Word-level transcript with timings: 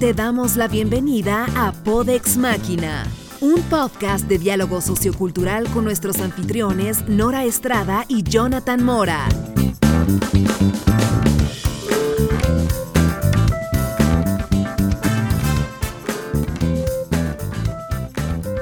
Te 0.00 0.14
damos 0.14 0.54
la 0.54 0.68
bienvenida 0.68 1.46
a 1.56 1.72
Podex 1.72 2.36
Máquina, 2.36 3.04
un 3.40 3.60
podcast 3.62 4.28
de 4.28 4.38
diálogo 4.38 4.80
sociocultural 4.80 5.68
con 5.70 5.82
nuestros 5.82 6.20
anfitriones 6.20 7.08
Nora 7.08 7.42
Estrada 7.42 8.04
y 8.06 8.22
Jonathan 8.22 8.84
Mora. 8.84 9.26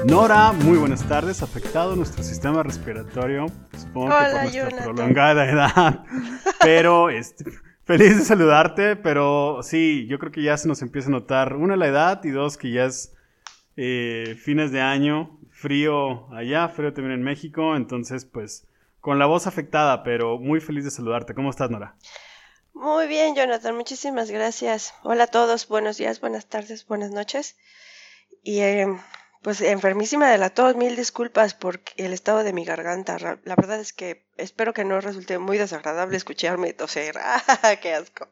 Nora, 0.05 0.53
muy 0.53 0.79
buenas 0.79 1.03
tardes. 1.03 1.43
Afectado 1.43 1.95
nuestro 1.95 2.23
sistema 2.23 2.63
respiratorio, 2.63 3.45
supongo 3.77 4.09
que 4.09 4.25
por 4.25 4.41
nuestra 4.41 4.83
prolongada 4.85 5.45
edad. 5.51 5.99
Pero 6.61 7.11
este, 7.11 7.45
feliz 7.87 8.17
de 8.17 8.25
saludarte, 8.25 8.97
pero 8.97 9.63
sí, 9.63 10.07
yo 10.07 10.19
creo 10.19 10.31
que 10.31 10.43
ya 10.43 10.57
se 10.57 10.67
nos 10.67 10.81
empieza 10.81 11.07
a 11.07 11.11
notar, 11.11 11.55
una, 11.55 11.77
la 11.77 11.87
edad 11.87 12.21
y 12.25 12.31
dos, 12.31 12.57
que 12.57 12.69
ya 12.69 12.83
es 12.83 13.13
eh, 13.77 14.37
fines 14.43 14.73
de 14.73 14.81
año, 14.81 15.39
frío 15.51 16.27
allá, 16.33 16.67
frío 16.67 16.93
también 16.93 17.13
en 17.13 17.23
México, 17.23 17.77
entonces 17.77 18.25
pues 18.25 18.67
con 18.99 19.19
la 19.19 19.25
voz 19.25 19.47
afectada, 19.47 20.03
pero 20.03 20.37
muy 20.37 20.59
feliz 20.59 20.83
de 20.83 20.91
saludarte. 20.91 21.33
¿Cómo 21.33 21.49
estás, 21.49 21.71
Nora? 21.71 21.95
Muy 22.73 23.07
bien, 23.07 23.35
Jonathan, 23.35 23.75
muchísimas 23.75 24.29
gracias. 24.29 24.93
Hola 25.03 25.23
a 25.23 25.27
todos, 25.27 25.69
buenos 25.69 25.95
días, 25.95 26.19
buenas 26.19 26.47
tardes, 26.47 26.85
buenas 26.85 27.11
noches. 27.11 27.55
Y 28.43 28.59
eh, 28.59 28.87
pues 29.41 29.61
enfermísima 29.61 30.29
de 30.29 30.37
la 30.37 30.49
tos, 30.49 30.75
mil 30.75 30.97
disculpas 30.97 31.53
por 31.53 31.79
el 31.95 32.11
estado 32.11 32.43
de 32.43 32.51
mi 32.51 32.65
garganta. 32.65 33.17
La 33.17 33.55
verdad 33.55 33.79
es 33.79 33.93
que 33.93 34.26
espero 34.37 34.73
que 34.73 34.85
no 34.85 35.01
resulte 35.01 35.39
muy 35.39 35.57
desagradable 35.57 36.17
escucharme 36.17 36.73
toser. 36.73 37.15
¡Ah, 37.21 37.41
¡Qué 37.81 37.93
asco! 37.93 38.27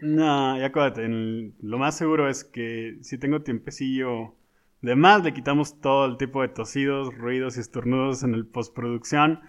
No, 0.00 0.58
ya 0.58 0.66
acuérdate, 0.66 1.08
lo 1.08 1.78
más 1.78 1.96
seguro 1.96 2.28
es 2.28 2.44
que 2.44 2.98
si 3.00 3.16
tengo 3.16 3.42
tiempecillo 3.42 4.34
de 4.82 4.96
más, 4.96 5.22
le 5.24 5.32
quitamos 5.32 5.80
todo 5.80 6.04
el 6.04 6.18
tipo 6.18 6.42
de 6.42 6.48
tosidos, 6.48 7.14
ruidos 7.14 7.56
y 7.56 7.60
estornudos 7.60 8.22
en 8.22 8.34
el 8.34 8.46
postproducción 8.46 9.40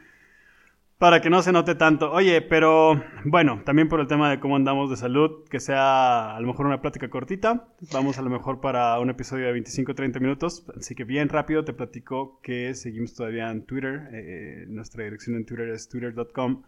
para 0.97 1.19
que 1.21 1.29
no 1.29 1.41
se 1.41 1.51
note 1.51 1.75
tanto. 1.75 2.11
Oye, 2.11 2.41
pero 2.41 3.01
bueno, 3.25 3.61
también 3.65 3.89
por 3.89 3.99
el 3.99 4.07
tema 4.07 4.29
de 4.29 4.39
cómo 4.39 4.55
andamos 4.55 4.89
de 4.89 4.95
salud, 4.95 5.43
que 5.49 5.59
sea 5.59 6.35
a 6.35 6.39
lo 6.39 6.47
mejor 6.47 6.65
una 6.67 6.81
plática 6.81 7.09
cortita. 7.09 7.67
Vamos 7.91 8.17
a 8.17 8.21
lo 8.21 8.29
mejor 8.29 8.61
para 8.61 8.99
un 8.99 9.09
episodio 9.09 9.45
de 9.45 9.61
25-30 9.61 10.19
minutos. 10.21 10.65
Así 10.77 10.95
que 10.95 11.03
bien 11.03 11.29
rápido 11.29 11.65
te 11.65 11.73
platico 11.73 12.39
que 12.41 12.73
seguimos 12.75 13.13
todavía 13.13 13.51
en 13.51 13.65
Twitter. 13.65 14.09
Eh, 14.13 14.65
nuestra 14.69 15.03
dirección 15.03 15.35
en 15.35 15.45
Twitter 15.45 15.69
es 15.69 15.89
twitter.com. 15.89 16.63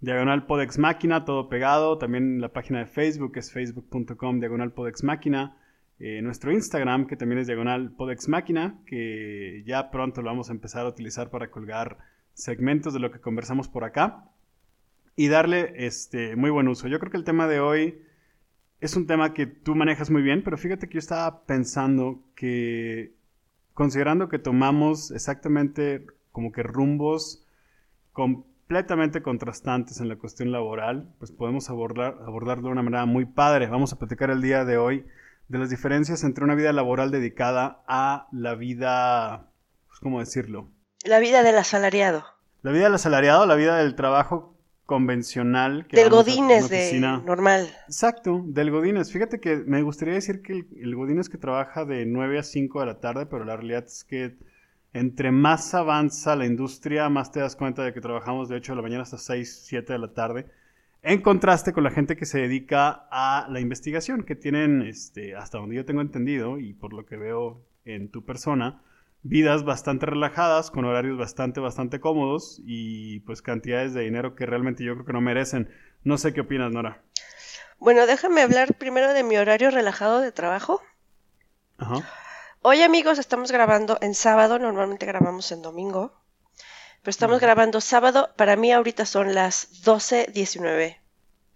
Diagonal 0.00 0.46
Podex 0.46 0.78
Máquina, 0.78 1.24
todo 1.24 1.48
pegado. 1.48 1.98
También 1.98 2.40
la 2.40 2.52
página 2.52 2.80
de 2.80 2.86
Facebook 2.86 3.36
es 3.36 3.52
facebook.com 3.52 4.40
diagonal 4.40 4.72
Podex 4.72 5.04
Máquina. 5.04 5.56
Eh, 6.00 6.20
nuestro 6.22 6.52
Instagram, 6.52 7.06
que 7.06 7.16
también 7.16 7.40
es 7.40 7.48
diagonal 7.48 7.92
Podex 7.92 8.28
Máquina, 8.28 8.78
que 8.86 9.64
ya 9.66 9.90
pronto 9.90 10.22
lo 10.22 10.28
vamos 10.30 10.48
a 10.48 10.52
empezar 10.52 10.86
a 10.86 10.88
utilizar 10.88 11.30
para 11.30 11.50
colgar 11.50 11.98
segmentos 12.38 12.94
de 12.94 13.00
lo 13.00 13.10
que 13.10 13.20
conversamos 13.20 13.68
por 13.68 13.84
acá 13.84 14.24
y 15.16 15.26
darle 15.26 15.72
este, 15.74 16.36
muy 16.36 16.50
buen 16.50 16.68
uso. 16.68 16.86
Yo 16.86 17.00
creo 17.00 17.10
que 17.10 17.16
el 17.16 17.24
tema 17.24 17.48
de 17.48 17.58
hoy 17.58 18.00
es 18.80 18.94
un 18.94 19.08
tema 19.08 19.34
que 19.34 19.46
tú 19.46 19.74
manejas 19.74 20.10
muy 20.10 20.22
bien, 20.22 20.44
pero 20.44 20.56
fíjate 20.56 20.88
que 20.88 20.94
yo 20.94 21.00
estaba 21.00 21.44
pensando 21.44 22.22
que 22.36 23.12
considerando 23.74 24.28
que 24.28 24.38
tomamos 24.38 25.10
exactamente 25.10 26.06
como 26.30 26.52
que 26.52 26.62
rumbos 26.62 27.44
completamente 28.12 29.20
contrastantes 29.20 30.00
en 30.00 30.08
la 30.08 30.16
cuestión 30.16 30.52
laboral, 30.52 31.12
pues 31.18 31.32
podemos 31.32 31.68
abordar, 31.70 32.18
abordarlo 32.24 32.68
de 32.68 32.72
una 32.72 32.82
manera 32.82 33.04
muy 33.04 33.24
padre. 33.24 33.66
Vamos 33.66 33.92
a 33.92 33.98
platicar 33.98 34.30
el 34.30 34.42
día 34.42 34.64
de 34.64 34.78
hoy 34.78 35.04
de 35.48 35.58
las 35.58 35.70
diferencias 35.70 36.22
entre 36.22 36.44
una 36.44 36.54
vida 36.54 36.72
laboral 36.72 37.10
dedicada 37.10 37.82
a 37.88 38.28
la 38.30 38.54
vida, 38.54 39.50
pues, 39.88 39.98
¿cómo 39.98 40.20
decirlo? 40.20 40.70
La 41.04 41.18
vida 41.18 41.42
del 41.42 41.58
asalariado. 41.58 42.37
La 42.62 42.72
vida 42.72 42.84
del 42.84 42.94
asalariado, 42.94 43.46
la 43.46 43.54
vida 43.54 43.78
del 43.78 43.94
trabajo 43.94 44.56
convencional. 44.84 45.86
Que 45.86 45.98
del 45.98 46.10
Godínez 46.10 46.68
de 46.68 46.98
normal. 46.98 47.68
Exacto, 47.86 48.42
del 48.46 48.70
Godínez. 48.70 49.12
Fíjate 49.12 49.38
que 49.38 49.56
me 49.58 49.82
gustaría 49.82 50.14
decir 50.14 50.42
que 50.42 50.52
el, 50.52 50.68
el 50.80 50.96
Godínez 50.96 51.28
que 51.28 51.38
trabaja 51.38 51.84
de 51.84 52.06
9 52.06 52.38
a 52.38 52.42
5 52.42 52.80
de 52.80 52.86
la 52.86 53.00
tarde, 53.00 53.26
pero 53.26 53.44
la 53.44 53.56
realidad 53.56 53.84
es 53.84 54.04
que 54.04 54.36
entre 54.92 55.30
más 55.30 55.74
avanza 55.74 56.34
la 56.34 56.46
industria, 56.46 57.08
más 57.08 57.30
te 57.30 57.40
das 57.40 57.54
cuenta 57.54 57.84
de 57.84 57.92
que 57.92 58.00
trabajamos 58.00 58.48
de 58.48 58.56
8 58.56 58.72
de 58.72 58.76
la 58.76 58.82
mañana 58.82 59.02
hasta 59.02 59.18
6, 59.18 59.64
7 59.66 59.92
de 59.92 59.98
la 59.98 60.14
tarde. 60.14 60.46
En 61.02 61.20
contraste 61.20 61.72
con 61.72 61.84
la 61.84 61.90
gente 61.90 62.16
que 62.16 62.26
se 62.26 62.40
dedica 62.40 63.06
a 63.10 63.46
la 63.50 63.60
investigación, 63.60 64.24
que 64.24 64.34
tienen, 64.34 64.82
este, 64.82 65.36
hasta 65.36 65.58
donde 65.58 65.76
yo 65.76 65.84
tengo 65.84 66.00
entendido 66.00 66.58
y 66.58 66.72
por 66.72 66.92
lo 66.92 67.06
que 67.06 67.16
veo 67.16 67.64
en 67.84 68.10
tu 68.10 68.24
persona, 68.24 68.82
vidas 69.22 69.64
bastante 69.64 70.06
relajadas, 70.06 70.70
con 70.70 70.84
horarios 70.84 71.18
bastante, 71.18 71.60
bastante 71.60 72.00
cómodos 72.00 72.60
y 72.64 73.20
pues 73.20 73.42
cantidades 73.42 73.94
de 73.94 74.02
dinero 74.02 74.34
que 74.34 74.46
realmente 74.46 74.84
yo 74.84 74.94
creo 74.94 75.06
que 75.06 75.12
no 75.12 75.20
merecen. 75.20 75.70
No 76.04 76.18
sé 76.18 76.32
qué 76.32 76.42
opinas, 76.42 76.72
Nora. 76.72 77.02
Bueno, 77.78 78.06
déjame 78.06 78.42
hablar 78.42 78.74
primero 78.74 79.12
de 79.12 79.22
mi 79.22 79.36
horario 79.36 79.70
relajado 79.70 80.20
de 80.20 80.32
trabajo. 80.32 80.82
Ajá. 81.78 82.08
Hoy 82.62 82.82
amigos 82.82 83.18
estamos 83.18 83.52
grabando 83.52 83.98
en 84.00 84.14
sábado, 84.14 84.58
normalmente 84.58 85.06
grabamos 85.06 85.52
en 85.52 85.62
domingo, 85.62 86.12
pero 87.02 87.10
estamos 87.10 87.40
grabando 87.40 87.80
sábado, 87.80 88.30
para 88.36 88.56
mí 88.56 88.72
ahorita 88.72 89.06
son 89.06 89.32
las 89.32 89.84
12.19 89.84 90.98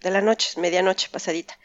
de 0.00 0.11
la 0.11 0.21
noche, 0.21 0.61
medianoche 0.61 1.09
pasadita. 1.11 1.59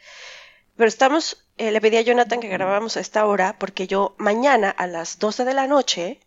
Pero 0.78 0.86
estamos 0.86 1.44
eh, 1.56 1.72
le 1.72 1.80
pedí 1.80 1.96
a 1.96 2.02
Jonathan 2.02 2.38
que 2.38 2.46
grabáramos 2.46 2.96
a 2.96 3.00
esta 3.00 3.26
hora 3.26 3.56
porque 3.58 3.88
yo 3.88 4.14
mañana 4.16 4.70
a 4.70 4.86
las 4.86 5.18
12 5.18 5.44
de 5.44 5.52
la 5.52 5.66
noche, 5.66 6.20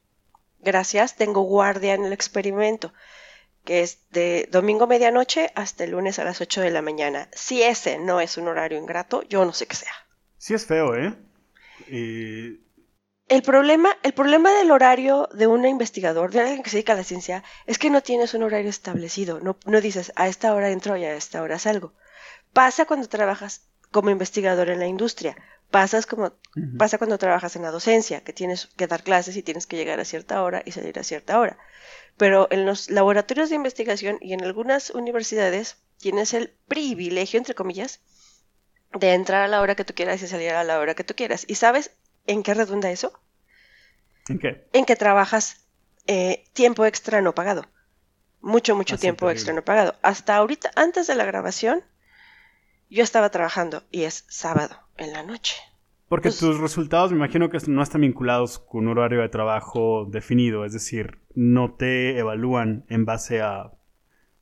gracias, 0.59 1.15
tengo 1.15 1.43
guardia 1.43 1.93
en 1.93 2.03
el 2.03 2.11
experimento, 2.11 2.93
que 3.63 3.79
es 3.79 4.09
de 4.09 4.49
domingo 4.51 4.87
medianoche 4.87 5.51
hasta 5.55 5.85
el 5.85 5.91
lunes 5.91 6.19
a 6.19 6.25
las 6.25 6.41
8 6.41 6.59
de 6.59 6.69
la 6.69 6.81
mañana. 6.81 7.29
Si 7.31 7.63
ese 7.63 7.97
no 7.97 8.19
es 8.19 8.35
un 8.35 8.49
horario 8.49 8.77
ingrato, 8.77 9.23
yo 9.23 9.45
no 9.45 9.53
sé 9.53 9.67
qué 9.67 9.77
sea. 9.77 9.93
Sí 10.37 10.53
es 10.53 10.65
feo, 10.65 10.95
¿eh? 10.97 11.15
El 13.29 13.41
problema, 13.43 13.95
el 14.03 14.11
problema 14.11 14.51
del 14.51 14.71
horario 14.71 15.29
de 15.33 15.47
un 15.47 15.65
investigador, 15.65 16.31
de 16.31 16.41
alguien 16.41 16.61
que 16.61 16.69
se 16.69 16.75
dedica 16.75 16.91
a 16.91 16.97
la 16.97 17.05
ciencia, 17.05 17.45
es 17.65 17.77
que 17.77 17.89
no 17.89 18.01
tienes 18.01 18.33
un 18.33 18.43
horario 18.43 18.69
establecido. 18.69 19.39
No, 19.39 19.57
no 19.65 19.79
dices 19.79 20.11
a 20.17 20.27
esta 20.27 20.53
hora 20.53 20.71
entro 20.71 20.97
y 20.97 21.05
a 21.05 21.15
esta 21.15 21.41
hora 21.41 21.57
salgo. 21.57 21.93
Pasa 22.51 22.83
cuando 22.83 23.07
trabajas 23.07 23.70
como 23.91 24.09
investigador 24.09 24.69
en 24.69 24.79
la 24.79 24.87
industria. 24.87 25.35
Pasas 25.69 26.05
como, 26.05 26.33
Pasa 26.77 26.97
cuando 26.97 27.17
trabajas 27.17 27.55
en 27.55 27.61
la 27.61 27.71
docencia, 27.71 28.21
que 28.21 28.33
tienes 28.33 28.67
que 28.75 28.87
dar 28.87 29.03
clases 29.03 29.37
y 29.37 29.43
tienes 29.43 29.67
que 29.67 29.77
llegar 29.77 29.99
a 29.99 30.05
cierta 30.05 30.41
hora 30.43 30.63
y 30.65 30.71
salir 30.71 30.99
a 30.99 31.03
cierta 31.03 31.39
hora. 31.39 31.57
Pero 32.17 32.47
en 32.51 32.65
los 32.65 32.89
laboratorios 32.89 33.49
de 33.49 33.55
investigación 33.55 34.17
y 34.19 34.33
en 34.33 34.43
algunas 34.43 34.89
universidades 34.89 35.77
tienes 35.97 36.33
el 36.33 36.53
privilegio, 36.67 37.37
entre 37.37 37.55
comillas, 37.55 38.01
de 38.93 39.13
entrar 39.13 39.43
a 39.43 39.47
la 39.47 39.61
hora 39.61 39.75
que 39.75 39.85
tú 39.85 39.93
quieras 39.93 40.21
y 40.21 40.27
salir 40.27 40.51
a 40.51 40.63
la 40.65 40.79
hora 40.79 40.93
que 40.93 41.05
tú 41.05 41.15
quieras. 41.15 41.45
¿Y 41.47 41.55
sabes 41.55 41.91
en 42.27 42.43
qué 42.43 42.53
redunda 42.53 42.91
eso? 42.91 43.17
¿En 44.27 44.39
qué? 44.39 44.67
En 44.73 44.85
que 44.85 44.97
trabajas 44.97 45.65
eh, 46.07 46.43
tiempo 46.51 46.85
extra 46.85 47.21
no 47.21 47.33
pagado. 47.33 47.65
Mucho, 48.41 48.75
mucho 48.75 48.97
tiempo 48.97 49.29
extra 49.29 49.53
no 49.53 49.63
pagado. 49.63 49.95
Hasta 50.01 50.35
ahorita, 50.35 50.71
antes 50.75 51.07
de 51.07 51.15
la 51.15 51.25
grabación, 51.25 51.83
yo 52.91 53.03
estaba 53.03 53.29
trabajando 53.29 53.83
y 53.89 54.03
es 54.03 54.25
sábado 54.27 54.75
en 54.97 55.13
la 55.13 55.23
noche. 55.23 55.55
Porque 56.09 56.29
tus 56.29 56.59
resultados 56.59 57.11
me 57.11 57.17
imagino 57.17 57.49
que 57.49 57.57
no 57.67 57.81
están 57.81 58.01
vinculados 58.01 58.59
con 58.59 58.87
un 58.87 58.97
horario 58.97 59.21
de 59.21 59.29
trabajo 59.29 60.05
definido, 60.09 60.65
es 60.65 60.73
decir, 60.73 61.19
no 61.33 61.73
te 61.73 62.17
evalúan 62.17 62.85
en 62.89 63.05
base 63.05 63.41
a 63.41 63.71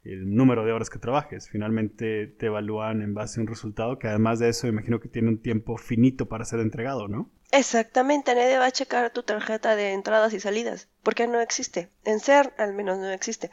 el 0.04 0.34
número 0.34 0.66
de 0.66 0.72
horas 0.72 0.90
que 0.90 0.98
trabajes, 0.98 1.48
finalmente 1.50 2.26
te 2.26 2.48
evalúan 2.48 3.04
en 3.04 3.14
base 3.14 3.40
a 3.40 3.44
un 3.44 3.48
resultado 3.48 4.00
que 4.00 4.08
además 4.08 4.40
de 4.40 4.50
eso 4.50 4.66
me 4.66 4.74
imagino 4.74 5.00
que 5.00 5.10
tiene 5.10 5.28
un 5.30 5.42
tiempo 5.42 5.78
finito 5.78 6.28
para 6.28 6.46
ser 6.46 6.60
entregado, 6.62 7.08
¿no? 7.08 7.30
Exactamente, 7.52 8.34
nadie 8.34 8.58
va 8.58 8.66
a 8.66 8.72
checar 8.72 9.12
tu 9.12 9.22
tarjeta 9.22 9.76
de 9.76 9.94
entradas 9.94 10.34
y 10.34 10.40
salidas, 10.40 10.88
porque 11.04 11.28
no 11.28 11.40
existe. 11.40 11.92
En 12.04 12.20
ser 12.20 12.54
al 12.58 12.74
menos 12.74 12.98
no 12.98 13.10
existe. 13.10 13.52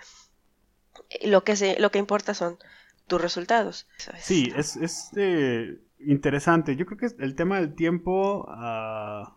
Lo 1.23 1.45
que, 1.45 1.57
se, 1.57 1.79
lo 1.79 1.91
que 1.91 1.99
importa 1.99 2.33
son 2.33 2.59
tus 3.07 3.21
resultados. 3.21 3.89
Sí, 4.19 4.53
es, 4.57 4.77
es 4.77 5.11
eh, 5.17 5.79
interesante. 6.01 6.77
Yo 6.77 6.87
creo 6.87 6.99
que 6.99 7.23
el 7.23 7.35
tema 7.35 7.61
del 7.61 7.75
tiempo 7.75 8.47
a 8.49 9.37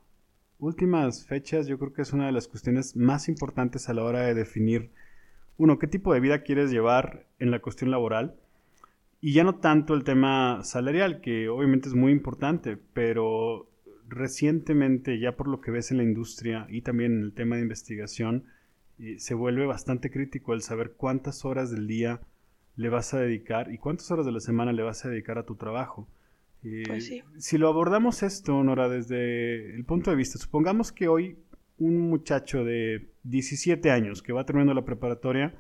últimas 0.60 1.26
fechas, 1.26 1.68
yo 1.68 1.78
creo 1.80 1.94
que 1.94 2.02
es 2.02 2.14
una 2.14 2.26
de 2.26 2.32
las 2.32 2.48
cuestiones 2.48 2.96
más 2.96 3.30
importantes 3.30 3.90
a 3.90 3.94
la 3.94 4.04
hora 4.04 4.22
de 4.22 4.34
definir, 4.34 4.92
uno, 5.58 5.78
qué 5.78 5.88
tipo 5.88 6.14
de 6.14 6.20
vida 6.20 6.44
quieres 6.44 6.72
llevar 6.72 7.26
en 7.40 7.52
la 7.52 7.60
cuestión 7.60 7.92
laboral. 7.92 8.36
Y 9.22 9.34
ya 9.34 9.44
no 9.44 9.56
tanto 9.56 9.94
el 9.94 10.06
tema 10.06 10.64
salarial, 10.64 11.20
que 11.20 11.50
obviamente 11.50 11.90
es 11.90 11.96
muy 11.96 12.14
importante, 12.14 12.78
pero 12.94 13.70
recientemente, 14.08 15.20
ya 15.20 15.36
por 15.36 15.50
lo 15.50 15.60
que 15.60 15.72
ves 15.72 15.92
en 15.92 15.98
la 15.98 16.04
industria 16.04 16.66
y 16.70 16.82
también 16.82 17.18
en 17.18 17.24
el 17.24 17.34
tema 17.34 17.58
de 17.58 17.64
investigación, 17.64 18.46
eh, 19.00 19.20
se 19.20 19.34
vuelve 19.34 19.66
bastante 19.66 20.10
crítico 20.10 20.54
el 20.54 20.62
saber 20.62 20.94
cuántas 20.94 21.44
horas 21.44 21.72
del 21.72 21.88
día 21.88 22.22
le 22.80 22.88
vas 22.88 23.14
a 23.14 23.20
dedicar 23.20 23.74
y 23.74 23.78
cuántas 23.78 24.10
horas 24.10 24.26
de 24.26 24.32
la 24.32 24.40
semana 24.40 24.72
le 24.72 24.84
vas 24.84 25.04
a 25.04 25.10
dedicar 25.10 25.38
a 25.38 25.46
tu 25.46 25.56
trabajo. 25.56 26.08
Pues 26.62 27.12
si 27.38 27.58
lo 27.58 27.68
abordamos 27.68 28.24
esto, 28.24 28.64
Nora, 28.64 28.88
desde 28.88 29.76
el 29.76 29.84
punto 29.84 30.12
de 30.12 30.16
vista, 30.16 30.38
supongamos 30.38 30.94
que 30.94 31.10
hoy 31.10 31.38
un 31.78 32.10
muchacho 32.10 32.64
de 32.64 33.10
17 33.24 33.92
años 33.92 34.22
que 34.22 34.32
va 34.32 34.46
terminando 34.46 34.74
la 34.74 34.86
preparatoria, 34.86 35.60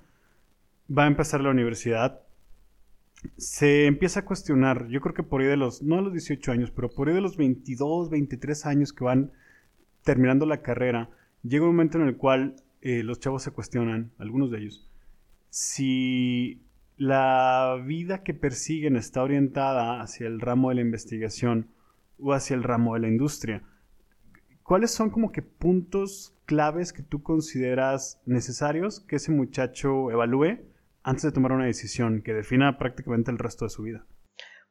va 0.89 1.03
a 1.03 1.07
empezar 1.07 1.41
la 1.41 1.49
universidad, 1.49 2.21
se 3.35 3.85
empieza 3.85 4.21
a 4.21 4.25
cuestionar, 4.25 4.87
yo 4.87 5.01
creo 5.01 5.13
que 5.13 5.23
por 5.23 5.41
ahí 5.41 5.47
de 5.47 5.57
los, 5.57 5.83
no 5.83 5.97
a 5.97 6.01
los 6.01 6.13
18 6.13 6.53
años, 6.53 6.71
pero 6.71 6.89
por 6.89 7.09
ahí 7.09 7.15
de 7.15 7.21
los 7.21 7.35
22, 7.35 8.09
23 8.09 8.65
años 8.65 8.93
que 8.93 9.03
van 9.03 9.33
terminando 10.03 10.45
la 10.45 10.61
carrera, 10.61 11.09
llega 11.43 11.65
un 11.65 11.71
momento 11.71 11.97
en 11.97 12.07
el 12.07 12.15
cual 12.15 12.55
eh, 12.81 13.03
los 13.03 13.19
chavos 13.19 13.43
se 13.43 13.51
cuestionan, 13.51 14.11
algunos 14.19 14.51
de 14.51 14.59
ellos, 14.59 14.89
si 15.49 16.61
la 16.99 17.81
vida 17.81 18.23
que 18.23 18.33
persiguen 18.33 18.97
está 18.97 19.23
orientada 19.23 20.01
hacia 20.01 20.27
el 20.27 20.41
ramo 20.41 20.67
de 20.67 20.75
la 20.75 20.81
investigación 20.81 21.73
o 22.19 22.33
hacia 22.33 22.55
el 22.55 22.63
ramo 22.63 22.93
de 22.93 22.99
la 22.99 23.07
industria. 23.07 23.63
¿Cuáles 24.63 24.91
son 24.91 25.09
como 25.09 25.31
que 25.31 25.41
puntos 25.41 26.35
claves 26.45 26.91
que 26.91 27.01
tú 27.01 27.23
consideras 27.23 28.19
necesarios 28.25 28.99
que 28.99 29.15
ese 29.15 29.31
muchacho 29.31 30.11
evalúe 30.11 30.59
antes 31.01 31.23
de 31.23 31.31
tomar 31.31 31.53
una 31.53 31.67
decisión 31.67 32.21
que 32.21 32.33
defina 32.33 32.77
prácticamente 32.77 33.31
el 33.31 33.39
resto 33.39 33.63
de 33.63 33.69
su 33.69 33.83
vida? 33.83 34.05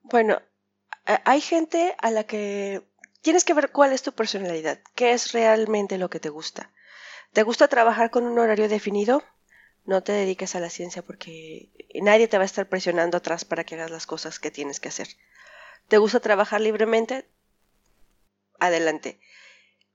Bueno, 0.02 0.36
hay 1.24 1.40
gente 1.40 1.94
a 1.98 2.10
la 2.10 2.24
que 2.24 2.82
tienes 3.22 3.44
que 3.44 3.54
ver 3.54 3.72
cuál 3.72 3.94
es 3.94 4.02
tu 4.02 4.12
personalidad, 4.12 4.80
qué 4.94 5.12
es 5.12 5.32
realmente 5.32 5.96
lo 5.96 6.10
que 6.10 6.20
te 6.20 6.28
gusta. 6.28 6.72
¿Te 7.32 7.42
gusta 7.42 7.68
trabajar 7.68 8.10
con 8.10 8.24
un 8.24 8.38
horario 8.38 8.68
definido? 8.68 9.22
No 9.88 10.02
te 10.02 10.12
dediques 10.12 10.54
a 10.54 10.60
la 10.60 10.68
ciencia 10.68 11.00
porque 11.00 11.70
nadie 12.02 12.28
te 12.28 12.36
va 12.36 12.42
a 12.42 12.44
estar 12.44 12.68
presionando 12.68 13.16
atrás 13.16 13.46
para 13.46 13.64
que 13.64 13.74
hagas 13.74 13.90
las 13.90 14.06
cosas 14.06 14.38
que 14.38 14.50
tienes 14.50 14.80
que 14.80 14.88
hacer. 14.88 15.08
¿Te 15.88 15.96
gusta 15.96 16.20
trabajar 16.20 16.60
libremente? 16.60 17.26
Adelante. 18.60 19.18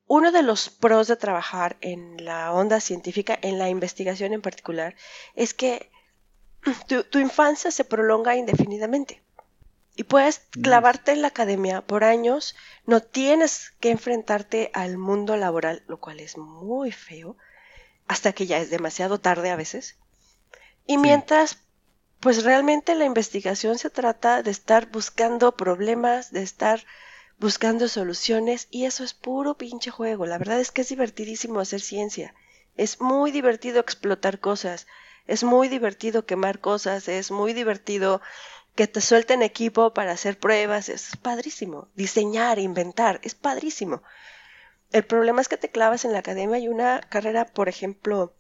Uno 0.07 0.31
de 0.31 0.42
los 0.42 0.72
pros 0.72 1.07
de 1.07 1.16
trabajar 1.16 1.78
en 1.81 2.25
la 2.25 2.51
onda 2.54 2.80
científica, 2.80 3.38
en 3.40 3.60
la 3.60 3.69
investigación 3.69 4.34
en 4.34 4.42
particular, 4.42 4.95
es 5.36 5.54
que 5.54 5.92
tu, 7.12 7.19
infancia 7.19 7.69
se 7.69 7.86
prolonga 7.86 8.36
indefinidamente. 8.36 9.22
Y 9.96 10.06
puedes 10.06 10.39
clavarte 10.60 11.12
en 11.12 11.22
la 11.22 11.28
academia 11.28 11.81
por 11.81 12.04
años, 12.04 12.56
no 12.88 13.00
tienes 13.00 13.74
que 13.80 13.92
enfrentarte 13.92 14.72
al 14.74 14.98
mundo 14.98 15.38
laboral, 15.38 15.84
lo 15.86 16.00
cual 16.00 16.19
es 16.19 16.36
muy 16.36 16.92
feo, 16.92 17.38
hasta 18.07 18.33
que 18.33 18.45
ya 18.45 18.59
es 18.59 18.69
demasiado 18.69 19.19
tarde 19.19 19.50
a 19.50 19.55
veces. 19.55 19.97
Y 20.85 20.97
mientras, 20.97 21.57
pues 22.19 22.44
realmente 22.44 22.95
la 22.95 23.05
investigación 23.05 23.77
se 23.77 23.89
trata 23.89 24.44
de 24.44 24.51
estar 24.51 24.91
buscando 24.91 25.55
problemas, 25.55 26.31
de 26.31 26.44
estar 26.44 26.83
buscando 27.39 27.88
soluciones 27.88 28.67
y 28.71 28.85
eso 28.85 29.03
es 29.03 29.13
puro 29.13 29.55
pinche 29.55 29.91
juego. 29.91 30.25
La 30.25 30.38
verdad 30.38 30.59
es 30.59 30.71
que 30.71 30.81
es 30.81 30.89
divertidísimo 30.89 31.59
hacer 31.59 31.81
ciencia. 31.81 32.33
Es 32.75 33.01
muy 33.01 33.31
divertido 33.31 33.79
explotar 33.79 34.39
cosas. 34.39 34.88
Es 35.27 35.44
muy 35.44 35.67
divertido 35.67 36.25
quemar 36.25 36.59
cosas. 36.59 37.07
Es 37.07 37.31
muy 37.31 37.53
divertido 37.53 38.21
que 38.75 38.88
te 38.88 39.01
suelten 39.01 39.41
equipo 39.41 39.94
para 39.94 40.13
hacer 40.13 40.39
pruebas. 40.39 40.89
Es 40.89 41.15
padrísimo. 41.17 41.88
Diseñar, 41.95 42.59
inventar. 42.59 43.19
Es 43.23 43.35
padrísimo. 43.35 44.01
El 44.94 45.04
problema 45.04 45.42
es 45.42 45.50
que 45.50 45.57
te 45.57 45.69
clavas 45.69 46.06
en 46.06 46.13
la 46.13 46.19
academia 46.19 46.60
y 46.60 46.68
una 46.68 47.01
carrera, 47.01 47.45
por 47.45 47.68
ejemplo, 47.68 48.36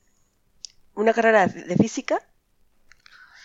una 0.93 1.11
carrera 1.11 1.47
de 1.47 1.75
física. 1.75 2.21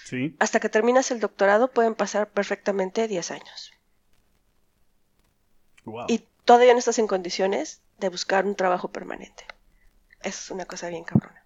Sí. 0.05 0.37
Hasta 0.39 0.61
que 0.61 0.69
terminas 0.69 1.11
el 1.11 1.19
doctorado 1.19 1.71
pueden 1.71 1.95
pasar 1.95 2.31
perfectamente 2.31 3.09
10 3.09 3.31
años. 3.31 3.73
Y 6.09 6.25
todavía 6.45 6.75
no 6.75 6.79
estás 6.79 6.99
en 6.99 7.07
condiciones 7.07 7.83
de 7.99 8.11
buscar 8.11 8.45
un 8.45 8.55
trabajo 8.55 8.93
permanente. 8.93 9.45
Es 10.23 10.51
una 10.51 10.67
cosa 10.67 10.91
bien 10.91 11.05
cabrona. 11.05 11.45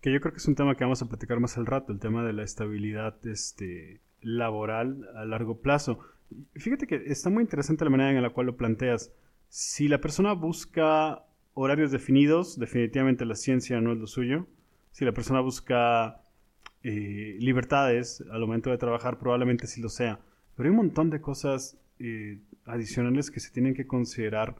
Que 0.00 0.12
yo 0.12 0.20
creo 0.20 0.32
que 0.32 0.38
es 0.38 0.48
un 0.48 0.56
tema 0.56 0.74
que 0.74 0.82
vamos 0.82 1.00
a 1.00 1.06
platicar 1.06 1.38
más 1.38 1.56
al 1.58 1.66
rato, 1.66 1.92
el 1.92 2.00
tema 2.00 2.24
de 2.24 2.32
la 2.32 2.42
estabilidad 2.42 3.24
este, 3.24 4.00
laboral 4.20 5.08
a 5.14 5.24
largo 5.24 5.60
plazo. 5.60 6.00
Fíjate 6.56 6.88
que 6.88 7.04
está 7.06 7.30
muy 7.30 7.44
interesante 7.44 7.84
la 7.84 7.90
manera 7.90 8.10
en 8.10 8.22
la 8.22 8.30
cual 8.30 8.46
lo 8.46 8.56
planteas. 8.56 9.12
Si 9.54 9.86
la 9.86 10.00
persona 10.00 10.32
busca 10.32 11.26
horarios 11.52 11.92
definidos, 11.92 12.58
definitivamente 12.58 13.26
la 13.26 13.34
ciencia 13.34 13.82
no 13.82 13.92
es 13.92 13.98
lo 13.98 14.06
suyo. 14.06 14.46
Si 14.92 15.04
la 15.04 15.12
persona 15.12 15.40
busca 15.40 16.22
eh, 16.82 17.36
libertades 17.38 18.24
al 18.32 18.40
momento 18.40 18.70
de 18.70 18.78
trabajar, 18.78 19.18
probablemente 19.18 19.66
sí 19.66 19.82
lo 19.82 19.90
sea. 19.90 20.20
Pero 20.56 20.66
hay 20.66 20.70
un 20.70 20.78
montón 20.78 21.10
de 21.10 21.20
cosas 21.20 21.76
eh, 21.98 22.38
adicionales 22.64 23.30
que 23.30 23.40
se 23.40 23.50
tienen 23.50 23.74
que 23.74 23.86
considerar 23.86 24.56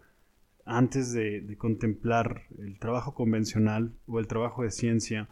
antes 0.67 1.15
de, 1.15 1.57
contemplar 1.57 2.43
el 2.59 2.79
trabajo 2.79 3.15
convencional 3.15 3.95
o 4.07 4.19
el 4.19 4.27
trabajo 4.27 4.63
de 4.63 4.71
ciencia 4.71 5.27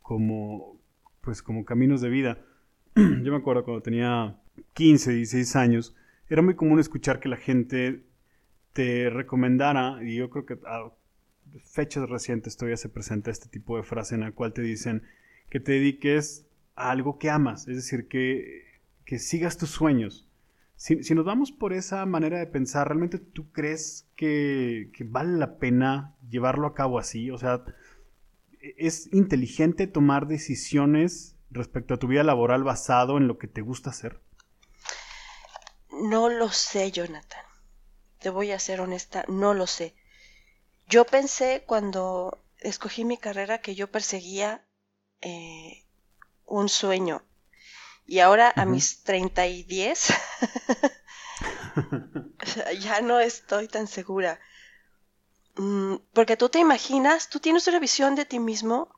como, 0.00 0.80
pues, 1.20 1.42
como 1.42 1.66
caminos 1.66 2.00
de 2.00 2.08
vida. 2.08 2.38
Yo 2.96 3.30
me 3.30 3.36
acuerdo 3.36 3.62
cuando 3.64 3.82
tenía 3.82 4.38
15, 4.72 5.12
16 5.12 5.56
años, 5.56 5.94
era 6.30 6.40
muy 6.40 6.54
común 6.54 6.80
escuchar 6.80 7.20
que 7.20 7.28
la 7.28 7.36
gente 7.36 8.06
te 8.72 9.10
recomendara, 9.10 9.98
y 10.02 10.16
yo 10.16 10.30
creo 10.30 10.46
que 10.46 10.58
a 10.66 10.90
fechas 11.64 12.08
recientes 12.08 12.56
todavía 12.56 12.76
se 12.76 12.88
presenta 12.88 13.30
este 13.30 13.48
tipo 13.48 13.76
de 13.76 13.82
frase 13.82 14.14
en 14.14 14.22
la 14.22 14.32
cual 14.32 14.52
te 14.52 14.62
dicen 14.62 15.02
que 15.50 15.60
te 15.60 15.72
dediques 15.72 16.46
a 16.76 16.90
algo 16.90 17.18
que 17.18 17.30
amas, 17.30 17.68
es 17.68 17.76
decir, 17.76 18.08
que, 18.08 18.80
que 19.04 19.18
sigas 19.18 19.58
tus 19.58 19.70
sueños, 19.70 20.28
si, 20.82 21.14
nos 21.14 21.24
vamos 21.24 21.52
por 21.52 21.72
esa 21.72 22.04
manera 22.06 22.40
de 22.40 22.46
pensar, 22.48 22.88
¿realmente 22.88 23.18
tú 23.18 23.52
crees 23.52 24.08
que, 24.16 24.90
vale 25.04 25.38
la 25.38 25.58
pena 25.58 26.16
llevarlo 26.28 26.66
a 26.66 26.74
cabo 26.74 26.98
así? 26.98 27.30
O 27.30 27.38
sea, 27.38 27.62
¿es 28.60 29.08
inteligente 29.12 29.86
tomar 29.86 30.26
decisiones 30.26 31.36
respecto 31.52 31.94
a 31.94 31.98
tu 31.98 32.08
vida 32.08 32.24
laboral 32.24 32.64
basado 32.64 33.16
en 33.16 33.28
lo 33.28 33.38
que 33.38 33.46
te 33.46 33.60
gusta 33.60 33.90
hacer? 33.90 34.20
No 35.92 36.28
lo 36.28 36.48
sé, 36.48 36.90
Jonathan. 36.90 37.41
Te 38.22 38.30
voy 38.30 38.52
a 38.52 38.58
ser 38.58 38.80
honesta, 38.80 39.24
no 39.28 39.52
lo 39.52 39.66
sé. 39.66 39.94
Yo 40.88 41.04
pensé 41.04 41.64
cuando 41.66 42.38
escogí 42.58 43.04
mi 43.04 43.18
carrera 43.18 43.60
que 43.60 43.74
yo 43.74 43.90
perseguía 43.90 44.64
eh, 45.20 45.84
un 46.46 46.68
sueño 46.68 47.22
y 48.06 48.20
ahora 48.20 48.52
a 48.54 48.64
mis 48.64 49.02
30 49.04 49.46
y 49.46 49.62
10 49.64 50.12
ya 52.80 53.00
no 53.00 53.20
estoy 53.20 53.68
tan 53.68 53.86
segura. 53.86 54.40
Mm, 55.56 55.96
porque 56.12 56.36
tú 56.36 56.48
te 56.48 56.58
imaginas, 56.58 57.28
tú 57.28 57.40
tienes 57.40 57.66
una 57.66 57.78
visión 57.78 58.14
de 58.14 58.24
ti 58.24 58.38
mismo 58.38 58.88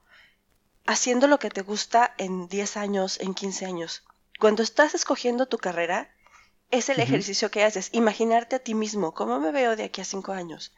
haciendo 0.87 1.27
lo 1.29 1.39
que 1.39 1.51
te 1.51 1.63
gusta 1.63 2.15
en 2.19 2.49
10 2.49 2.77
años, 2.77 3.19
en 3.21 3.35
15 3.35 3.67
años. 3.67 4.05
Cuando 4.39 4.63
estás 4.63 4.95
escogiendo 4.95 5.47
tu 5.47 5.59
carrera, 5.59 6.15
es 6.71 6.89
el 6.89 7.01
ejercicio 7.01 7.51
que 7.51 7.65
haces, 7.65 7.91
imaginarte 7.93 8.57
a 8.57 8.59
ti 8.59 8.75
mismo, 8.75 9.15
¿cómo 9.15 9.39
me 9.41 9.53
veo 9.53 9.77
de 9.77 9.85
aquí 9.85 10.01
a 10.01 10.05
5 10.05 10.33
años? 10.33 10.75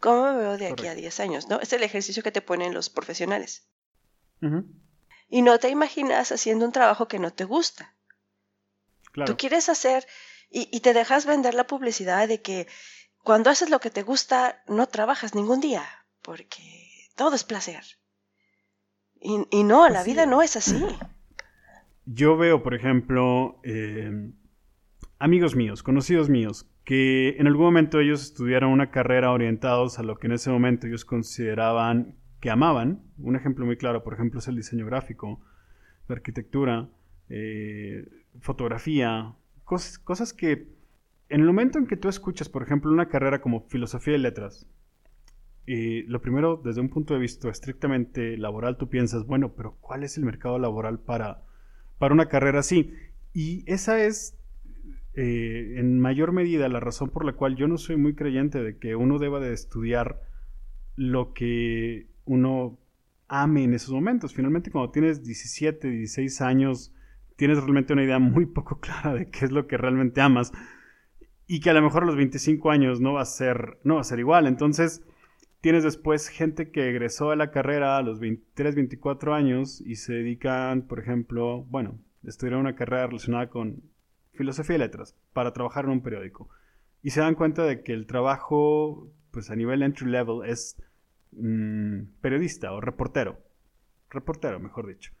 ¿Cómo 0.00 0.24
me 0.24 0.38
veo 0.38 0.58
de 0.58 0.68
aquí 0.68 0.86
a 0.86 0.94
10 0.94 1.20
años? 1.20 1.48
¿no? 1.48 1.60
Es 1.60 1.72
el 1.72 1.82
ejercicio 1.82 2.22
que 2.22 2.32
te 2.32 2.42
ponen 2.42 2.74
los 2.74 2.90
profesionales 2.90 3.68
y 5.28 5.42
no 5.42 5.58
te 5.58 5.68
imaginas 5.68 6.32
haciendo 6.32 6.64
un 6.64 6.72
trabajo 6.72 7.08
que 7.08 7.18
no 7.18 7.32
te 7.32 7.44
gusta. 7.44 7.94
Tú 9.26 9.36
quieres 9.36 9.68
hacer 9.68 10.06
y, 10.50 10.80
te 10.80 10.92
dejas 10.92 11.26
vender 11.26 11.54
la 11.54 11.66
publicidad 11.66 12.28
de 12.28 12.40
que 12.40 12.66
cuando 13.22 13.50
haces 13.50 13.68
lo 13.68 13.80
que 13.80 13.90
te 13.90 14.02
gusta 14.02 14.62
no 14.68 14.86
trabajas 14.86 15.34
ningún 15.34 15.60
día, 15.60 15.84
porque 16.22 16.62
todo 17.16 17.34
es 17.34 17.44
placer. 17.44 17.84
Y, 19.20 19.64
no, 19.64 19.80
pues 19.80 19.92
la 19.92 20.04
vida 20.04 20.26
no 20.26 20.42
es 20.42 20.56
así. 20.56 20.84
Yo 22.06 22.36
veo, 22.36 22.62
por 22.62 22.74
ejemplo, 22.74 23.60
eh, 23.64 24.30
amigos 25.18 25.56
míos, 25.56 25.82
conocidos 25.82 26.28
míos, 26.28 26.70
que 26.84 27.36
en 27.38 27.46
algún 27.46 27.66
momento 27.66 28.00
ellos 28.00 28.22
estudiaron 28.22 28.70
una 28.70 28.90
carrera 28.90 29.32
orientados 29.32 29.98
a 29.98 30.02
lo 30.02 30.18
que 30.18 30.26
en 30.26 30.34
ese 30.34 30.50
momento 30.50 30.86
ellos 30.86 31.04
consideraban 31.04 32.14
que 32.40 32.50
amaban. 32.50 33.02
Un 33.18 33.36
ejemplo 33.36 33.66
muy 33.66 33.76
claro, 33.76 34.04
por 34.04 34.14
ejemplo, 34.14 34.38
es 34.38 34.48
el 34.48 34.56
diseño 34.56 34.86
gráfico, 34.86 35.40
la 36.08 36.16
arquitectura, 36.16 36.88
eh, 37.28 38.06
fotografía, 38.40 39.34
cosas, 39.64 39.98
cosas 39.98 40.32
que 40.32 40.68
en 41.28 41.40
el 41.40 41.46
momento 41.46 41.78
en 41.78 41.86
que 41.86 41.96
tú 41.96 42.08
escuchas, 42.08 42.48
por 42.48 42.62
ejemplo, 42.62 42.90
una 42.90 43.08
carrera 43.08 43.40
como 43.40 43.66
filosofía 43.68 44.14
y 44.14 44.18
letras, 44.18 44.66
eh, 45.66 46.04
lo 46.08 46.22
primero, 46.22 46.58
desde 46.64 46.80
un 46.80 46.88
punto 46.88 47.12
de 47.12 47.20
vista 47.20 47.50
estrictamente 47.50 48.38
laboral, 48.38 48.78
tú 48.78 48.88
piensas, 48.88 49.26
bueno, 49.26 49.52
pero 49.54 49.76
¿cuál 49.80 50.02
es 50.02 50.16
el 50.16 50.24
mercado 50.24 50.58
laboral 50.58 50.98
para, 50.98 51.42
para 51.98 52.14
una 52.14 52.28
carrera 52.28 52.60
así? 52.60 52.94
Y 53.34 53.70
esa 53.70 54.02
es, 54.02 54.37
eh, 55.20 55.80
en 55.80 55.98
mayor 55.98 56.30
medida, 56.30 56.68
la 56.68 56.78
razón 56.78 57.10
por 57.10 57.24
la 57.24 57.32
cual 57.32 57.56
yo 57.56 57.66
no 57.66 57.76
soy 57.76 57.96
muy 57.96 58.14
creyente 58.14 58.62
de 58.62 58.78
que 58.78 58.94
uno 58.94 59.18
deba 59.18 59.40
de 59.40 59.52
estudiar 59.52 60.20
lo 60.94 61.32
que 61.32 62.06
uno 62.24 62.78
ame 63.26 63.64
en 63.64 63.74
esos 63.74 63.92
momentos. 63.92 64.32
Finalmente, 64.32 64.70
cuando 64.70 64.92
tienes 64.92 65.24
17, 65.24 65.90
16 65.90 66.40
años, 66.40 66.94
tienes 67.34 67.58
realmente 67.58 67.94
una 67.94 68.04
idea 68.04 68.20
muy 68.20 68.46
poco 68.46 68.78
clara 68.80 69.12
de 69.12 69.28
qué 69.28 69.44
es 69.44 69.50
lo 69.50 69.66
que 69.66 69.76
realmente 69.76 70.20
amas. 70.20 70.52
y 71.48 71.58
que 71.58 71.70
a 71.70 71.74
lo 71.74 71.82
mejor 71.82 72.04
a 72.04 72.06
los 72.06 72.14
25 72.14 72.70
años 72.70 73.00
no 73.00 73.14
va 73.14 73.22
a 73.22 73.24
ser, 73.24 73.78
no 73.82 73.96
va 73.96 74.02
a 74.02 74.04
ser 74.04 74.20
igual. 74.20 74.46
Entonces, 74.46 75.04
tienes 75.60 75.82
después 75.82 76.28
gente 76.28 76.70
que 76.70 76.90
egresó 76.90 77.32
a 77.32 77.36
la 77.36 77.50
carrera 77.50 77.96
a 77.96 78.02
los 78.02 78.20
23, 78.20 78.76
24 78.76 79.34
años 79.34 79.80
y 79.80 79.96
se 79.96 80.12
dedican, 80.12 80.86
por 80.86 81.00
ejemplo, 81.00 81.64
bueno, 81.64 81.98
estudiaron 82.22 82.60
una 82.60 82.76
carrera 82.76 83.08
relacionada 83.08 83.48
con 83.50 83.82
filosofía 84.38 84.76
y 84.76 84.78
letras 84.78 85.14
para 85.34 85.52
trabajar 85.52 85.84
en 85.84 85.90
un 85.90 86.02
periódico. 86.02 86.48
Y 87.02 87.10
se 87.10 87.20
dan 87.20 87.34
cuenta 87.34 87.64
de 87.64 87.82
que 87.82 87.92
el 87.92 88.06
trabajo, 88.06 89.12
pues 89.30 89.50
a 89.50 89.56
nivel 89.56 89.82
entry 89.82 90.10
level, 90.10 90.48
es 90.48 90.80
mm, 91.32 92.20
periodista 92.20 92.72
o 92.72 92.80
reportero. 92.80 93.38
Reportero, 94.10 94.58
mejor 94.58 94.86
dicho. 94.86 95.12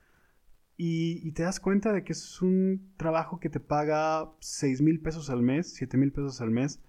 Y, 0.76 1.32
te 1.32 1.42
das 1.42 1.58
cuenta 1.58 1.92
de 1.92 2.04
que 2.04 2.12
es 2.12 2.40
un 2.40 2.92
trabajo 2.96 3.40
que 3.40 3.50
te 3.50 3.58
paga 3.58 4.30
6 4.38 4.80
mil 4.80 5.00
pesos 5.00 5.28
al 5.28 5.42
mes, 5.42 5.74
7 5.74 5.96
mil 5.96 6.12
pesos 6.12 6.40
al 6.40 6.50
mes. 6.50 6.80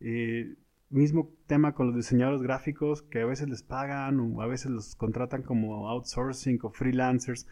Eh, 0.00 0.54
mismo 0.90 1.34
tema 1.46 1.74
con 1.74 1.86
los 1.86 1.96
diseñadores 1.96 2.42
gráficos 2.42 3.02
que 3.02 3.22
a 3.22 3.26
veces 3.26 3.48
les 3.48 3.62
pagan 3.62 4.20
o 4.20 4.42
a 4.42 4.46
veces 4.46 4.70
los 4.70 4.94
contratan 4.94 5.42
como 5.42 5.88
outsourcing 5.88 6.58
o 6.62 6.70
freelancers 6.70 7.46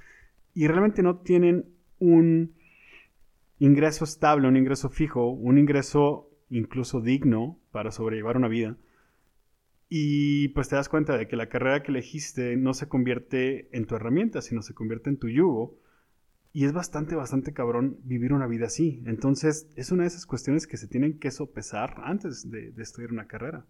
y 0.54 0.68
realmente 0.68 1.02
no 1.02 1.18
tienen 1.18 1.66
un 1.98 2.54
ingreso 3.58 4.04
estable, 4.04 4.48
un 4.48 4.56
ingreso 4.56 4.88
fijo, 4.88 5.28
un 5.28 5.58
ingreso 5.58 6.30
incluso 6.50 7.00
digno 7.00 7.58
para 7.72 7.90
sobrellevar 7.90 8.36
una 8.36 8.48
vida. 8.48 8.76
Y 9.88 10.48
pues 10.48 10.68
te 10.68 10.76
das 10.76 10.88
cuenta 10.88 11.16
de 11.16 11.28
que 11.28 11.36
la 11.36 11.48
carrera 11.48 11.82
que 11.82 11.92
elegiste 11.92 12.56
no 12.56 12.74
se 12.74 12.88
convierte 12.88 13.68
en 13.76 13.86
tu 13.86 13.94
herramienta, 13.94 14.42
sino 14.42 14.62
se 14.62 14.74
convierte 14.74 15.10
en 15.10 15.18
tu 15.18 15.28
yugo 15.28 15.78
y 16.56 16.64
es 16.64 16.72
bastante, 16.72 17.14
bastante 17.14 17.52
cabrón 17.52 17.98
vivir 18.02 18.32
una 18.32 18.46
vida 18.46 18.66
así. 18.66 19.02
Entonces, 19.04 19.68
es 19.76 19.92
una 19.92 20.04
de 20.04 20.08
esas 20.08 20.24
cuestiones 20.24 20.66
que 20.66 20.78
se 20.78 20.88
tienen 20.88 21.18
que 21.18 21.30
sopesar 21.30 22.00
antes 22.02 22.50
de, 22.50 22.72
estudiar 22.78 23.12
una 23.12 23.28
carrera. 23.28 23.66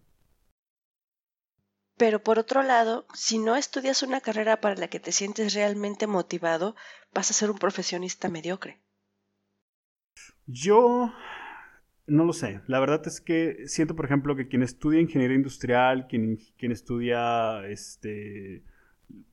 Pero 1.97 2.23
por 2.23 2.39
otro 2.39 2.63
lado, 2.63 3.05
si 3.13 3.39
no 3.39 3.57
estudias 3.57 4.03
una 4.03 4.21
carrera 4.21 4.61
para 4.61 4.75
la 4.75 4.87
que 4.87 5.01
te 5.01 5.11
sientes 5.11 5.53
realmente 5.53 6.07
motivado, 6.07 6.75
vas 7.13 7.29
a 7.29 7.33
ser 7.33 7.51
un 7.51 7.57
profesionista 7.57 8.29
mediocre. 8.29 8.79
Yo 10.47 11.13
no 12.07 12.23
lo 12.23 12.33
sé. 12.33 12.61
La 12.67 12.79
verdad 12.79 13.05
es 13.05 13.21
que 13.21 13.67
siento, 13.67 13.95
por 13.95 14.05
ejemplo, 14.05 14.35
que 14.35 14.47
quien 14.47 14.63
estudia 14.63 15.01
ingeniería 15.01 15.35
industrial, 15.35 16.07
quien, 16.07 16.39
quien 16.57 16.71
estudia 16.71 17.67
este, 17.67 18.63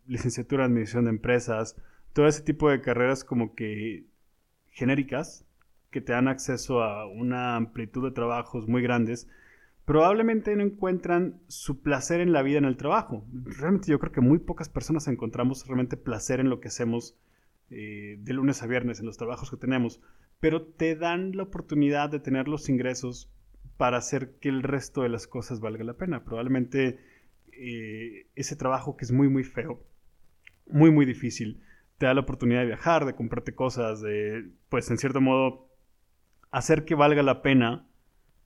licenciatura 0.06 0.64
en 0.64 0.72
administración 0.72 1.04
de 1.04 1.10
empresas, 1.10 1.76
todo 2.12 2.26
ese 2.26 2.42
tipo 2.42 2.68
de 2.68 2.80
carreras 2.80 3.24
como 3.24 3.54
que 3.54 4.06
genéricas, 4.70 5.46
que 5.90 6.00
te 6.00 6.12
dan 6.12 6.26
acceso 6.26 6.82
a 6.82 7.06
una 7.06 7.54
amplitud 7.54 8.04
de 8.04 8.10
trabajos 8.10 8.66
muy 8.66 8.82
grandes, 8.82 9.28
probablemente 9.84 10.56
no 10.56 10.64
encuentran 10.64 11.40
su 11.46 11.80
placer 11.80 12.20
en 12.20 12.32
la 12.32 12.42
vida 12.42 12.58
en 12.58 12.64
el 12.64 12.76
trabajo. 12.76 13.24
Realmente 13.32 13.90
yo 13.90 14.00
creo 14.00 14.10
que 14.10 14.20
muy 14.20 14.38
pocas 14.38 14.68
personas 14.68 15.06
encontramos 15.06 15.66
realmente 15.66 15.96
placer 15.96 16.40
en 16.40 16.50
lo 16.50 16.58
que 16.60 16.68
hacemos 16.68 17.16
eh, 17.70 18.16
de 18.18 18.32
lunes 18.32 18.62
a 18.62 18.66
viernes, 18.66 18.98
en 18.98 19.06
los 19.06 19.16
trabajos 19.16 19.50
que 19.50 19.56
tenemos, 19.56 20.00
pero 20.44 20.60
te 20.60 20.94
dan 20.94 21.34
la 21.34 21.44
oportunidad 21.44 22.10
de 22.10 22.20
tener 22.20 22.48
los 22.48 22.68
ingresos 22.68 23.32
para 23.78 23.96
hacer 23.96 24.34
que 24.40 24.50
el 24.50 24.62
resto 24.62 25.00
de 25.00 25.08
las 25.08 25.26
cosas 25.26 25.58
valga 25.58 25.84
la 25.84 25.96
pena. 25.96 26.22
Probablemente 26.22 27.00
eh, 27.50 28.26
ese 28.34 28.54
trabajo 28.54 28.94
que 28.94 29.06
es 29.06 29.10
muy, 29.10 29.30
muy 29.30 29.42
feo, 29.42 29.82
muy, 30.66 30.90
muy 30.90 31.06
difícil, 31.06 31.62
te 31.96 32.04
da 32.04 32.12
la 32.12 32.20
oportunidad 32.20 32.60
de 32.60 32.66
viajar, 32.66 33.06
de 33.06 33.14
comprarte 33.14 33.54
cosas, 33.54 34.02
de, 34.02 34.50
pues 34.68 34.90
en 34.90 34.98
cierto 34.98 35.22
modo, 35.22 35.70
hacer 36.50 36.84
que 36.84 36.94
valga 36.94 37.22
la 37.22 37.40
pena 37.40 37.88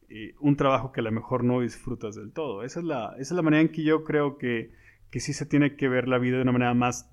eh, 0.08 0.36
un 0.38 0.54
trabajo 0.54 0.92
que 0.92 1.00
a 1.00 1.02
lo 1.02 1.10
mejor 1.10 1.42
no 1.42 1.62
disfrutas 1.62 2.14
del 2.14 2.30
todo. 2.32 2.62
Esa 2.62 2.78
es 2.78 2.86
la, 2.86 3.06
esa 3.18 3.34
es 3.34 3.36
la 3.36 3.42
manera 3.42 3.62
en 3.62 3.72
que 3.72 3.82
yo 3.82 4.04
creo 4.04 4.38
que, 4.38 4.70
que 5.10 5.18
sí 5.18 5.32
se 5.32 5.46
tiene 5.46 5.74
que 5.74 5.88
ver 5.88 6.06
la 6.06 6.18
vida 6.18 6.36
de 6.36 6.42
una 6.42 6.52
manera 6.52 6.74
más 6.74 7.12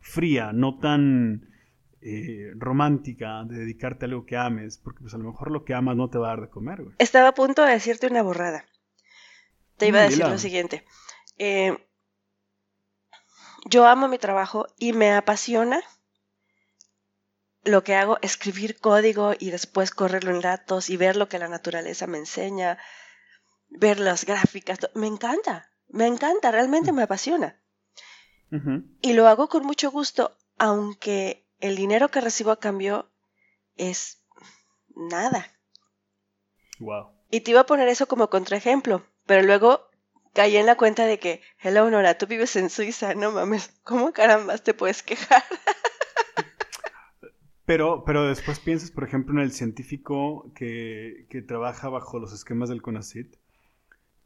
fría, 0.00 0.52
no 0.52 0.80
tan 0.80 1.49
eh, 2.02 2.52
romántica, 2.56 3.44
de 3.44 3.58
dedicarte 3.58 4.04
a 4.04 4.08
algo 4.08 4.24
que 4.24 4.36
ames, 4.36 4.78
porque 4.78 5.00
pues 5.00 5.14
a 5.14 5.18
lo 5.18 5.24
mejor 5.24 5.50
lo 5.50 5.64
que 5.64 5.74
amas 5.74 5.96
no 5.96 6.08
te 6.08 6.18
va 6.18 6.28
a 6.28 6.30
dar 6.30 6.40
de 6.42 6.48
comer. 6.48 6.82
Estaba 6.98 7.28
a 7.28 7.34
punto 7.34 7.62
de 7.62 7.72
decirte 7.72 8.06
una 8.06 8.22
borrada. 8.22 8.64
Te 9.76 9.88
iba 9.88 10.00
a 10.00 10.04
decir 10.04 10.26
lo 10.26 10.38
siguiente. 10.38 10.84
Eh, 11.38 11.76
yo 13.66 13.86
amo 13.86 14.08
mi 14.08 14.18
trabajo 14.18 14.66
y 14.78 14.92
me 14.92 15.12
apasiona 15.12 15.82
lo 17.64 17.84
que 17.84 17.94
hago, 17.94 18.18
escribir 18.22 18.78
código 18.78 19.32
y 19.38 19.50
después 19.50 19.90
correrlo 19.90 20.30
en 20.30 20.40
datos 20.40 20.90
y 20.90 20.96
ver 20.96 21.16
lo 21.16 21.28
que 21.28 21.38
la 21.38 21.48
naturaleza 21.48 22.06
me 22.06 22.18
enseña, 22.18 22.78
ver 23.68 24.00
las 24.00 24.24
gráficas. 24.24 24.78
Me 24.94 25.06
encanta, 25.06 25.70
me 25.88 26.06
encanta, 26.06 26.50
realmente 26.50 26.92
me 26.92 27.02
apasiona. 27.02 27.60
Y 29.00 29.12
lo 29.12 29.28
hago 29.28 29.48
con 29.48 29.64
mucho 29.64 29.90
gusto, 29.90 30.36
aunque 30.58 31.46
el 31.60 31.76
dinero 31.76 32.10
que 32.10 32.20
recibo 32.20 32.50
a 32.50 32.60
cambio 32.60 33.10
es 33.76 34.22
nada. 34.94 35.46
Wow. 36.78 37.10
Y 37.30 37.40
te 37.40 37.52
iba 37.52 37.60
a 37.60 37.66
poner 37.66 37.88
eso 37.88 38.06
como 38.06 38.30
contraejemplo, 38.30 39.04
pero 39.26 39.42
luego 39.42 39.88
caí 40.32 40.56
en 40.56 40.66
la 40.66 40.76
cuenta 40.76 41.06
de 41.06 41.18
que, 41.18 41.42
hello 41.58 41.90
Nora, 41.90 42.18
tú 42.18 42.26
vives 42.26 42.56
en 42.56 42.70
Suiza, 42.70 43.14
no 43.14 43.30
mames, 43.30 43.72
¿cómo 43.84 44.12
carambas 44.12 44.62
te 44.62 44.74
puedes 44.74 45.02
quejar? 45.02 45.42
Pero, 47.66 48.02
pero 48.04 48.26
después 48.26 48.58
piensas, 48.58 48.90
por 48.90 49.04
ejemplo, 49.04 49.32
en 49.32 49.44
el 49.44 49.52
científico 49.52 50.50
que, 50.56 51.28
que 51.30 51.40
trabaja 51.40 51.88
bajo 51.88 52.18
los 52.18 52.32
esquemas 52.32 52.68
del 52.68 52.82
CONACIT. 52.82 53.36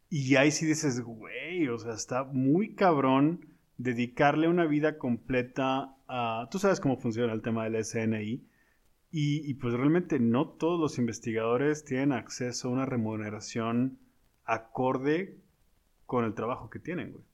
Y 0.08 0.36
ahí 0.36 0.50
sí 0.50 0.64
dices, 0.64 1.02
güey, 1.02 1.68
o 1.68 1.76
sea, 1.76 1.92
está 1.92 2.24
muy 2.24 2.74
cabrón 2.74 3.53
dedicarle 3.76 4.48
una 4.48 4.66
vida 4.66 4.98
completa 4.98 5.96
a... 6.08 6.48
Tú 6.50 6.58
sabes 6.58 6.80
cómo 6.80 6.96
funciona 6.96 7.32
el 7.32 7.42
tema 7.42 7.64
del 7.64 7.84
SNI. 7.84 8.46
Y, 9.10 9.48
y 9.48 9.54
pues 9.54 9.74
realmente 9.74 10.18
no 10.18 10.48
todos 10.48 10.80
los 10.80 10.98
investigadores 10.98 11.84
tienen 11.84 12.12
acceso 12.12 12.68
a 12.68 12.72
una 12.72 12.86
remuneración 12.86 13.98
acorde 14.44 15.38
con 16.06 16.24
el 16.24 16.34
trabajo 16.34 16.68
que 16.68 16.80
tienen, 16.80 17.12
güey. 17.12 17.24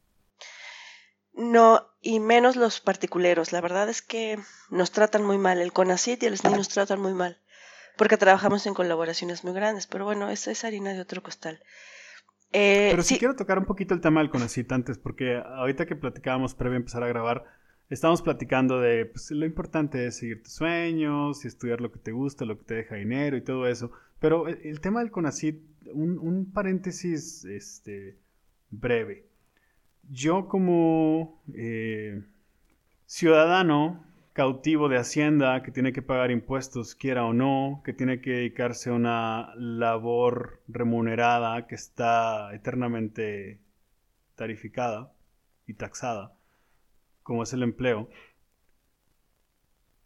No, 1.33 1.87
y 2.03 2.21
menos 2.21 2.57
los 2.57 2.81
particuleros. 2.81 3.53
La 3.53 3.61
verdad 3.61 3.89
es 3.89 4.03
que 4.03 4.39
nos 4.69 4.91
tratan 4.91 5.25
muy 5.25 5.39
mal. 5.39 5.61
El 5.61 5.73
CONACIT 5.73 6.23
y 6.23 6.27
el 6.27 6.37
SNI 6.37 6.55
nos 6.55 6.69
tratan 6.69 7.01
muy 7.01 7.15
mal. 7.15 7.39
Porque 7.97 8.17
trabajamos 8.17 8.67
en 8.67 8.75
colaboraciones 8.75 9.45
muy 9.45 9.55
grandes. 9.55 9.87
Pero 9.87 10.05
bueno, 10.05 10.29
esa 10.29 10.51
es 10.51 10.65
harina 10.65 10.93
de 10.93 11.01
otro 11.01 11.23
costal. 11.23 11.63
Eh, 12.53 12.89
pero 12.91 13.03
sí, 13.03 13.19
quiero 13.19 13.37
tocar 13.37 13.59
un 13.59 13.65
poquito 13.65 13.95
el 13.95 14.01
tema 14.01 14.21
del 14.21 14.31
CONACIT 14.31 14.73
antes, 14.73 14.99
porque 14.99 15.37
ahorita 15.37 15.87
que 15.87 15.95
platicábamos 15.95 16.55
previo 16.55 16.77
a 16.77 16.81
empezar 16.81 17.03
a 17.03 17.09
grabar, 17.09 17.45
estamos 17.91 18.23
platicando 18.23 18.81
de 18.81 19.07
pues, 19.07 19.31
lo 19.31 19.47
importante 19.47 20.07
es 20.07 20.17
seguir 20.17 20.43
tus 20.43 20.55
sueños 20.55 21.45
y 21.45 21.49
estudiar 21.49 21.81
lo 21.81 21.93
que 21.93 22.01
te 22.01 22.13
gusta, 22.13 22.45
lo 22.45 22.59
que 22.59 22.65
te 22.65 22.75
deja 22.75 22.97
dinero 22.97 23.37
y 23.37 23.43
todo 23.43 23.69
eso. 23.69 23.93
Pero 24.19 24.49
el, 24.49 24.81
tema 24.81 25.01
del 25.01 25.11
CONACIT, 25.11 25.61
un, 25.95 26.19
un 26.19 26.53
paréntesis, 26.53 27.45
este 27.45 28.19
breve. 28.71 29.27
Yo 30.11 30.49
como 30.49 31.43
eh, 31.55 32.23
ciudadano 33.07 34.05
cautivo 34.41 34.89
de 34.89 34.97
Hacienda 34.97 35.63
que 35.63 35.71
tiene 35.71 35.93
que 35.93 36.01
pagar 36.01 36.31
impuestos, 36.31 36.95
quiera 36.95 37.27
o 37.27 37.35
no, 37.35 37.83
que 37.85 37.93
tiene 37.93 38.23
que 38.23 38.31
dedicarse 38.31 38.89
a 38.89 38.95
una 38.95 39.55
labor 39.55 40.63
remunerada 40.67 41.67
que 41.67 41.75
está 41.75 42.55
eternamente 42.55 43.61
tarificada 44.37 45.13
y 45.67 45.75
taxada, 45.75 46.33
como 47.23 47.43
es 47.43 47.53
el 47.53 47.63
empleo, 47.63 48.09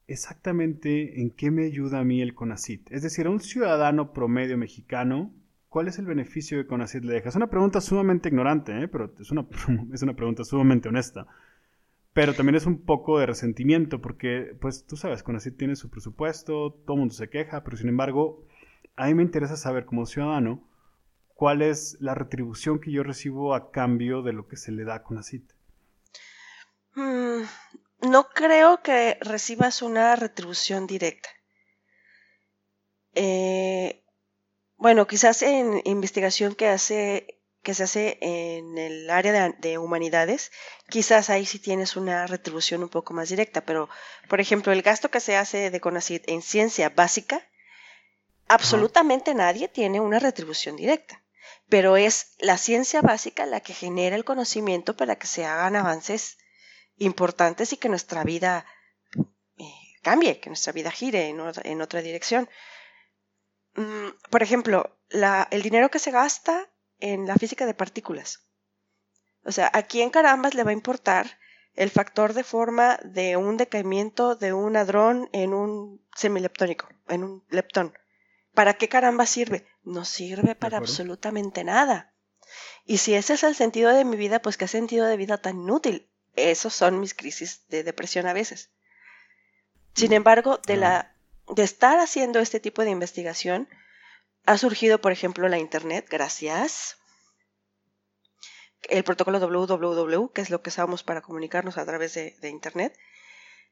exactamente 0.09 1.21
en 1.21 1.31
qué 1.31 1.53
me 1.53 1.67
ayuda 1.67 2.00
a 2.00 2.05
mí 2.05 2.21
el 2.21 2.35
CONACIT. 2.35 2.91
Es 2.91 3.03
decir, 3.03 3.29
a 3.29 3.31
un 3.31 3.38
ciudadano 3.38 4.12
promedio 4.12 4.59
mexicano 4.59 5.33
¿Cuál 5.69 5.88
es 5.88 5.99
el 5.99 6.07
beneficio 6.07 6.57
que 6.57 6.69
CONACYT 6.69 7.03
le 7.03 7.14
deja? 7.14 7.29
Es 7.29 7.35
una 7.35 7.50
pregunta 7.50 7.81
sumamente 7.81 8.29
ignorante, 8.29 8.81
¿eh? 8.81 8.87
pero 8.87 9.12
es 9.19 9.31
una, 9.33 9.45
es 9.93 10.03
una 10.03 10.14
pregunta 10.14 10.45
sumamente 10.45 10.88
honesta. 10.88 11.26
Pero 12.14 12.33
también 12.33 12.54
es 12.54 12.64
un 12.64 12.85
poco 12.85 13.18
de 13.18 13.26
resentimiento 13.26 14.00
porque, 14.00 14.56
pues 14.61 14.87
tú 14.87 14.97
sabes, 14.97 15.25
CONACYT 15.25 15.59
tiene 15.59 15.76
su 15.76 15.90
presupuesto, 15.90 16.73
todo 16.87 16.94
el 16.94 17.00
mundo 17.00 17.14
se 17.14 17.28
queja, 17.28 17.64
pero 17.64 17.76
sin 17.76 17.88
embargo, 17.88 18.47
a 18.94 19.06
mí 19.06 19.14
me 19.14 19.25
interesa 19.25 19.56
saber 19.56 19.85
como 19.85 20.06
ciudadano 20.06 20.66
cuál 21.35 21.61
es 21.61 21.97
la 22.00 22.14
retribución 22.14 22.80
que 22.80 22.92
yo 22.92 23.02
recibo 23.02 23.52
a 23.52 23.73
cambio 23.73 24.23
de 24.23 24.33
lo 24.33 24.47
que 24.47 24.56
se 24.56 24.71
le 24.71 24.85
da 24.85 24.94
a 24.94 25.02
CONACYT. 25.02 25.52
Mm, 26.94 27.42
no 28.09 28.28
creo 28.28 28.80
que 28.80 29.18
recibas 29.21 29.83
una 29.83 30.14
retribución 30.14 30.87
directa. 30.87 31.28
Eh, 33.14 34.04
bueno, 34.76 35.09
quizás 35.09 35.42
en 35.42 35.80
investigación 35.85 36.54
que 36.54 36.68
hace 36.68 37.34
que 37.64 37.75
se 37.75 37.83
hace 37.83 38.18
en 38.21 38.78
el 38.78 39.11
área 39.11 39.50
de, 39.50 39.78
humanidades, 39.78 40.52
quizás 40.88 41.30
ahí 41.30 41.44
sí 41.44 41.59
tienes 41.59 41.97
una 41.97 42.28
retribución 42.28 42.85
un 42.85 42.88
poco 42.88 43.12
más 43.14 43.28
directa, 43.30 43.62
pero 43.62 43.88
por 44.28 44.40
ejemplo, 44.40 44.73
el 44.73 44.83
gasto 44.83 45.11
que 45.11 45.18
se 45.18 45.37
hace 45.37 45.71
de 45.71 45.80
CONACYT 45.80 46.28
en 46.28 46.42
ciencia 46.42 46.90
básica 46.90 47.42
Absolutamente 48.49 49.35
nadie 49.35 49.68
tiene 49.68 50.00
una 50.00 50.18
retribución 50.18 50.76
directa, 50.76 51.23
pero 51.68 51.97
es 51.97 52.35
la 52.38 52.59
ciencia 52.59 53.00
básica 53.00 53.47
la 53.47 53.61
que 53.61 53.73
genera 53.73 54.16
el 54.16 54.25
conocimiento 54.25 54.97
para 54.97 55.16
que 55.16 55.26
se 55.26 55.47
hagan 55.47 55.76
avances 55.76 56.37
importantes 56.99 57.73
y 57.73 57.78
que 57.78 57.88
nuestra 57.88 58.23
vida 58.23 58.66
eh, 59.59 59.64
cambie, 60.02 60.40
que 60.40 60.50
nuestra 60.50 60.73
vida 60.73 60.90
gire 60.90 61.28
en, 61.28 61.80
otra 61.80 62.02
dirección. 62.02 62.49
Mm, 63.76 64.09
por 64.30 64.42
ejemplo, 64.42 64.99
el 65.50 65.62
dinero 65.62 65.90
que 65.90 65.99
se 65.99 66.11
gasta 66.11 66.71
en 67.01 67.27
la 67.27 67.37
física 67.37 67.67
de 67.67 67.75
partículas. 67.75 68.41
O 69.45 69.53
sea, 69.53 69.71
¿a 69.73 69.83
quién 69.83 70.11
carambas 70.11 70.55
le 70.55 70.65
va 70.65 70.71
a 70.71 70.75
importar 70.75 71.39
el 71.75 71.91
factor 71.91 72.33
de 72.33 72.45
forma 72.45 72.99
de 73.05 73.37
un 73.37 73.57
decaimiento 73.57 74.37
de 74.37 74.53
un 74.53 74.77
hadrón 74.77 75.29
en 75.33 75.53
un 75.53 76.01
semileptónico, 76.15 76.89
en 77.09 77.25
un 77.25 77.45
leptón? 77.51 77.95
¿Para 78.55 78.75
qué 78.75 78.89
caramba 78.89 79.27
sirve? 79.27 79.67
No 79.83 80.05
sirve 80.05 80.55
para 80.55 80.79
absolutamente 80.79 81.65
nada. 81.65 82.15
Y 82.85 82.99
si 82.99 83.15
ese 83.15 83.35
es 83.35 83.43
el 83.43 83.55
sentido 83.55 83.91
de 83.91 84.05
mi 84.05 84.17
vida, 84.17 84.41
pues 84.41 84.57
qué 84.57 84.69
sentido 84.69 85.07
de 85.07 85.17
vida 85.17 85.39
tan 85.39 85.61
inútil. 85.61 86.09
Esos 86.37 86.75
son 86.75 87.01
mis 87.01 87.15
crisis 87.15 87.67
de 87.69 87.83
depresión 87.83 88.27
a 88.27 88.33
veces. 88.33 88.71
Sin 89.95 90.13
embargo, 90.13 90.61
de 90.67 90.77
la 90.77 91.15
de 91.49 91.63
estar 91.63 91.99
haciendo 91.99 92.41
este 92.41 92.61
tipo 92.61 92.83
de 92.83 92.91
investigación, 92.91 93.69
ha 94.47 94.59
surgido, 94.59 95.01
por 95.01 95.13
ejemplo, 95.13 95.49
la 95.49 95.59
Internet, 95.59 96.07
gracias. 96.11 96.99
El 98.89 99.03
protocolo 99.03 99.41
www, 99.41 100.33
que 100.33 100.43
es 100.43 100.51
lo 100.51 100.61
que 100.61 100.69
usamos 100.69 101.03
para 101.03 101.23
comunicarnos 101.23 101.79
a 101.79 101.87
través 101.87 102.15
de, 102.15 102.49
Internet. 102.49 102.95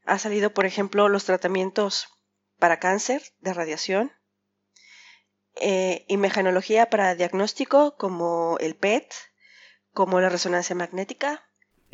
Ha 0.06 0.18
salido, 0.18 0.54
por 0.54 0.64
ejemplo, 0.64 1.08
los 1.08 1.26
tratamientos 1.26 2.08
para 2.58 2.78
cáncer 2.78 3.22
de 3.40 3.52
radiación 3.52 4.12
eh, 5.60 6.06
y 6.08 6.16
mecanología 6.16 6.88
para 6.88 7.14
diagnóstico 7.14 7.96
como 7.96 8.56
el 8.58 8.74
PET, 8.74 9.12
como 9.92 10.20
la 10.20 10.30
resonancia 10.30 10.74
magnética. 10.74 11.42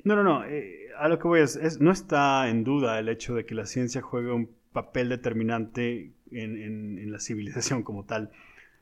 No, 0.04 0.14
no, 0.14 0.22
no. 0.22 0.44
Eh, 0.44 0.90
a 0.96 1.08
lo 1.08 1.18
que 1.18 1.26
voy 1.26 1.40
es, 1.40 1.80
no 1.80 1.90
está 1.90 2.48
en 2.48 2.62
duda 2.62 3.00
el 3.00 3.08
hecho 3.08 3.34
de 3.34 3.44
que 3.44 3.56
la 3.56 3.66
ciencia 3.66 4.00
juegue 4.00 4.30
un 4.30 4.56
papel 4.72 5.08
determinante 5.08 6.12
en 6.30 7.10
la 7.10 7.18
civilización 7.18 7.82
como 7.82 8.04
tal. 8.04 8.30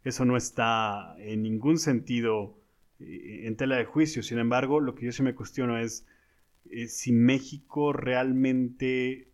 Eso 0.06 0.24
no 0.24 0.36
está 0.36 1.16
en 1.18 1.42
ningún 1.42 1.80
sentido 1.80 2.56
eh, 3.00 3.48
en 3.48 3.56
tela 3.56 3.74
de 3.74 3.86
juicio. 3.86 4.22
Sin 4.22 4.38
embargo, 4.38 4.78
lo 4.78 4.94
que 4.94 5.06
yo 5.06 5.10
sí 5.10 5.24
me 5.24 5.34
cuestiono 5.34 5.78
es 5.78 6.06
eh, 6.70 6.86
si 6.86 7.10
México 7.10 7.92
realmente 7.92 9.32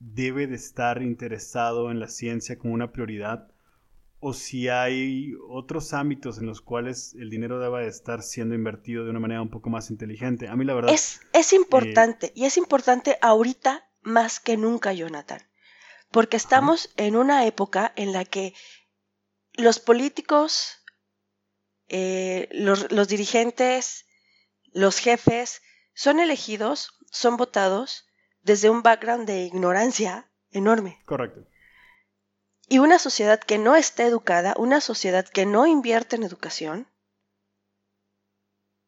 debe 0.00 0.46
de 0.46 0.54
estar 0.54 1.02
interesado 1.02 1.90
en 1.90 2.00
la 2.00 2.08
ciencia 2.08 2.58
como 2.58 2.72
una 2.72 2.90
prioridad 2.90 3.50
o 4.18 4.32
si 4.32 4.70
hay 4.70 5.34
otros 5.46 5.92
ámbitos 5.92 6.38
en 6.38 6.46
los 6.46 6.62
cuales 6.62 7.14
el 7.20 7.28
dinero 7.28 7.58
deba 7.58 7.80
de 7.80 7.88
estar 7.88 8.22
siendo 8.22 8.54
invertido 8.54 9.04
de 9.04 9.10
una 9.10 9.20
manera 9.20 9.42
un 9.42 9.50
poco 9.50 9.68
más 9.68 9.90
inteligente. 9.90 10.48
A 10.48 10.56
mí 10.56 10.64
la 10.64 10.72
verdad... 10.72 10.94
Es, 10.94 11.20
es 11.34 11.52
importante, 11.52 12.32
y 12.34 12.46
es 12.46 12.56
importante 12.56 13.18
ahorita 13.20 13.86
más 14.00 14.40
que 14.40 14.56
nunca, 14.56 14.94
Jonathan, 14.94 15.42
porque 16.10 16.38
estamos 16.38 16.94
en 16.96 17.14
una 17.14 17.44
época 17.44 17.92
en 17.96 18.14
la 18.14 18.24
que 18.24 18.54
los 19.56 19.78
políticos, 19.78 20.82
eh, 21.88 22.48
los, 22.52 23.08
dirigentes, 23.08 24.06
los 24.72 24.98
jefes, 24.98 25.62
son 25.94 26.20
elegidos, 26.20 26.98
son 27.10 27.36
votados 27.36 28.06
desde 28.42 28.70
un 28.70 28.82
background 28.82 29.26
de 29.26 29.42
ignorancia 29.42 30.30
enorme. 30.50 31.02
Correcto. 31.06 31.46
Y 32.68 32.78
una 32.78 32.98
sociedad 32.98 33.40
que 33.40 33.58
no 33.58 33.76
está 33.76 34.04
educada, 34.04 34.54
una 34.56 34.80
sociedad 34.80 35.28
que 35.28 35.46
no 35.46 35.66
invierte 35.66 36.16
en 36.16 36.22
educación, 36.22 36.88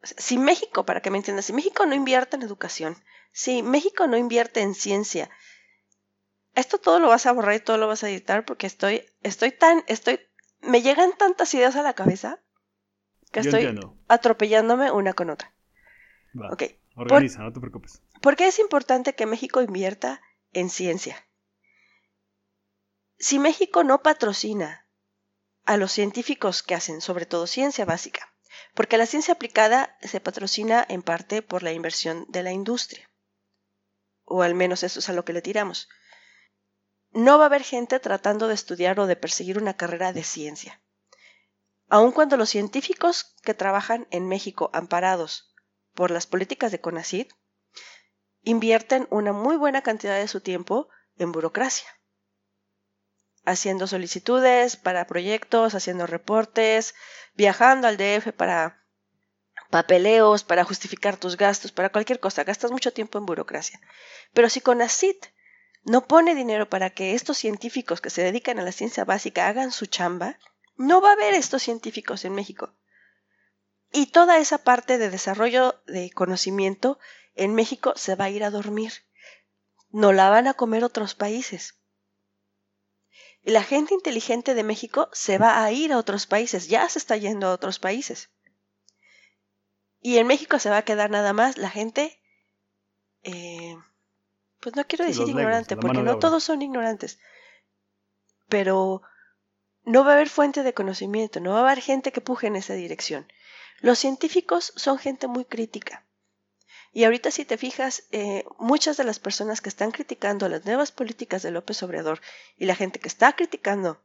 si 0.02 0.38
México, 0.38 0.86
para 0.86 1.02
que 1.02 1.10
me 1.10 1.18
entiendas, 1.18 1.46
si 1.46 1.52
México 1.52 1.84
no 1.84 1.94
invierte 1.94 2.36
en 2.36 2.42
educación, 2.42 2.96
si 3.32 3.62
México 3.62 4.06
no 4.06 4.16
invierte 4.16 4.60
en 4.60 4.74
ciencia, 4.74 5.30
esto 6.54 6.78
todo 6.78 7.00
lo 7.00 7.08
vas 7.08 7.26
a 7.26 7.32
borrar 7.32 7.54
y 7.56 7.60
todo 7.60 7.76
lo 7.76 7.86
vas 7.86 8.02
a 8.02 8.08
editar 8.08 8.44
porque 8.44 8.66
estoy, 8.66 9.04
estoy 9.22 9.52
tan, 9.52 9.84
estoy 9.88 10.20
me 10.60 10.82
llegan 10.82 11.16
tantas 11.16 11.52
ideas 11.54 11.76
a 11.76 11.82
la 11.82 11.94
cabeza 11.94 12.40
que 13.32 13.40
estoy 13.40 13.78
atropellándome 14.08 14.90
una 14.90 15.12
con 15.12 15.30
otra. 15.30 15.54
Va, 16.34 16.56
Organiza, 16.96 17.42
no 17.42 17.52
te 17.52 17.60
preocupes. 17.60 18.02
¿Por 18.22 18.36
qué 18.36 18.46
es 18.46 18.58
importante 18.58 19.14
que 19.14 19.26
México 19.26 19.60
invierta 19.60 20.22
en 20.52 20.70
ciencia? 20.70 21.26
Si 23.18 23.38
México 23.38 23.84
no 23.84 24.02
patrocina 24.02 24.86
a 25.64 25.76
los 25.76 25.92
científicos 25.92 26.62
que 26.62 26.74
hacen 26.74 27.02
sobre 27.02 27.26
todo 27.26 27.46
ciencia 27.46 27.84
básica, 27.84 28.32
porque 28.74 28.96
la 28.96 29.06
ciencia 29.06 29.34
aplicada 29.34 29.98
se 30.00 30.20
patrocina 30.20 30.84
en 30.88 31.02
parte 31.02 31.42
por 31.42 31.62
la 31.62 31.72
inversión 31.72 32.24
de 32.28 32.42
la 32.42 32.52
industria, 32.52 33.10
o 34.24 34.42
al 34.42 34.54
menos 34.54 34.82
eso 34.82 35.00
es 35.00 35.08
a 35.10 35.12
lo 35.12 35.24
que 35.24 35.34
le 35.34 35.42
tiramos 35.42 35.88
no 37.16 37.38
va 37.38 37.44
a 37.44 37.46
haber 37.46 37.62
gente 37.62 37.98
tratando 37.98 38.46
de 38.46 38.52
estudiar 38.52 39.00
o 39.00 39.06
de 39.06 39.16
perseguir 39.16 39.56
una 39.56 39.74
carrera 39.74 40.12
de 40.12 40.22
ciencia. 40.22 40.82
Aun 41.88 42.12
cuando 42.12 42.36
los 42.36 42.50
científicos 42.50 43.34
que 43.42 43.54
trabajan 43.54 44.06
en 44.10 44.28
México 44.28 44.68
amparados 44.74 45.54
por 45.94 46.10
las 46.10 46.26
políticas 46.26 46.72
de 46.72 46.80
CONACYT 46.82 47.32
invierten 48.42 49.08
una 49.10 49.32
muy 49.32 49.56
buena 49.56 49.80
cantidad 49.80 50.18
de 50.18 50.28
su 50.28 50.42
tiempo 50.42 50.88
en 51.16 51.32
burocracia, 51.32 51.88
haciendo 53.46 53.86
solicitudes 53.86 54.76
para 54.76 55.06
proyectos, 55.06 55.74
haciendo 55.74 56.06
reportes, 56.06 56.94
viajando 57.34 57.88
al 57.88 57.96
DF 57.96 58.34
para 58.36 58.84
papeleos, 59.70 60.44
para 60.44 60.64
justificar 60.64 61.16
tus 61.16 61.38
gastos, 61.38 61.72
para 61.72 61.88
cualquier 61.88 62.20
cosa. 62.20 62.44
Gastas 62.44 62.72
mucho 62.72 62.92
tiempo 62.92 63.16
en 63.16 63.24
burocracia. 63.24 63.80
Pero 64.34 64.50
si 64.50 64.60
CONACYT 64.60 65.34
no 65.86 66.08
pone 66.08 66.34
dinero 66.34 66.68
para 66.68 66.90
que 66.90 67.14
estos 67.14 67.38
científicos 67.38 68.00
que 68.00 68.10
se 68.10 68.20
dedican 68.20 68.58
a 68.58 68.64
la 68.64 68.72
ciencia 68.72 69.04
básica 69.04 69.46
hagan 69.46 69.70
su 69.70 69.86
chamba, 69.86 70.36
no 70.76 71.00
va 71.00 71.10
a 71.10 71.12
haber 71.12 71.32
estos 71.34 71.62
científicos 71.62 72.24
en 72.24 72.34
México. 72.34 72.74
Y 73.92 74.06
toda 74.06 74.38
esa 74.38 74.58
parte 74.58 74.98
de 74.98 75.10
desarrollo 75.10 75.80
de 75.86 76.10
conocimiento 76.10 76.98
en 77.36 77.54
México 77.54 77.92
se 77.94 78.16
va 78.16 78.24
a 78.24 78.30
ir 78.30 78.42
a 78.42 78.50
dormir. 78.50 78.92
No 79.90 80.12
la 80.12 80.28
van 80.28 80.48
a 80.48 80.54
comer 80.54 80.82
otros 80.82 81.14
países. 81.14 81.76
Y 83.44 83.52
la 83.52 83.62
gente 83.62 83.94
inteligente 83.94 84.54
de 84.54 84.64
México 84.64 85.08
se 85.12 85.38
va 85.38 85.62
a 85.62 85.70
ir 85.70 85.92
a 85.92 85.98
otros 85.98 86.26
países, 86.26 86.66
ya 86.66 86.88
se 86.88 86.98
está 86.98 87.16
yendo 87.16 87.46
a 87.46 87.52
otros 87.52 87.78
países. 87.78 88.30
Y 90.00 90.18
en 90.18 90.26
México 90.26 90.58
se 90.58 90.68
va 90.68 90.78
a 90.78 90.84
quedar 90.84 91.10
nada 91.10 91.32
más 91.32 91.56
la 91.56 91.70
gente 91.70 92.20
eh, 93.22 93.76
pues 94.66 94.74
no 94.74 94.84
quiero 94.84 95.04
decir 95.04 95.28
ignorante, 95.28 95.76
porque 95.76 96.02
no 96.02 96.18
todos 96.18 96.42
son 96.42 96.60
ignorantes, 96.60 97.20
pero 98.48 99.02
no 99.84 100.04
va 100.04 100.10
a 100.10 100.14
haber 100.14 100.28
fuente 100.28 100.64
de 100.64 100.74
conocimiento, 100.74 101.38
no 101.38 101.52
va 101.52 101.58
a 101.60 101.70
haber 101.70 101.80
gente 101.80 102.10
que 102.10 102.20
puje 102.20 102.48
en 102.48 102.56
esa 102.56 102.74
dirección. 102.74 103.28
Los 103.80 104.00
científicos 104.00 104.72
son 104.74 104.98
gente 104.98 105.28
muy 105.28 105.44
crítica. 105.44 106.04
Y 106.92 107.04
ahorita 107.04 107.30
si 107.30 107.44
te 107.44 107.58
fijas, 107.58 108.08
eh, 108.10 108.44
muchas 108.58 108.96
de 108.96 109.04
las 109.04 109.20
personas 109.20 109.60
que 109.60 109.68
están 109.68 109.92
criticando 109.92 110.48
las 110.48 110.64
nuevas 110.64 110.90
políticas 110.90 111.44
de 111.44 111.52
López 111.52 111.80
Obrador 111.84 112.20
y 112.56 112.64
la 112.64 112.74
gente 112.74 112.98
que 112.98 113.06
está 113.06 113.36
criticando, 113.36 114.02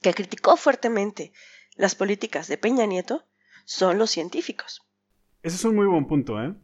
que 0.00 0.14
criticó 0.14 0.56
fuertemente 0.56 1.34
las 1.74 1.94
políticas 1.94 2.48
de 2.48 2.56
Peña 2.56 2.86
Nieto, 2.86 3.26
son 3.66 3.98
los 3.98 4.10
científicos. 4.10 4.80
Ese 5.42 5.56
es 5.56 5.64
un 5.66 5.76
muy 5.76 5.86
buen 5.86 6.06
punto, 6.06 6.42
¿eh? 6.42 6.54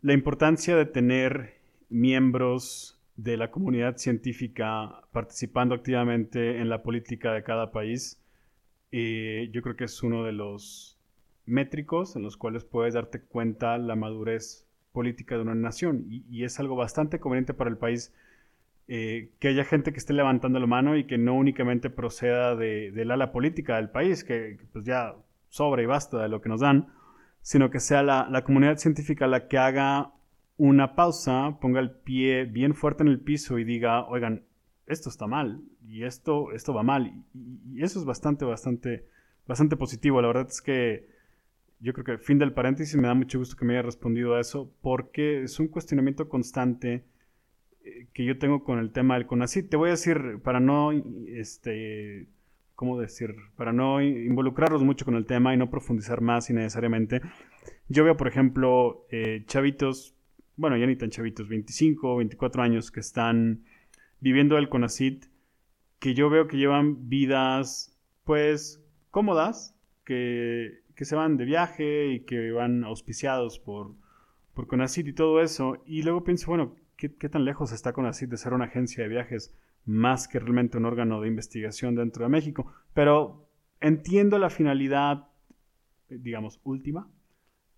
La 0.00 0.12
importancia 0.12 0.76
de 0.76 0.86
tener 0.86 1.61
miembros 1.92 2.98
de 3.16 3.36
la 3.36 3.50
comunidad 3.50 3.96
científica 3.96 5.02
participando 5.12 5.74
activamente 5.74 6.58
en 6.58 6.68
la 6.68 6.82
política 6.82 7.32
de 7.32 7.42
cada 7.42 7.70
país, 7.70 8.20
eh, 8.90 9.48
yo 9.52 9.62
creo 9.62 9.76
que 9.76 9.84
es 9.84 10.02
uno 10.02 10.24
de 10.24 10.32
los 10.32 10.98
métricos 11.46 12.16
en 12.16 12.22
los 12.22 12.36
cuales 12.36 12.64
puedes 12.64 12.94
darte 12.94 13.20
cuenta 13.20 13.78
la 13.78 13.96
madurez 13.96 14.66
política 14.92 15.36
de 15.36 15.42
una 15.42 15.54
nación. 15.54 16.04
Y, 16.08 16.44
es 16.44 16.60
algo 16.60 16.76
bastante 16.76 17.20
conveniente 17.20 17.54
para 17.54 17.70
el 17.70 17.76
país 17.78 18.12
eh, 18.88 19.30
que 19.38 19.48
haya 19.48 19.64
gente 19.64 19.92
que 19.92 19.98
esté 19.98 20.12
levantando 20.12 20.58
la 20.58 20.66
mano 20.66 20.96
y 20.96 21.04
que 21.04 21.18
no 21.18 21.34
únicamente 21.34 21.90
proceda 21.90 22.56
de, 22.56 22.90
del 22.92 23.10
ala 23.10 23.32
política 23.32 23.76
del 23.76 23.90
país, 23.90 24.24
que, 24.24 24.58
pues 24.72 24.84
ya 24.84 25.14
sobra 25.48 25.82
y 25.82 25.86
basta 25.86 26.22
de 26.22 26.28
lo 26.28 26.40
que 26.40 26.48
nos 26.48 26.60
dan, 26.60 26.92
sino 27.40 27.70
que 27.70 27.80
sea 27.80 28.02
la, 28.02 28.28
la 28.30 28.44
comunidad 28.44 28.76
científica 28.78 29.26
la 29.26 29.48
que 29.48 29.58
haga 29.58 30.12
una 30.62 30.94
pausa, 30.94 31.58
ponga 31.60 31.80
el 31.80 31.90
pie 31.90 32.44
bien 32.44 32.72
fuerte 32.72 33.02
en 33.02 33.08
el 33.08 33.18
piso 33.18 33.58
y 33.58 33.64
diga, 33.64 34.06
oigan, 34.06 34.44
esto 34.86 35.08
está 35.08 35.26
mal 35.26 35.60
y 35.88 36.04
esto, 36.04 36.52
esto 36.52 36.72
va 36.72 36.84
mal. 36.84 37.24
Y, 37.34 37.82
eso 37.82 37.98
es 37.98 38.04
bastante, 38.04 38.44
bastante, 38.44 39.04
bastante 39.48 39.76
positivo. 39.76 40.22
La 40.22 40.28
verdad 40.28 40.46
es 40.48 40.62
que 40.62 41.08
yo 41.80 41.92
creo 41.92 42.04
que 42.04 42.18
fin 42.18 42.38
del 42.38 42.52
paréntesis 42.52 42.94
me 42.94 43.08
da 43.08 43.14
mucho 43.14 43.40
gusto 43.40 43.56
que 43.56 43.64
me 43.64 43.72
haya 43.72 43.82
respondido 43.82 44.36
a 44.36 44.40
eso 44.40 44.72
porque 44.82 45.42
es 45.42 45.58
un 45.58 45.66
cuestionamiento 45.66 46.28
constante 46.28 47.02
eh, 47.84 48.06
que 48.12 48.24
yo 48.24 48.38
tengo 48.38 48.62
con 48.62 48.78
el 48.78 48.92
tema 48.92 49.14
del 49.14 49.26
CONACYT. 49.26 49.68
Te 49.68 49.76
voy 49.76 49.88
a 49.88 49.98
decir, 49.98 50.38
para 50.44 50.60
no 50.60 50.92
este, 51.26 52.28
¿cómo 52.76 53.00
decir? 53.00 53.34
Para 53.56 53.72
no 53.72 54.00
involucrarlos 54.00 54.84
mucho 54.84 55.04
con 55.04 55.16
el 55.16 55.26
tema 55.26 55.54
y 55.54 55.56
no 55.56 55.70
profundizar 55.70 56.20
más 56.20 56.50
innecesariamente. 56.50 57.20
Yo 57.88 58.04
veo, 58.04 58.16
por 58.16 58.28
ejemplo, 58.28 59.06
eh, 59.10 59.42
chavitos, 59.46 60.14
bueno, 60.56 60.76
ya 60.76 60.86
ni 60.86 60.96
tan 60.96 61.10
chavitos, 61.10 61.48
25 61.48 62.14
o 62.14 62.16
24 62.18 62.62
años 62.62 62.90
que 62.90 63.00
están 63.00 63.64
viviendo 64.20 64.58
el 64.58 64.68
CONACIT, 64.68 65.26
que 65.98 66.14
yo 66.14 66.30
veo 66.30 66.48
que 66.48 66.56
llevan 66.56 67.08
vidas, 67.08 67.98
pues, 68.24 68.84
cómodas, 69.10 69.76
que, 70.04 70.82
que 70.94 71.04
se 71.04 71.16
van 71.16 71.36
de 71.36 71.44
viaje 71.44 72.12
y 72.12 72.20
que 72.20 72.52
van 72.52 72.84
auspiciados 72.84 73.58
por, 73.58 73.94
por 74.54 74.66
CONACIT 74.66 75.08
y 75.08 75.12
todo 75.12 75.40
eso. 75.40 75.82
Y 75.86 76.02
luego 76.02 76.24
pienso, 76.24 76.46
bueno, 76.48 76.76
¿qué, 76.96 77.08
tan 77.08 77.44
lejos 77.44 77.72
está 77.72 77.92
CONACIT 77.92 78.30
de 78.30 78.36
ser 78.36 78.52
una 78.52 78.66
agencia 78.66 79.02
de 79.02 79.08
viajes 79.08 79.54
más 79.84 80.28
que 80.28 80.38
realmente 80.38 80.78
un 80.78 80.84
órgano 80.84 81.20
de 81.20 81.28
investigación 81.28 81.94
dentro 81.94 82.24
de 82.24 82.30
México? 82.30 82.72
Pero 82.94 83.48
entiendo 83.80 84.38
la 84.38 84.50
finalidad, 84.50 85.28
digamos, 86.08 86.60
última 86.64 87.08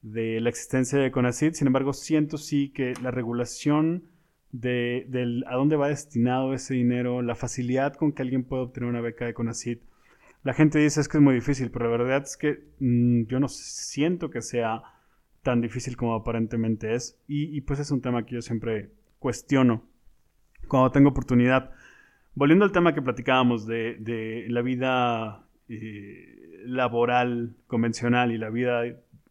de 0.04 0.38
la 0.38 0.50
existencia 0.50 0.98
de 0.98 1.10
CONACIT, 1.10 1.54
sin 1.54 1.66
embargo, 1.66 1.94
siento 1.94 2.36
sí 2.36 2.68
que 2.68 2.92
la 3.02 3.10
regulación 3.10 4.04
de, 4.52 5.08
a 5.46 5.56
dónde 5.56 5.76
va 5.76 5.88
destinado 5.88 6.52
ese 6.52 6.74
dinero, 6.74 7.22
la 7.22 7.34
facilidad 7.34 7.94
con 7.94 8.12
que 8.12 8.20
alguien 8.20 8.44
puede 8.44 8.64
obtener 8.64 8.90
una 8.90 9.00
beca 9.00 9.24
de 9.24 9.32
CONACIT, 9.32 9.80
la 10.42 10.52
gente 10.52 10.78
dice 10.78 11.00
es 11.00 11.08
que 11.08 11.16
es 11.16 11.22
muy 11.22 11.34
difícil, 11.34 11.70
pero 11.70 11.86
la 11.86 11.96
verdad 11.96 12.22
es 12.22 12.36
que 12.36 12.64
mm, 12.78 13.24
yo 13.28 13.40
no 13.40 13.48
siento 13.48 14.28
que 14.28 14.42
sea 14.42 14.82
tan 15.42 15.62
difícil 15.62 15.96
como 15.96 16.14
aparentemente 16.14 16.94
es. 16.94 17.18
Y, 17.26 17.62
pues 17.62 17.80
es 17.80 17.90
un 17.90 18.02
tema 18.02 18.26
que 18.26 18.34
yo 18.34 18.42
siempre 18.42 18.90
cuestiono 19.18 19.84
cuando 20.68 20.90
tengo 20.90 21.08
oportunidad. 21.08 21.70
Volviendo 22.34 22.66
al 22.66 22.72
tema 22.72 22.94
que 22.94 23.00
platicábamos 23.00 23.66
de, 23.66 24.46
la 24.50 24.60
vida 24.60 25.46
eh, 25.70 26.62
laboral 26.66 27.56
convencional 27.66 28.32
y 28.32 28.38
la 28.38 28.50
vida 28.50 28.82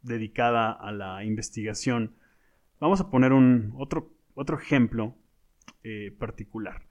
dedicada 0.03 0.71
a 0.71 0.91
la 0.91 1.23
investigación, 1.23 2.15
vamos 2.79 3.01
a 3.01 3.09
poner 3.09 3.33
un 3.33 3.73
otro, 3.77 4.11
otro 4.35 4.57
ejemplo 4.57 5.15
eh, 5.83 6.15
particular. 6.17 6.83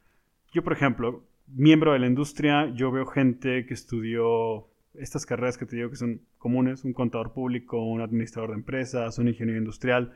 Yo, 0.53 0.65
por 0.65 0.73
ejemplo, 0.73 1.25
miembro 1.47 1.93
de 1.93 1.99
la 1.99 2.07
industria, 2.07 2.73
yo 2.75 2.91
veo 2.91 3.07
gente 3.07 3.67
que 3.67 3.75
estudió 3.75 4.69
estas 4.95 5.25
carreras 5.25 5.57
que 5.57 5.67
te 5.67 5.77
digo 5.77 5.91
que 5.91 5.97
son 5.97 6.21
comunes, 6.39 6.85
un 6.85 6.93
contador 6.93 7.33
público, 7.33 7.83
un 7.83 8.01
administrador 8.01 8.51
de 8.51 8.57
empresas, 8.57 9.19
un 9.19 9.29
ingeniero 9.29 9.59
industrial. 9.59 10.13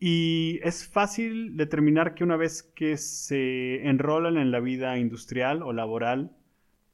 Y 0.00 0.60
es 0.62 0.86
fácil 0.88 1.56
determinar 1.56 2.14
que 2.14 2.24
una 2.24 2.36
vez 2.36 2.62
que 2.62 2.96
se 2.96 3.86
enrolan 3.88 4.36
en 4.36 4.50
la 4.50 4.60
vida 4.60 4.96
industrial 4.98 5.62
o 5.62 5.72
laboral, 5.72 6.32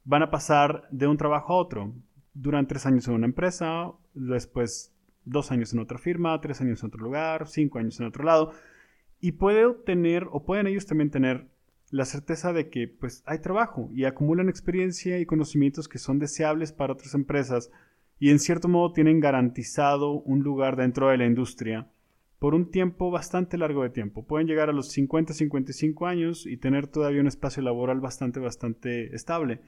van 0.03 0.23
a 0.23 0.31
pasar 0.31 0.87
de 0.91 1.07
un 1.07 1.17
trabajo 1.17 1.53
a 1.53 1.57
otro. 1.57 1.93
Duran 2.35 2.67
tres 2.67 2.85
años 2.85 3.07
en 3.07 3.15
una 3.15 3.25
empresa, 3.25 3.91
después 4.13 4.93
dos 5.23 5.51
años 5.51 5.73
en 5.73 5.79
otra 5.79 5.97
firma, 5.97 6.39
tres 6.39 6.61
años 6.61 6.83
en 6.83 6.87
otro 6.87 7.03
lugar, 7.03 7.47
cinco 7.47 7.79
años 7.79 7.99
en 7.99 8.05
otro 8.05 8.23
lado. 8.23 8.51
Y 9.19 9.31
puede 9.31 9.73
tener, 9.85 10.27
o 10.31 10.45
pueden 10.45 10.67
ellos 10.67 10.85
también 10.85 11.09
tener 11.09 11.47
la 11.89 12.05
certeza 12.05 12.53
de 12.53 12.69
que 12.69 12.87
pues 12.87 13.23
hay 13.25 13.39
trabajo 13.39 13.89
y 13.91 14.05
acumulan 14.05 14.49
experiencia 14.49 15.19
y 15.19 15.25
conocimientos 15.25 15.87
que 15.87 15.97
son 15.97 16.19
deseables 16.19 16.71
para 16.71 16.93
otras 16.93 17.13
empresas 17.15 17.71
y 18.19 18.29
en 18.29 18.39
cierto 18.39 18.67
modo 18.67 18.93
tienen 18.93 19.19
garantizado 19.19 20.11
un 20.11 20.41
lugar 20.41 20.75
dentro 20.75 21.09
de 21.09 21.17
la 21.17 21.25
industria 21.25 21.87
por 22.39 22.53
un 22.53 22.69
tiempo 22.69 23.11
bastante 23.11 23.57
largo 23.57 23.83
de 23.83 23.89
tiempo. 23.89 24.25
Pueden 24.25 24.47
llegar 24.47 24.69
a 24.69 24.73
los 24.73 24.89
50, 24.89 25.33
55 25.33 26.05
años 26.05 26.45
y 26.45 26.57
tener 26.57 26.87
todavía 26.87 27.21
un 27.21 27.27
espacio 27.27 27.63
laboral 27.63 27.99
bastante, 28.01 28.39
bastante 28.39 29.15
estable. 29.15 29.61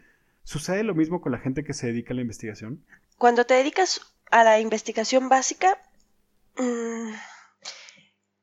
¿Sucede 0.48 0.84
lo 0.84 0.96
mismo 0.96 1.20
con 1.20 1.34
la 1.34 1.40
gente 1.40 1.66
que 1.66 1.74
se 1.74 1.88
dedica 1.88 2.14
a 2.14 2.16
la 2.16 2.22
investigación? 2.22 2.86
Cuando 3.18 3.46
te 3.46 3.56
dedicas 3.56 4.00
a 4.32 4.46
la 4.46 4.62
investigación 4.62 5.28
básica, 5.28 5.78
mm, 6.56 7.12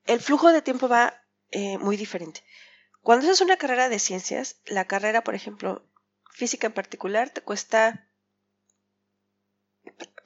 el 0.05 0.21
flujo 0.21 0.53
de 0.53 0.61
tiempo 0.61 0.87
va 0.87 1.15
eh, 1.51 1.79
muy 1.79 1.97
diferente. 1.97 2.43
Cuando 3.01 3.25
haces 3.25 3.41
una 3.41 3.57
carrera 3.57 3.89
de 3.89 3.99
ciencias, 3.99 4.61
la 4.67 4.85
carrera, 4.85 5.25
por 5.25 5.35
ejemplo, 5.35 5.89
física 6.31 6.67
en 6.67 6.75
particular, 6.75 7.31
te 7.31 7.41
cuesta... 7.41 8.07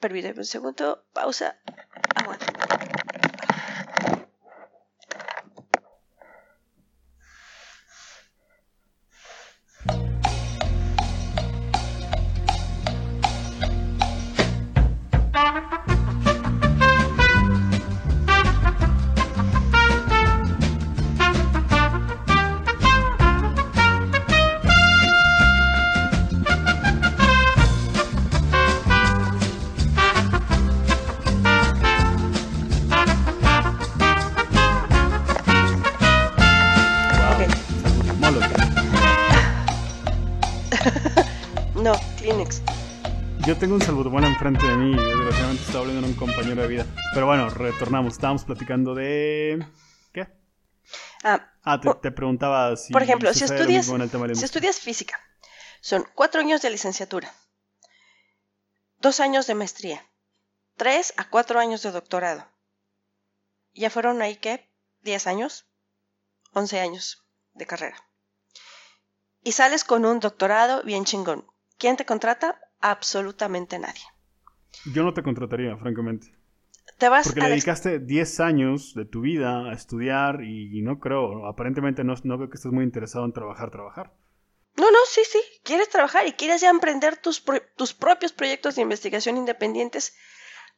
Permíteme 0.01 0.39
un 0.39 0.45
segundo, 0.45 1.05
pausa, 1.13 1.61
aguanta. 2.13 2.58
Compañero 46.19 46.61
de 46.61 46.67
vida. 46.67 46.85
Pero 47.13 47.25
bueno, 47.25 47.49
retornamos. 47.49 48.13
Estábamos 48.13 48.43
platicando 48.43 48.93
de... 48.93 49.65
¿Qué? 50.13 50.27
Ah, 51.23 51.51
ah 51.63 51.79
te, 51.79 52.11
preguntaba 52.11 52.75
si... 52.75 52.93
Por 52.93 53.03
ejemplo, 53.03 53.33
si 53.33 53.45
estudias, 53.45 53.85
si 54.33 54.45
estudias 54.45 54.79
física, 54.79 55.19
son 55.81 56.05
cuatro 56.13 56.41
años 56.41 56.61
de 56.61 56.69
licenciatura, 56.69 57.33
dos 58.99 59.19
años 59.19 59.47
de 59.47 59.55
maestría, 59.55 60.05
tres 60.75 61.13
a 61.17 61.29
cuatro 61.29 61.59
años 61.59 61.81
de 61.81 61.91
doctorado. 61.91 62.45
Ya 63.73 63.89
fueron 63.89 64.21
ahí, 64.21 64.35
¿qué? 64.35 64.69
¿Diez 65.01 65.25
años? 65.27 65.65
Once 66.53 66.79
años 66.79 67.23
de 67.53 67.65
carrera. 67.65 67.97
Y 69.43 69.53
sales 69.53 69.83
con 69.83 70.05
un 70.05 70.19
doctorado 70.19 70.83
bien 70.83 71.05
chingón. 71.05 71.47
¿Quién 71.77 71.95
te 71.95 72.05
contrata? 72.05 72.59
absolutamente 72.81 73.77
nadie. 73.79 74.01
Yo 74.93 75.03
no 75.03 75.13
te 75.13 75.23
contrataría, 75.23 75.75
francamente. 75.77 76.35
Te 76.97 77.07
vas 77.09 77.27
Porque 77.27 77.41
le 77.41 77.49
dedicaste 77.49 77.99
10 77.99 78.39
años 78.39 78.93
de 78.93 79.05
tu 79.05 79.21
vida 79.21 79.69
a 79.69 79.73
estudiar 79.73 80.43
y, 80.43 80.81
no 80.81 80.99
creo, 80.99 81.47
aparentemente 81.47 82.03
no, 82.03 82.15
no, 82.23 82.37
veo 82.37 82.49
que 82.49 82.55
estés 82.55 82.71
muy 82.71 82.83
interesado 82.83 83.25
en 83.25 83.33
trabajar, 83.33 83.71
trabajar. 83.71 84.13
No, 84.75 84.91
no, 84.91 84.97
sí, 85.07 85.21
sí, 85.29 85.39
quieres 85.63 85.89
trabajar 85.89 86.27
y 86.27 86.33
quieres 86.33 86.61
ya 86.61 86.69
emprender 86.69 87.17
tus, 87.17 87.43
tus 87.75 87.93
propios 87.93 88.33
proyectos 88.33 88.75
de 88.75 88.81
investigación 88.81 89.37
independientes, 89.37 90.15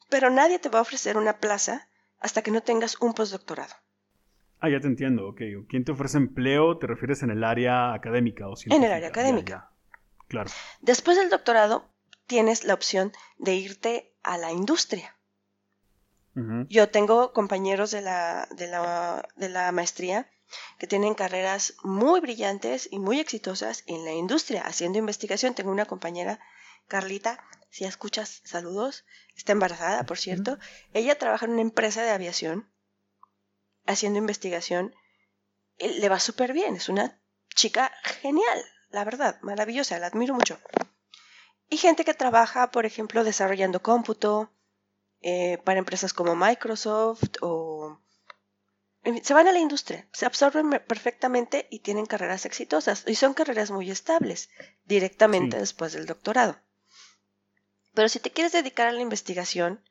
pero 0.10 0.30
nadie 0.30 0.60
te 0.60 0.70
va 0.70 0.80
a 0.80 0.84
ofrecer 0.84 1.18
una 1.18 1.38
plaza 1.38 1.88
hasta 2.20 2.42
que 2.42 2.52
no 2.52 2.62
tengas 2.62 3.00
un 3.02 3.14
postdoctorado. 3.14 3.74
Ah, 4.60 4.70
ya 4.70 4.80
te 4.80 4.88
entiendo, 4.88 5.28
ok. 5.28 5.42
¿Quién 5.68 5.84
te 5.84 5.92
ofrece 5.92 6.18
empleo? 6.18 6.78
¿Te 6.78 6.86
refieres 6.86 7.24
en 7.24 7.32
el 7.32 7.44
área 7.44 7.94
académica 7.94 8.48
o 8.48 8.54
En 8.66 8.84
el 8.84 8.92
área 8.92 9.10
académica. 9.10 9.72
Claro. 10.28 10.52
Después 10.82 11.18
del 11.18 11.32
doctorado, 11.32 11.91
tienes 12.32 12.64
la 12.64 12.76
opción 12.76 13.12
de 13.40 13.56
irte 13.56 14.16
a 14.24 14.38
la 14.38 14.54
industria. 14.54 15.18
Yo 16.70 16.88
tengo 16.88 17.34
compañeros 17.34 17.92
de 17.92 18.00
la, 18.00 18.48
de, 18.52 18.68
la, 18.68 19.28
de 19.36 19.50
la 19.50 19.74
maestría 19.74 20.32
que 20.80 20.88
tienen 20.88 21.14
carreras 21.14 21.74
muy 21.84 22.22
brillantes 22.22 22.88
y 22.90 23.00
muy 23.00 23.20
exitosas 23.20 23.84
en 23.86 24.06
la 24.06 24.14
industria, 24.14 24.62
haciendo 24.62 24.98
investigación. 24.98 25.56
Tengo 25.56 25.72
una 25.72 25.88
compañera, 25.88 26.40
Carlita, 26.88 27.44
si 27.70 27.84
escuchas, 27.84 28.40
saludos, 28.46 29.04
está 29.36 29.52
embarazada, 29.52 30.06
por 30.06 30.18
cierto. 30.18 30.58
Ella 30.94 31.18
trabaja 31.18 31.46
en 31.48 31.52
una 31.52 31.62
empresa 31.62 32.02
de 32.04 32.12
aviación, 32.12 32.72
haciendo 33.86 34.20
investigación. 34.20 34.96
Le 35.80 36.08
va 36.08 36.22
súper 36.22 36.54
bien, 36.54 36.78
es 36.78 36.88
una 36.88 37.20
chica 37.54 37.92
genial, 38.22 38.64
la 38.90 39.04
verdad, 39.04 39.38
maravillosa, 39.42 40.00
la 40.00 40.08
admiro 40.08 40.34
mucho. 40.34 40.58
Y 41.72 41.78
gente 41.78 42.04
que 42.04 42.14
trabaja, 42.14 42.70
por 42.70 42.86
ejemplo, 42.86 43.24
desarrollando 43.24 43.82
cómputo 43.82 44.52
eh, 45.22 45.58
para 45.64 45.80
empresas 45.80 46.12
como 46.12 46.36
Microsoft 46.36 47.38
o... 47.40 47.98
Se 49.24 49.34
van 49.34 49.48
a 49.48 49.54
la 49.54 49.60
industria, 49.60 50.06
se 50.12 50.26
absorben 50.26 50.70
perfectamente 50.86 51.68
y 51.72 51.80
tienen 51.80 52.06
carreras 52.06 52.46
exitosas. 52.46 53.06
Y 53.08 53.16
son 53.16 53.34
carreras 53.34 53.72
muy 53.72 53.90
estables, 53.90 54.50
directamente 54.84 55.58
después 55.58 55.94
del 55.94 56.06
doctorado. 56.08 56.60
Pero 57.94 58.10
si 58.10 58.20
te 58.20 58.32
quieres 58.32 58.52
dedicar 58.52 58.90
a 58.90 58.92
la 58.92 59.02
investigación 59.02 59.82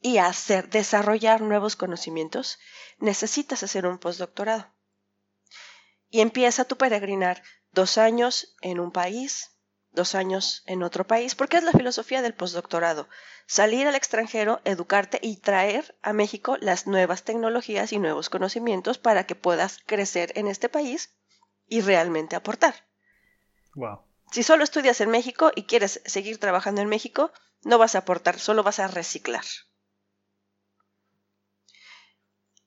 y 0.00 0.18
a 0.18 0.26
hacer, 0.26 0.70
desarrollar 0.70 1.40
nuevos 1.40 1.74
conocimientos, 1.74 2.60
necesitas 2.98 3.64
hacer 3.64 3.86
un 3.86 3.98
postdoctorado. 3.98 4.72
Y 6.10 6.20
empieza 6.20 6.64
tu 6.64 6.76
peregrinar 6.76 7.42
dos 7.72 7.98
años 7.98 8.54
en 8.60 8.78
un 8.78 8.92
país, 8.92 9.51
dos 9.92 10.14
años 10.14 10.62
en 10.66 10.82
otro 10.82 11.06
país, 11.06 11.34
porque 11.34 11.58
es 11.58 11.64
la 11.64 11.72
filosofía 11.72 12.22
del 12.22 12.34
postdoctorado. 12.34 13.08
Salir 13.46 13.86
al 13.86 13.94
extranjero, 13.94 14.60
educarte 14.64 15.18
y 15.22 15.36
traer 15.36 15.96
a 16.02 16.12
México 16.12 16.56
las 16.60 16.86
nuevas 16.86 17.22
tecnologías 17.22 17.92
y 17.92 17.98
nuevos 17.98 18.30
conocimientos 18.30 18.98
para 18.98 19.26
que 19.26 19.34
puedas 19.34 19.78
crecer 19.86 20.32
en 20.36 20.48
este 20.48 20.68
país 20.68 21.14
y 21.66 21.80
realmente 21.80 22.36
aportar. 22.36 22.74
Wow. 23.74 24.02
Si 24.30 24.42
solo 24.42 24.64
estudias 24.64 25.00
en 25.00 25.10
México 25.10 25.52
y 25.54 25.64
quieres 25.64 26.00
seguir 26.06 26.38
trabajando 26.38 26.80
en 26.80 26.88
México, 26.88 27.32
no 27.62 27.78
vas 27.78 27.94
a 27.94 27.98
aportar, 27.98 28.38
solo 28.38 28.62
vas 28.62 28.78
a 28.78 28.88
reciclar. 28.88 29.44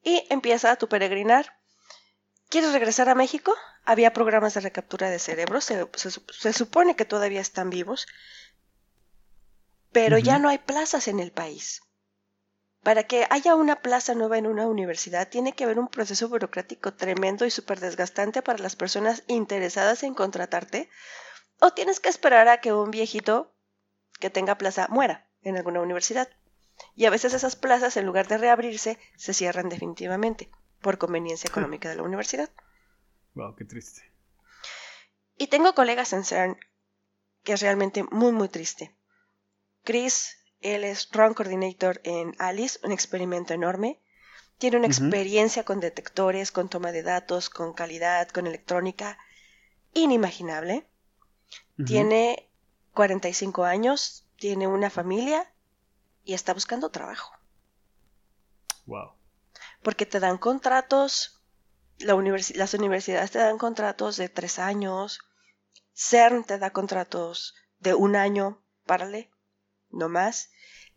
Y 0.03 0.25
empieza 0.29 0.75
tu 0.75 0.87
peregrinar. 0.87 1.57
¿Quieres 2.49 2.71
regresar 2.71 3.09
a 3.09 3.15
México? 3.15 3.53
Había 3.85 4.13
programas 4.13 4.55
de 4.55 4.61
recaptura 4.61 5.09
de 5.09 5.19
cerebros, 5.19 5.65
se, 5.65 6.53
supone 6.53 6.95
que 6.95 7.05
todavía 7.05 7.41
están 7.41 7.69
vivos, 7.69 8.07
pero 9.91 10.17
ya 10.17 10.39
no 10.39 10.49
hay 10.49 10.57
plazas 10.57 11.07
en 11.07 11.19
el 11.19 11.31
país. 11.31 11.81
Para 12.81 13.03
que 13.03 13.27
haya 13.29 13.55
una 13.55 13.77
plaza 13.81 14.13
nueva 14.13 14.37
en 14.37 14.47
una 14.47 14.67
universidad 14.67 15.29
tiene 15.29 15.53
que 15.53 15.63
haber 15.63 15.79
un 15.79 15.87
proceso 15.87 16.29
burocrático 16.29 16.93
tremendo 16.93 17.45
y 17.45 17.51
súper 17.51 17.79
desgastante 17.79 18.41
para 18.41 18.59
las 18.59 18.75
personas 18.75 19.23
interesadas 19.27 20.03
en 20.03 20.13
contratarte, 20.13 20.89
o 21.59 21.71
tienes 21.71 21.99
que 21.99 22.09
esperar 22.09 22.47
a 22.47 22.61
que 22.61 22.73
un 22.73 22.91
viejito 22.91 23.53
que 24.19 24.29
tenga 24.29 24.57
plaza 24.57 24.87
muera 24.89 25.27
en 25.41 25.57
alguna 25.57 25.81
universidad. 25.81 26.29
Y 26.95 27.05
a 27.05 27.09
veces 27.09 27.33
esas 27.33 27.55
plazas, 27.55 27.97
en 27.97 28.05
lugar 28.05 28.27
de 28.27 28.37
reabrirse, 28.37 28.99
se 29.15 29.33
cierran 29.33 29.69
definitivamente 29.69 30.49
por 30.81 30.97
conveniencia 30.97 31.47
económica 31.47 31.89
de 31.89 31.95
la 31.95 32.03
universidad. 32.03 32.49
Wow, 33.35 33.55
qué 33.55 33.65
triste. 33.65 34.01
Y 35.37 35.47
tengo 35.47 35.73
colegas 35.73 36.13
en 36.13 36.23
CERN 36.23 36.57
que 37.45 37.53
es 37.53 37.61
realmente 37.61 38.03
muy, 38.03 38.31
muy 38.31 38.49
triste. 38.49 38.93
Chris, 39.83 40.35
él 40.61 40.83
es 40.83 41.09
Run 41.11 41.35
Coordinator 41.35 42.01
en 42.03 42.35
Alice, 42.39 42.79
un 42.83 42.91
experimento 42.91 43.53
enorme. 43.53 44.01
Tiene 44.57 44.77
una 44.77 44.87
experiencia 44.87 45.63
con 45.63 45.79
detectores, 45.79 46.51
con 46.51 46.69
toma 46.69 46.91
de 46.91 47.03
datos, 47.03 47.49
con 47.49 47.73
calidad, 47.73 48.27
con 48.29 48.47
electrónica 48.47 49.17
inimaginable. 49.93 50.87
Tiene 51.85 52.49
45 52.93 53.65
años, 53.65 54.27
tiene 54.37 54.65
una 54.65 54.89
familia 54.89 55.53
y 56.23 56.33
está 56.33 56.53
buscando 56.53 56.89
trabajo. 56.89 57.31
Wow. 58.87 59.11
Porque 59.83 60.05
te 60.05 60.19
dan 60.19 60.37
contratos, 60.37 61.34
las 61.99 62.73
universidades 62.73 63.31
te 63.31 63.39
dan 63.39 63.57
contratos 63.57 64.17
de 64.17 64.29
tres 64.29 64.59
años, 64.59 65.19
CERN 65.93 66.43
te 66.43 66.59
da 66.59 66.71
contratos 66.71 67.55
de 67.79 67.93
un 67.93 68.15
año, 68.15 68.61
párale, 68.85 69.31
no 69.89 70.09
más. 70.09 70.49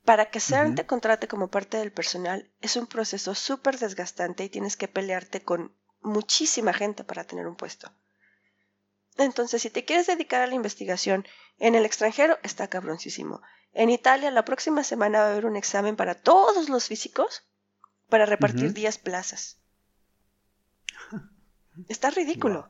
Para 0.05 0.31
que 0.31 0.41
CERN 0.41 0.75
te 0.75 0.87
contrate 0.87 1.29
como 1.29 1.51
parte 1.51 1.77
del 1.77 1.93
personal 1.93 2.51
es 2.61 2.77
un 2.77 2.87
proceso 2.87 3.35
súper 3.35 3.79
desgastante 3.79 4.45
y 4.45 4.49
tienes 4.49 4.77
que 4.77 4.89
pelearte 4.89 5.43
con 5.43 5.75
muchísima 6.01 6.73
gente 6.73 7.05
para 7.05 7.25
tener 7.25 7.47
un 7.47 7.57
puesto. 7.57 7.93
Entonces, 9.19 9.63
si 9.63 9.71
te 9.71 9.85
quieres 9.85 10.07
dedicar 10.07 10.41
a 10.43 10.47
la 10.47 10.55
investigación 10.55 11.27
en 11.59 11.75
el 11.75 11.85
extranjero, 11.85 12.39
está 12.43 12.69
cabroncísimo. 12.69 13.43
En 13.73 13.91
Italia, 13.91 14.31
la 14.31 14.45
próxima 14.45 14.85
semana 14.85 15.21
va 15.21 15.27
a 15.27 15.31
haber 15.31 15.47
un 15.47 15.57
examen 15.57 15.97
para 15.97 16.15
todos 16.15 16.69
los 16.69 16.87
físicos 16.87 17.45
para 18.09 18.27
repartir 18.27 18.73
10 18.73 18.99
plazas. 18.99 19.58
Está 21.89 22.11
ridículo. 22.11 22.69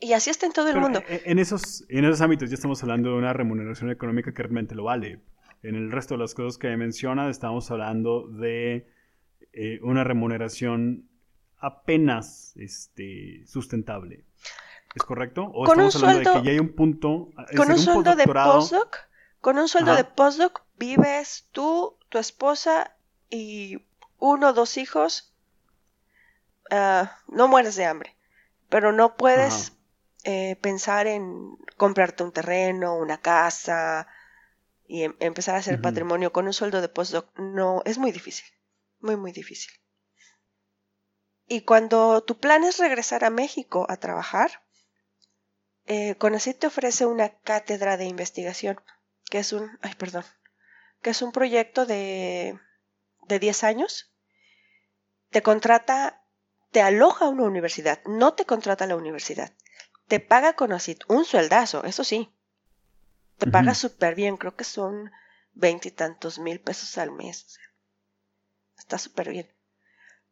Y 0.00 0.12
así 0.12 0.30
está 0.30 0.46
en 0.46 0.52
todo 0.52 0.68
el 0.68 0.80
mundo. 0.80 1.02
E, 1.08 1.22
en 1.26 1.38
esos, 1.38 1.84
en 1.88 2.04
esos 2.04 2.20
ámbitos 2.20 2.50
ya 2.50 2.54
estamos 2.54 2.82
hablando 2.82 3.10
de 3.10 3.16
una 3.16 3.32
remuneración 3.32 3.90
económica 3.90 4.32
que 4.32 4.42
realmente 4.42 4.74
lo 4.74 4.84
vale. 4.84 5.20
En 5.62 5.74
el 5.74 5.90
resto 5.90 6.14
de 6.14 6.18
las 6.20 6.34
cosas 6.34 6.56
que 6.56 6.76
menciona, 6.76 7.28
estamos 7.28 7.70
hablando 7.70 8.28
de 8.28 8.86
eh, 9.52 9.80
una 9.82 10.04
remuneración 10.04 11.08
apenas 11.58 12.54
este, 12.56 13.44
sustentable. 13.46 14.24
¿Es 14.94 15.02
correcto? 15.02 15.50
¿O 15.52 15.64
con 15.64 15.80
un 15.80 15.90
sueldo, 15.90 16.34
de 16.34 16.40
que 16.40 16.46
ya 16.46 16.52
hay 16.52 16.58
un 16.58 16.74
punto... 16.74 17.30
Con 17.56 17.70
un, 17.70 17.78
sueldo 17.78 18.14
de 18.14 18.26
postdoc, 18.26 18.96
con 19.40 19.58
un 19.58 19.68
sueldo 19.68 19.94
de 19.94 20.04
postdoc 20.04 20.62
vives 20.78 21.48
tú, 21.52 21.96
tu 22.08 22.18
esposa 22.18 22.96
y 23.30 23.84
uno 24.18 24.50
o 24.50 24.52
dos 24.52 24.76
hijos. 24.76 25.27
Ah, 26.70 27.18
no 27.28 27.48
mueres 27.48 27.76
de 27.76 27.86
hambre, 27.86 28.16
pero 28.68 28.92
no 28.92 29.16
puedes 29.16 29.72
eh, 30.24 30.56
pensar 30.56 31.06
en 31.06 31.56
comprarte 31.76 32.22
un 32.22 32.32
terreno, 32.32 32.96
una 32.96 33.20
casa 33.20 34.06
y 34.86 35.04
em, 35.04 35.16
empezar 35.20 35.54
a 35.54 35.58
hacer 35.58 35.80
patrimonio 35.80 36.32
con 36.32 36.46
un 36.46 36.52
sueldo 36.52 36.80
de 36.80 36.88
postdoc. 36.88 37.26
No, 37.38 37.82
es 37.84 37.98
muy 37.98 38.12
difícil, 38.12 38.46
muy, 39.00 39.16
muy 39.16 39.32
difícil. 39.32 39.72
Y 41.46 41.62
cuando 41.62 42.22
tu 42.22 42.38
plan 42.38 42.64
es 42.64 42.78
regresar 42.78 43.24
a 43.24 43.30
México 43.30 43.86
a 43.88 43.96
trabajar, 43.96 44.62
eh, 45.86 46.14
te 46.14 46.66
ofrece 46.66 47.06
una 47.06 47.30
cátedra 47.30 47.96
de 47.96 48.04
investigación, 48.04 48.78
que 49.30 49.38
es 49.38 49.54
un, 49.54 49.78
ay, 49.80 49.94
perdón, 49.94 50.24
que 51.00 51.10
es 51.10 51.22
un 51.22 51.32
proyecto 51.32 51.86
de, 51.86 52.58
de 53.26 53.38
10 53.38 53.64
años. 53.64 54.12
Te 55.30 55.42
contrata, 55.42 56.22
te 56.70 56.80
aloja 56.82 57.26
a 57.26 57.28
una 57.28 57.44
universidad, 57.44 58.00
no 58.04 58.34
te 58.34 58.44
contrata 58.44 58.86
la 58.86 58.96
universidad. 58.96 59.52
Te 60.06 60.20
paga 60.20 60.54
con 60.54 60.72
un 60.72 61.24
sueldazo, 61.24 61.84
eso 61.84 62.04
sí. 62.04 62.32
Te 63.38 63.46
paga 63.46 63.74
súper 63.74 64.14
bien, 64.14 64.36
creo 64.36 64.56
que 64.56 64.64
son 64.64 65.10
veinte 65.52 65.88
y 65.88 65.92
tantos 65.92 66.38
mil 66.38 66.60
pesos 66.60 66.98
al 66.98 67.12
mes. 67.12 67.58
está 68.76 68.98
súper 68.98 69.30
bien. 69.30 69.52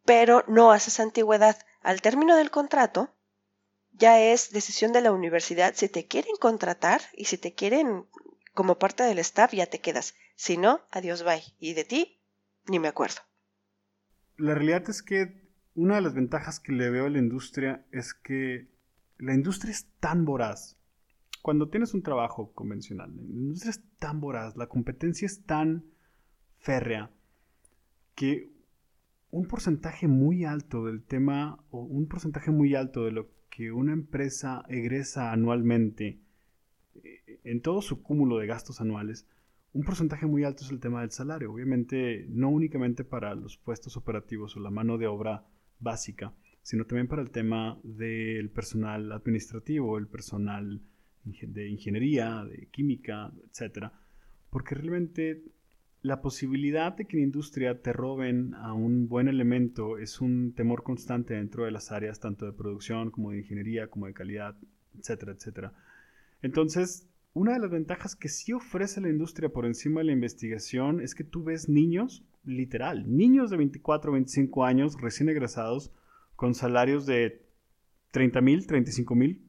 Pero 0.05 0.45
no 0.49 0.73
haces 0.73 1.01
antigüedad. 1.01 1.59
Al 1.83 2.01
término 2.01 2.37
del 2.37 2.51
contrato, 2.51 3.15
ya 3.93 4.21
es 4.21 4.51
decisión 4.51 4.93
de 4.93 5.01
la 5.01 5.13
universidad 5.13 5.75
si 5.75 5.89
te 5.89 6.07
quieren 6.07 6.37
contratar 6.37 7.03
y 7.13 7.27
si 7.27 7.39
te 7.39 7.55
quieren 7.55 8.07
como 8.55 8.79
parte 8.79 9.03
del 9.03 9.19
staff 9.19 9.53
ya 9.53 9.67
te 9.67 9.81
quedas. 9.81 10.15
Si 10.35 10.57
no, 10.57 10.81
adiós 10.91 11.23
bye. 11.23 11.43
Y 11.59 11.75
de 11.75 11.85
ti, 11.85 12.21
ni 12.67 12.79
me 12.79 12.89
acuerdo. 12.89 13.21
La 14.37 14.55
realidad 14.55 14.89
es 14.89 15.03
que 15.03 15.46
una 15.77 15.97
de 15.97 16.01
las 16.01 16.15
ventajas 16.15 16.59
que 16.59 16.73
le 16.73 16.91
veo 16.91 17.07
a 17.07 17.11
la 17.11 17.19
industria 17.19 17.85
es 17.93 18.15
que 18.15 18.67
la 19.19 19.35
industria 19.35 19.71
es 19.71 19.87
tan 20.01 20.25
voraz. 20.25 20.79
Cuando 21.43 21.69
tienes 21.69 21.95
un 21.95 22.03
trabajo 22.03 22.53
convencional, 22.55 23.15
la 23.15 23.23
industria 23.23 23.71
es 23.71 23.83
tan 23.99 24.21
voraz, 24.21 24.57
la 24.57 24.69
competencia 24.69 25.27
es 25.27 25.45
tan 25.45 25.85
férrea, 26.59 27.11
que 28.15 28.51
un 29.31 29.47
porcentaje 29.47 30.09
muy 30.09 30.45
alto 30.45 30.87
del 30.87 31.03
tema, 31.03 31.63
o 31.71 31.83
un 31.83 32.09
porcentaje 32.09 32.51
muy 32.51 32.75
alto 32.75 33.05
de 33.05 33.13
lo 33.13 33.29
que 33.51 33.71
una 33.71 33.93
empresa 33.93 34.65
egresa 34.69 35.31
anualmente, 35.31 36.19
eh, 36.95 37.41
en 37.45 37.61
todo 37.61 37.83
su 37.83 38.03
cúmulo 38.03 38.39
de 38.39 38.47
gastos 38.47 38.81
anuales, 38.81 39.27
un 39.75 39.85
porcentaje 39.85 40.25
muy 40.25 40.43
alto 40.43 40.65
es 40.65 40.71
el 40.71 40.81
tema 40.81 41.03
del 41.03 41.11
salario. 41.11 41.53
Obviamente, 41.53 42.25
no 42.31 42.49
únicamente 42.49 43.05
para 43.05 43.35
los 43.35 43.59
puestos 43.59 43.99
operativos 43.99 44.57
o 44.57 44.61
la 44.61 44.71
mano 44.71 44.97
de 44.97 45.07
obra 45.07 45.45
básica, 45.79 46.35
sino 46.63 46.85
también 46.85 47.09
para 47.09 47.23
el 47.23 47.31
tema 47.31 47.79
del 47.83 48.51
personal 48.51 49.13
administrativo, 49.13 49.99
el 49.99 50.09
personal 50.09 50.81
de 51.25 51.69
ingeniería, 51.69 52.45
de 52.45 52.69
química, 52.71 53.33
etc. 53.45 53.91
Porque 54.51 54.75
realmente 54.75 55.43
la 56.03 56.23
posibilidad 56.23 56.93
de 56.97 57.07
que 57.07 57.17
en 57.17 57.25
industria 57.25 57.83
te 57.83 57.93
roben 57.93 58.55
a 58.55 58.73
un 58.73 59.09
buen 59.09 59.27
elemento 59.27 59.99
es 59.99 60.21
un 60.21 60.55
temor 60.55 60.85
constante 60.85 61.35
dentro 61.35 61.65
de 61.65 61.73
las 61.73 61.91
áreas 61.91 62.21
tanto 62.21 62.47
de 62.47 62.53
producción 62.53 63.11
como 63.11 63.33
de 63.33 63.39
ingeniería, 63.39 63.89
como 63.89 64.07
de 64.07 64.15
calidad, 64.15 64.57
etcétera, 64.97 65.33
etcétera. 65.33 65.73
Entonces, 66.43 67.09
una 67.37 67.53
de 67.53 67.59
las 67.59 67.71
ventajas 67.71 68.17
que 68.17 68.31
sí 68.31 68.55
ofrece 68.55 68.99
la 69.03 69.11
industria 69.11 69.51
por 69.51 69.67
encima 69.67 70.01
de 70.01 70.07
la 70.07 70.13
investigación 70.13 71.03
es 71.03 71.15
que 71.15 71.23
tú 71.23 71.45
ves 71.45 71.69
niños, 71.69 72.25
literal, 72.45 73.05
niños 73.15 73.51
de 73.51 73.59
24 73.59 74.11
o 74.11 74.15
25 74.15 74.65
años 74.65 74.99
recién 74.99 75.29
egresados 75.29 75.93
con 76.35 76.55
salarios 76.55 77.05
de 77.05 77.45
30 78.13 78.41
mil, 78.41 78.67
35 78.67 79.15
mil 79.15 79.47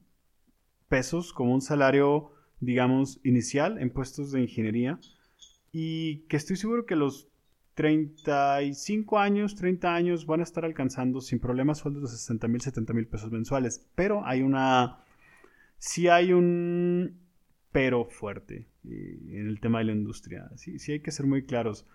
pesos 0.89 1.31
como 1.31 1.53
un 1.53 1.61
salario, 1.61 2.33
digamos, 2.59 3.21
inicial 3.23 3.77
en 3.81 3.89
puestos 3.89 4.33
de 4.33 4.41
ingeniería 4.41 4.99
y 5.71 6.25
que 6.27 6.35
estoy 6.35 6.57
seguro 6.57 6.85
que 6.85 6.97
los 6.97 7.29
35 7.75 9.17
años, 9.17 9.55
30 9.55 9.95
años 9.95 10.25
van 10.25 10.41
a 10.41 10.43
estar 10.43 10.65
alcanzando 10.65 11.21
sin 11.21 11.39
problemas 11.39 11.77
sueldos 11.77 12.11
de 12.11 12.17
60 12.17 12.49
mil, 12.49 12.59
70 12.59 12.91
mil 12.91 13.07
pesos 13.07 13.31
mensuales. 13.31 13.87
Pero 13.95 14.25
hay 14.25 14.41
una... 14.41 15.05
Sí 15.77 16.07
hay 16.07 16.33
un 16.33 17.26
pero 17.77 18.05
fuerte 18.05 18.65
eh, 18.89 19.19
en 19.33 19.47
el 19.47 19.59
tema 19.59 19.77
de 19.77 19.85
la 19.85 19.91
industria. 19.91 20.49
Sí, 20.55 20.79
sí 20.79 20.93
hay 20.93 20.99
que 20.99 21.11
ser 21.11 21.27
muy 21.27 21.45
claros. 21.45 21.85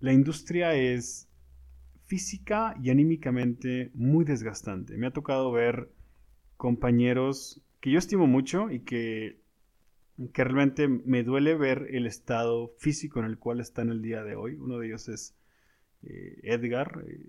La 0.00 0.12
industria 0.12 0.74
es 0.74 1.28
física 2.04 2.74
y 2.82 2.90
anímicamente 2.90 3.92
muy 3.94 4.24
desgastante. 4.24 4.96
Me 4.96 5.06
ha 5.06 5.12
tocado 5.12 5.52
ver 5.52 5.88
compañeros 6.56 7.62
que 7.80 7.92
yo 7.92 7.98
estimo 8.00 8.26
mucho 8.26 8.72
y 8.72 8.80
que, 8.80 9.38
que 10.32 10.42
realmente 10.42 10.88
me 10.88 11.22
duele 11.22 11.54
ver 11.54 11.86
el 11.90 12.08
estado 12.08 12.74
físico 12.78 13.20
en 13.20 13.26
el 13.26 13.38
cual 13.38 13.60
está 13.60 13.82
en 13.82 13.90
el 13.90 14.02
día 14.02 14.24
de 14.24 14.34
hoy. 14.34 14.54
Uno 14.56 14.80
de 14.80 14.88
ellos 14.88 15.08
es 15.08 15.36
eh, 16.02 16.40
Edgar, 16.42 17.04
eh, 17.06 17.28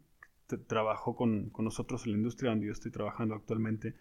trabajó 0.66 1.16
con, 1.16 1.52
con, 1.52 1.66
nosotros 1.66 2.08
en 2.08 2.14
la 2.14 2.18
industria 2.18 2.50
donde 2.50 2.66
yo 2.66 2.72
estoy 2.72 2.90
trabajando 2.90 3.36
actualmente, 3.36 3.94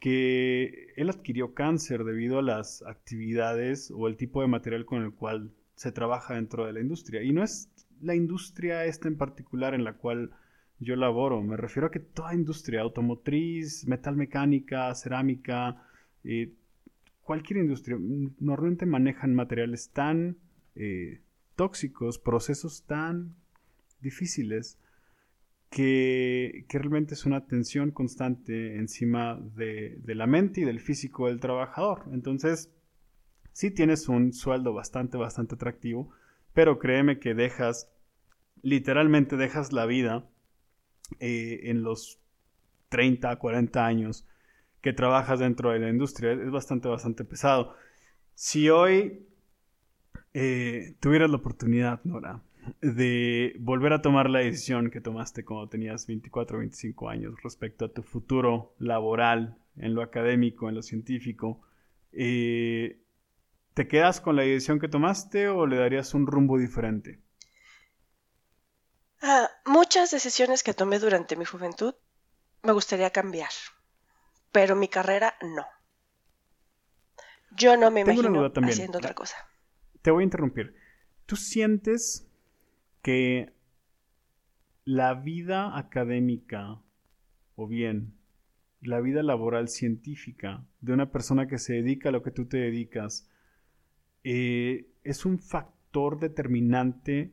que 0.00 0.92
él 0.96 1.10
adquirió 1.10 1.54
cáncer 1.54 2.04
debido 2.04 2.38
a 2.38 2.42
las 2.42 2.82
actividades 2.82 3.92
o 3.94 4.08
el 4.08 4.16
tipo 4.16 4.40
de 4.40 4.48
material 4.48 4.86
con 4.86 5.02
el 5.02 5.12
cual 5.12 5.52
se 5.74 5.92
trabaja 5.92 6.34
dentro 6.34 6.66
de 6.66 6.72
la 6.72 6.80
industria. 6.80 7.22
Y 7.22 7.32
no 7.32 7.44
es 7.44 7.70
la 8.00 8.14
industria 8.14 8.86
esta 8.86 9.08
en 9.08 9.16
particular 9.16 9.74
en 9.74 9.84
la 9.84 9.92
cual 9.92 10.30
yo 10.78 10.96
laboro, 10.96 11.42
me 11.42 11.58
refiero 11.58 11.88
a 11.88 11.90
que 11.90 12.00
toda 12.00 12.34
industria, 12.34 12.80
automotriz, 12.80 13.86
metalmecánica, 13.86 14.94
cerámica, 14.94 15.82
eh, 16.24 16.54
cualquier 17.20 17.60
industria, 17.60 17.98
normalmente 18.38 18.86
manejan 18.86 19.34
materiales 19.34 19.90
tan 19.90 20.38
eh, 20.74 21.20
tóxicos, 21.54 22.18
procesos 22.18 22.84
tan 22.86 23.34
difíciles, 24.00 24.78
que, 25.70 26.66
realmente 26.68 27.14
es 27.14 27.24
una 27.24 27.46
tensión 27.46 27.92
constante 27.92 28.76
encima 28.76 29.38
de, 29.54 30.00
la 30.04 30.26
mente 30.26 30.60
y 30.60 30.64
del 30.64 30.80
físico 30.80 31.28
del 31.28 31.40
trabajador. 31.40 32.04
Entonces, 32.12 32.70
sí 33.52 33.70
tienes 33.70 34.08
un 34.08 34.32
sueldo 34.32 34.74
bastante, 34.74 35.16
bastante 35.16 35.54
atractivo, 35.54 36.10
pero 36.52 36.78
créeme 36.78 37.20
que 37.20 37.34
dejas, 37.34 37.88
literalmente 38.62 39.36
dejas 39.36 39.72
la 39.72 39.86
vida 39.86 40.28
eh, 41.20 41.60
en 41.64 41.82
los 41.82 42.20
30, 42.88 43.36
40 43.36 43.86
años 43.86 44.26
que 44.80 44.92
trabajas 44.92 45.38
dentro 45.38 45.70
de 45.70 45.78
la 45.78 45.88
industria. 45.88 46.32
Es 46.32 46.50
bastante, 46.50 46.88
bastante 46.88 47.24
pesado. 47.24 47.76
Si 48.34 48.70
hoy 48.70 49.26
eh, 50.34 50.96
tuvieras 51.00 51.30
la 51.30 51.36
oportunidad, 51.36 52.00
Nora, 52.04 52.42
de 52.80 53.54
volver 53.58 53.92
a 53.92 54.02
tomar 54.02 54.28
la 54.30 54.40
decisión 54.40 54.90
que 54.90 55.00
tomaste 55.00 55.44
cuando 55.44 55.68
tenías 55.68 56.06
24 56.06 56.56
o 56.56 56.60
25 56.60 57.08
años 57.08 57.34
respecto 57.42 57.84
a 57.84 57.92
tu 57.92 58.02
futuro 58.02 58.74
laboral, 58.78 59.56
en 59.76 59.94
lo 59.94 60.02
académico, 60.02 60.68
en 60.68 60.74
lo 60.74 60.82
científico, 60.82 61.60
eh, 62.12 63.00
¿te 63.74 63.88
quedas 63.88 64.20
con 64.20 64.36
la 64.36 64.42
decisión 64.42 64.78
que 64.78 64.88
tomaste 64.88 65.48
o 65.48 65.66
le 65.66 65.76
darías 65.76 66.14
un 66.14 66.26
rumbo 66.26 66.58
diferente? 66.58 67.20
Ah, 69.22 69.48
muchas 69.66 70.10
decisiones 70.10 70.62
que 70.62 70.74
tomé 70.74 70.98
durante 70.98 71.36
mi 71.36 71.44
juventud 71.44 71.94
me 72.62 72.72
gustaría 72.72 73.10
cambiar, 73.10 73.50
pero 74.52 74.76
mi 74.76 74.88
carrera 74.88 75.34
no. 75.42 75.66
Yo 77.52 77.76
no 77.76 77.90
me 77.90 78.00
imagino 78.00 78.50
haciendo 78.62 78.98
otra 78.98 79.14
cosa. 79.14 79.36
Te 80.02 80.10
voy 80.10 80.22
a 80.22 80.24
interrumpir. 80.24 80.74
¿Tú 81.26 81.36
sientes 81.36 82.29
que 83.02 83.52
la 84.84 85.14
vida 85.14 85.76
académica 85.78 86.80
o 87.56 87.66
bien 87.66 88.14
la 88.80 89.00
vida 89.00 89.22
laboral 89.22 89.68
científica 89.68 90.64
de 90.80 90.92
una 90.92 91.12
persona 91.12 91.46
que 91.46 91.58
se 91.58 91.74
dedica 91.74 92.08
a 92.08 92.12
lo 92.12 92.22
que 92.22 92.30
tú 92.30 92.46
te 92.46 92.56
dedicas 92.56 93.28
eh, 94.24 94.90
es 95.04 95.24
un 95.24 95.38
factor 95.38 96.18
determinante 96.18 97.32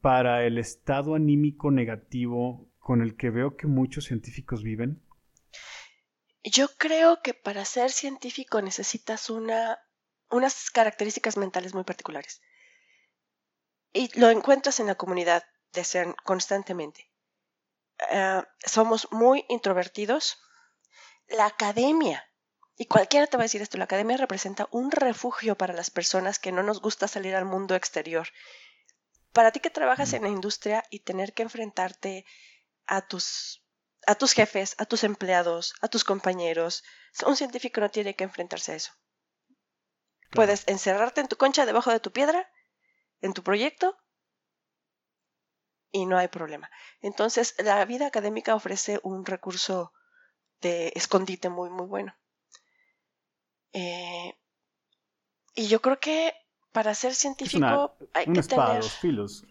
para 0.00 0.44
el 0.44 0.58
estado 0.58 1.14
anímico 1.14 1.70
negativo 1.70 2.70
con 2.78 3.02
el 3.02 3.16
que 3.16 3.30
veo 3.30 3.56
que 3.56 3.66
muchos 3.66 4.04
científicos 4.04 4.62
viven? 4.62 5.02
Yo 6.44 6.68
creo 6.78 7.22
que 7.24 7.34
para 7.34 7.64
ser 7.64 7.90
científico 7.90 8.62
necesitas 8.62 9.30
una, 9.30 9.78
unas 10.30 10.70
características 10.70 11.36
mentales 11.36 11.74
muy 11.74 11.82
particulares. 11.82 12.40
Y 13.96 14.10
lo 14.18 14.30
encuentras 14.30 14.78
en 14.80 14.86
la 14.86 14.94
comunidad 14.94 15.44
de 15.72 15.84
CERN 15.84 16.14
constantemente. 16.24 17.10
Ah, 18.10 18.46
somos 18.64 19.08
muy 19.10 19.44
introvertidos. 19.48 20.38
La 21.28 21.46
academia, 21.46 22.28
y 22.76 22.86
cualquiera 22.86 23.26
te 23.26 23.36
va 23.36 23.44
a 23.44 23.48
decir 23.48 23.62
esto, 23.62 23.78
la 23.78 23.84
academia 23.84 24.16
representa 24.16 24.68
un 24.70 24.90
refugio 24.90 25.56
para 25.56 25.72
las 25.72 25.90
personas 25.90 26.38
que 26.38 26.52
no 26.52 26.62
nos 26.62 26.80
gusta 26.80 27.08
salir 27.08 27.34
al 27.34 27.46
mundo 27.46 27.74
exterior 27.74 28.28
para 29.36 29.52
ti 29.52 29.60
que 29.60 29.68
trabajas 29.68 30.14
en 30.14 30.22
la 30.22 30.30
industria 30.30 30.82
y 30.88 31.00
tener 31.00 31.34
que 31.34 31.42
enfrentarte 31.42 32.24
a 32.86 33.06
tus, 33.06 33.62
a 34.06 34.14
tus 34.14 34.32
jefes, 34.32 34.74
a 34.78 34.86
tus 34.86 35.04
empleados, 35.04 35.74
a 35.82 35.88
tus 35.88 36.04
compañeros, 36.04 36.84
un 37.26 37.36
científico 37.36 37.82
no 37.82 37.90
tiene 37.90 38.16
que 38.16 38.24
enfrentarse 38.24 38.72
a 38.72 38.76
eso. 38.76 38.92
Puedes 40.30 40.66
encerrarte 40.68 41.20
en 41.20 41.28
tu 41.28 41.36
concha 41.36 41.66
debajo 41.66 41.90
de 41.90 42.00
tu 42.00 42.12
piedra, 42.12 42.50
en 43.20 43.32
tu 43.32 43.42
proyecto, 43.42 43.96
y 45.92 46.06
no 46.06 46.18
hay 46.18 46.28
problema. 46.28 46.70
Entonces, 47.00 47.54
la 47.62 47.84
vida 47.84 48.06
académica 48.06 48.54
ofrece 48.54 49.00
un 49.02 49.24
recurso 49.24 49.92
de 50.60 50.92
escondite 50.94 51.48
muy, 51.48 51.70
muy 51.70 51.86
bueno. 51.86 52.14
Eh, 53.72 54.34
y 55.54 55.68
yo 55.68 55.80
creo 55.80 55.98
que 55.98 56.32
para 56.72 56.94
ser 56.94 57.14
científico 57.14 57.96
hay 58.12 58.26
una 58.28 58.40
espada 58.40 58.76
dos 58.76 58.98
filos. 58.98 59.46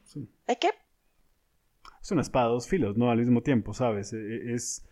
¿Hay 0.48 0.58
qué? 0.58 0.72
Es 2.02 2.12
una 2.12 2.22
espada 2.22 2.48
dos 2.48 2.68
filos, 2.68 2.96
¿no? 2.98 3.10
Al 3.10 3.18
mismo 3.18 3.42
tiempo, 3.42 3.74
¿sabes? 3.74 4.14
E, 4.14 4.18
e, 4.18 4.54
es... 4.54 4.88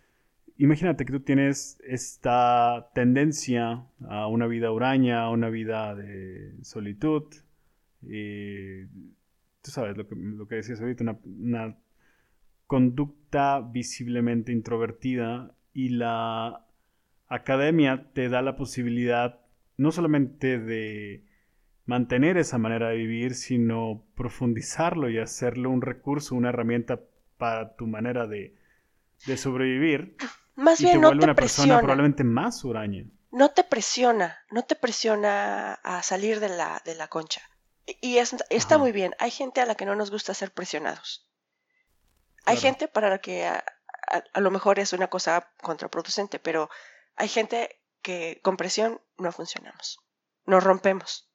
Imagínate 0.56 1.04
que 1.04 1.12
tú 1.12 1.20
tienes 1.20 1.78
esta 1.84 2.90
tendencia 2.94 3.86
a 4.08 4.26
una 4.28 4.46
vida 4.46 4.70
huraña, 4.70 5.22
a 5.22 5.30
una 5.30 5.50
vida 5.50 5.94
de 5.94 6.52
solitud. 6.62 7.24
Y 8.08 8.86
tú 9.62 9.70
sabes 9.70 9.96
lo 9.96 10.06
que, 10.08 10.14
lo 10.16 10.46
que 10.46 10.56
decías 10.56 10.80
ahorita, 10.80 11.04
una, 11.04 11.18
una 11.24 11.78
conducta 12.66 13.60
visiblemente 13.60 14.52
introvertida 14.52 15.54
y 15.72 15.90
la 15.90 16.66
academia 17.28 18.10
te 18.12 18.28
da 18.28 18.42
la 18.42 18.56
posibilidad 18.56 19.40
no 19.76 19.90
solamente 19.90 20.58
de 20.58 21.24
mantener 21.86 22.36
esa 22.36 22.58
manera 22.58 22.88
de 22.88 22.96
vivir, 22.96 23.34
sino 23.34 24.04
profundizarlo 24.14 25.10
y 25.10 25.18
hacerlo 25.18 25.70
un 25.70 25.82
recurso, 25.82 26.34
una 26.34 26.50
herramienta 26.50 27.00
para 27.36 27.76
tu 27.76 27.86
manera 27.86 28.26
de, 28.26 28.56
sobrevivir. 29.36 30.16
Más 30.56 30.80
bien 30.80 31.00
no 31.00 31.10
te 31.10 31.24
una 31.24 31.34
persona 31.34 31.78
probablemente 31.78 32.24
más 32.24 32.64
huraña. 32.64 33.04
No 33.32 33.50
te 33.50 33.64
presiona, 33.64 34.38
no 34.50 34.62
te 34.62 34.76
presiona 34.76 35.74
a 35.74 36.02
salir 36.02 36.38
de 36.38 36.48
la, 36.48 36.80
de 36.84 36.94
la 36.94 37.08
concha. 37.08 37.42
Y 37.86 38.18
está 38.18 38.78
muy 38.78 38.92
bien. 38.92 39.14
Hay 39.18 39.30
gente 39.30 39.60
a 39.60 39.66
la 39.66 39.74
que 39.74 39.84
no 39.84 39.94
nos 39.94 40.10
gusta 40.10 40.34
ser 40.34 40.52
presionados. 40.52 41.28
Hay 42.46 42.56
gente 42.56 42.88
para 42.88 43.10
la 43.10 43.18
que 43.18 43.46
a, 43.46 43.64
lo 44.34 44.50
mejor 44.50 44.78
es 44.78 44.92
una 44.92 45.08
cosa 45.08 45.50
contraproducente, 45.62 46.38
pero 46.38 46.70
hay 47.16 47.28
gente 47.28 47.80
que 48.02 48.40
con 48.42 48.56
presión 48.56 49.00
no 49.18 49.32
funcionamos. 49.32 50.00
Nos 50.46 50.62
rompemos. 50.62 51.30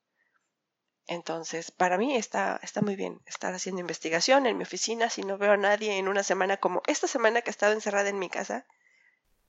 Entonces, 1.07 1.71
para 1.71 1.97
mí 1.97 2.15
está, 2.15 2.59
está 2.61 2.81
muy 2.81 2.95
bien 2.95 3.19
estar 3.25 3.53
haciendo 3.53 3.81
investigación 3.81 4.45
en 4.45 4.57
mi 4.57 4.63
oficina. 4.63 5.09
Si 5.09 5.23
no 5.23 5.39
veo 5.39 5.53
a 5.53 5.57
nadie 5.57 5.97
en 5.97 6.07
una 6.07 6.21
semana 6.21 6.57
como 6.57 6.83
esta 6.85 7.07
semana 7.07 7.41
que 7.41 7.49
he 7.49 7.51
estado 7.51 7.73
encerrada 7.73 8.09
en 8.09 8.19
mi 8.19 8.29
casa, 8.29 8.67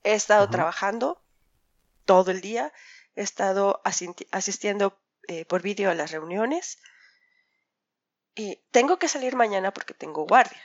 he 0.03 0.15
estado 0.15 0.49
trabajando 0.49 1.23
todo 2.07 2.31
el 2.31 2.41
día, 2.41 2.73
he 3.15 3.23
estado 3.23 3.83
asistiendo 3.85 4.99
eh, 5.31 5.45
por 5.45 5.63
vídeo 5.63 5.91
a 5.91 5.95
las 5.95 6.11
reuniones 6.11 6.79
y 8.35 8.59
tengo 8.71 8.99
que 8.99 9.09
salir 9.09 9.37
mañana 9.37 9.73
porque 9.73 9.95
tengo 9.95 10.27
guardia. 10.27 10.63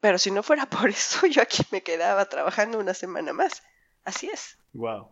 Pero 0.00 0.18
si 0.18 0.30
no 0.30 0.42
fuera 0.42 0.66
por 0.70 0.88
eso, 0.90 1.26
yo 1.26 1.42
aquí 1.42 1.62
me 1.70 1.82
quedaba 1.82 2.24
trabajando 2.26 2.78
una 2.78 2.94
semana 2.94 3.32
más. 3.32 3.62
Así 4.04 4.28
es. 4.28 4.58
Wow. 4.72 5.10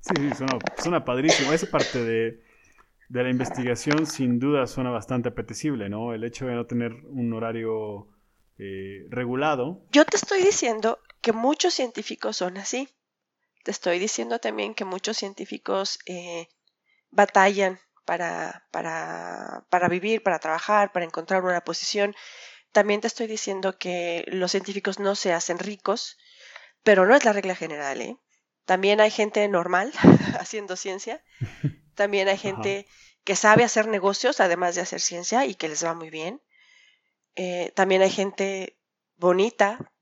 Sí, 0.00 0.14
sí, 0.16 0.34
suena, 0.34 0.58
suena 0.76 1.04
padrísimo. 1.04 1.52
Esa 1.52 1.66
parte 1.66 2.04
de 2.04 2.48
de 3.08 3.22
la 3.22 3.30
investigación 3.30 4.06
sin 4.06 4.38
duda 4.38 4.66
suena 4.66 4.90
bastante 4.90 5.30
apetecible, 5.30 5.88
¿no? 5.88 6.12
El 6.12 6.24
hecho 6.24 6.46
de 6.46 6.54
no 6.54 6.66
tener 6.66 6.92
un 6.92 7.32
horario 7.32 8.08
eh, 8.58 9.06
regulado. 9.08 9.82
Yo 9.92 10.04
te 10.04 10.16
estoy 10.16 10.42
diciendo 10.42 10.98
que 11.22 11.32
muchos 11.32 11.74
científicos 11.74 12.36
son 12.36 12.58
así. 12.58 12.88
Te 13.64 13.70
estoy 13.70 13.98
diciendo 13.98 14.38
también 14.38 14.74
que 14.74 14.84
muchos 14.84 15.16
científicos 15.16 15.98
eh, 16.06 16.48
batallan 17.10 17.80
para, 18.04 18.66
para, 18.70 19.66
para 19.70 19.88
vivir, 19.88 20.22
para 20.22 20.38
trabajar, 20.38 20.92
para 20.92 21.04
encontrar 21.04 21.44
una 21.44 21.62
posición. 21.62 22.14
También 22.72 23.00
te 23.00 23.06
estoy 23.06 23.26
diciendo 23.26 23.78
que 23.78 24.24
los 24.28 24.50
científicos 24.50 24.98
no 24.98 25.14
se 25.14 25.32
hacen 25.32 25.58
ricos, 25.58 26.16
pero 26.82 27.06
no 27.06 27.14
es 27.14 27.24
la 27.24 27.32
regla 27.32 27.54
general, 27.54 28.00
¿eh? 28.00 28.16
También 28.64 29.00
hay 29.00 29.10
gente 29.10 29.46
normal 29.48 29.92
haciendo 30.38 30.76
ciencia 30.76 31.22
también 31.98 32.28
hay 32.28 32.38
gente 32.38 32.86
que 33.24 33.34
sabe 33.34 33.64
hacer 33.64 33.88
negocios, 33.88 34.38
además 34.38 34.76
de 34.76 34.82
hacer 34.82 35.00
ciencia, 35.00 35.44
y 35.44 35.56
que 35.56 35.68
les 35.68 35.84
va 35.84 35.94
muy 35.94 36.10
bien. 36.10 36.40
Eh, 37.34 37.72
también 37.74 38.02
hay 38.02 38.10
gente 38.10 38.78
bonita, 39.16 39.92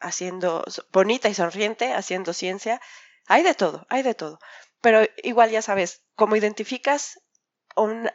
haciendo, 0.00 0.64
bonita 0.90 1.28
y 1.28 1.34
sonriente, 1.34 1.92
haciendo 1.92 2.32
ciencia. 2.32 2.80
Hay 3.26 3.42
de 3.42 3.54
todo, 3.54 3.86
hay 3.90 4.02
de 4.02 4.14
todo. 4.14 4.38
Pero 4.82 5.06
igual 5.22 5.50
ya 5.50 5.62
sabes, 5.62 6.02
como 6.14 6.36
identificas 6.36 7.20
un 7.76 8.10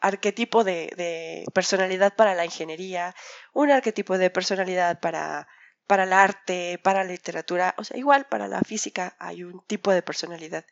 arquetipo 0.00 0.64
de, 0.64 1.44
personalidad 1.52 2.16
para 2.16 2.34
la 2.34 2.44
ingeniería, 2.44 3.14
un 3.52 3.70
arquetipo 3.70 4.18
de 4.18 4.30
personalidad 4.30 4.98
para, 4.98 5.46
para 5.86 6.04
el 6.04 6.12
arte, 6.12 6.80
para 6.82 7.04
la 7.04 7.10
literatura, 7.10 7.74
o 7.78 7.84
sea, 7.84 7.96
igual 7.96 8.26
para 8.26 8.48
la 8.48 8.62
física 8.62 9.14
hay 9.20 9.44
un 9.44 9.64
tipo 9.66 9.92
de 9.92 10.02
personalidad. 10.02 10.64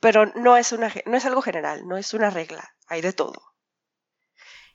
Pero 0.00 0.26
no 0.26 0.56
es, 0.56 0.72
una, 0.72 0.92
no 1.06 1.16
es 1.16 1.26
algo 1.26 1.42
general, 1.42 1.86
no 1.86 1.98
es 1.98 2.14
una 2.14 2.30
regla, 2.30 2.74
hay 2.86 3.00
de 3.00 3.12
todo. 3.12 3.42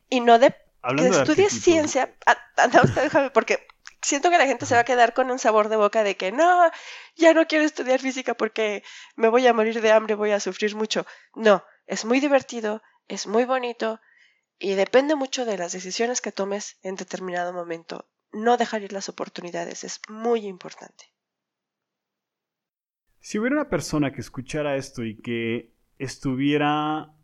Y 0.10 0.20
no 0.20 0.38
de 0.38 0.54
que 0.98 1.08
estudies 1.08 1.54
ciencia, 1.62 2.14
déjame, 2.96 3.30
porque 3.32 3.66
siento 4.04 4.30
que 4.30 4.38
la 4.38 4.46
gente 4.46 4.66
se 4.66 4.76
va 4.76 4.82
a 4.82 4.86
quedar 4.86 5.14
con 5.14 5.32
un 5.32 5.40
sabor 5.40 5.70
de 5.70 5.78
boca 5.78 6.04
de 6.04 6.16
que 6.16 6.32
no, 6.32 6.70
ya 7.16 7.34
no 7.34 7.48
quiero 7.48 7.66
estudiar 7.66 8.00
física 8.00 8.36
porque 8.36 8.84
me 9.16 9.30
voy 9.30 9.48
a 9.48 9.54
morir 9.54 9.82
de 9.82 9.92
hambre, 9.92 10.16
voy 10.16 10.32
a 10.32 10.40
sufrir 10.40 10.76
mucho. 10.76 11.06
No, 11.36 11.64
es 11.88 12.06
muy 12.06 12.20
divertido, 12.20 12.82
es 13.08 13.28
muy 13.28 13.46
bonito 13.46 14.00
y 14.60 14.74
depende 14.74 15.16
mucho 15.16 15.46
de 15.46 15.58
las 15.58 15.72
decisiones 15.72 16.22
que 16.22 16.32
tomes 16.32 16.78
en 16.84 16.96
determinado 16.96 17.54
momento. 17.54 18.08
No 18.32 18.58
dejar 18.58 18.84
ir 18.84 18.94
las 18.94 19.10
oportunidades 19.10 19.84
es 19.84 20.00
muy 20.10 20.46
importante. 20.48 21.06
Si 23.20 23.40
hubiera 23.40 23.56
una 23.56 23.70
persona 23.70 24.12
que 24.12 24.22
escuchara 24.22 24.76
esto 24.76 25.04
y 25.04 25.22
que 25.22 25.72
estuviera 25.98 27.16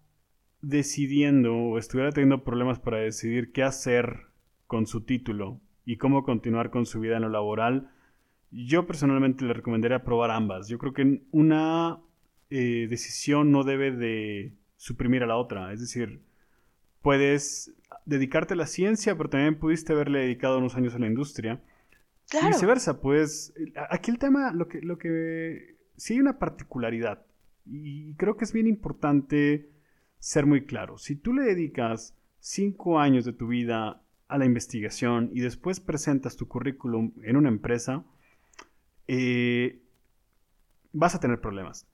decidiendo 0.61 1.53
o 1.53 1.77
estuviera 1.77 2.11
teniendo 2.11 2.43
problemas 2.43 2.79
para 2.79 2.99
decidir 2.99 3.51
qué 3.51 3.63
hacer 3.63 4.27
con 4.65 4.87
su 4.87 5.03
título 5.03 5.61
y 5.89 5.97
cómo 5.97 6.23
continuar 6.23 6.69
con 6.69 6.85
su 6.85 6.99
vida 6.99 7.15
en 7.15 7.23
lo 7.23 7.29
laboral, 7.29 7.89
yo 8.51 8.85
personalmente 8.85 9.43
le 9.43 9.53
recomendaría 9.53 10.03
probar 10.03 10.29
ambas. 10.29 10.67
Yo 10.67 10.77
creo 10.77 10.93
que 10.93 11.23
una 11.31 11.97
eh, 12.51 12.85
decisión 12.87 13.51
no 13.51 13.63
debe 13.63 13.89
de 13.89 14.53
suprimir 14.75 15.23
a 15.23 15.25
la 15.25 15.37
otra. 15.37 15.73
Es 15.73 15.79
decir, 15.79 16.21
puedes 17.01 17.73
dedicarte 18.05 18.53
a 18.53 18.57
la 18.57 18.67
ciencia, 18.67 19.17
pero 19.17 19.31
también 19.31 19.57
pudiste 19.57 19.93
haberle 19.93 20.19
dedicado 20.19 20.59
unos 20.59 20.75
años 20.75 20.93
a 20.93 20.99
la 20.99 21.07
industria. 21.07 21.59
Y 22.39 22.45
viceversa, 22.45 23.01
pues 23.01 23.51
aquí 23.89 24.11
el 24.11 24.19
tema, 24.19 24.53
lo 24.53 24.67
que, 24.67 24.81
lo 24.81 24.99
que, 24.99 25.75
sí 25.95 26.13
hay 26.13 26.19
una 26.19 26.37
particularidad 26.37 27.25
y 27.65 28.13
creo 28.13 28.37
que 28.37 28.45
es 28.45 28.53
bien 28.53 28.67
importante 28.67 29.71
ser 30.19 30.45
muy 30.45 30.67
claro. 30.67 30.99
Si 30.99 31.15
tú 31.15 31.33
le 31.33 31.45
dedicas 31.45 32.15
cinco 32.37 32.99
años 32.99 33.25
de 33.25 33.33
tu 33.33 33.47
vida 33.47 34.03
a 34.29 34.37
la 34.37 34.45
investigación 34.45 35.29
y 35.33 35.41
después 35.41 35.81
presentas 35.81 36.37
tu 36.37 36.47
currículum 36.47 37.11
en 37.23 37.35
una 37.35 37.49
empresa, 37.49 38.05
eh, 39.07 39.81
vas 40.93 41.15
a 41.15 41.19
tener 41.19 41.41
problemas. 41.41 41.87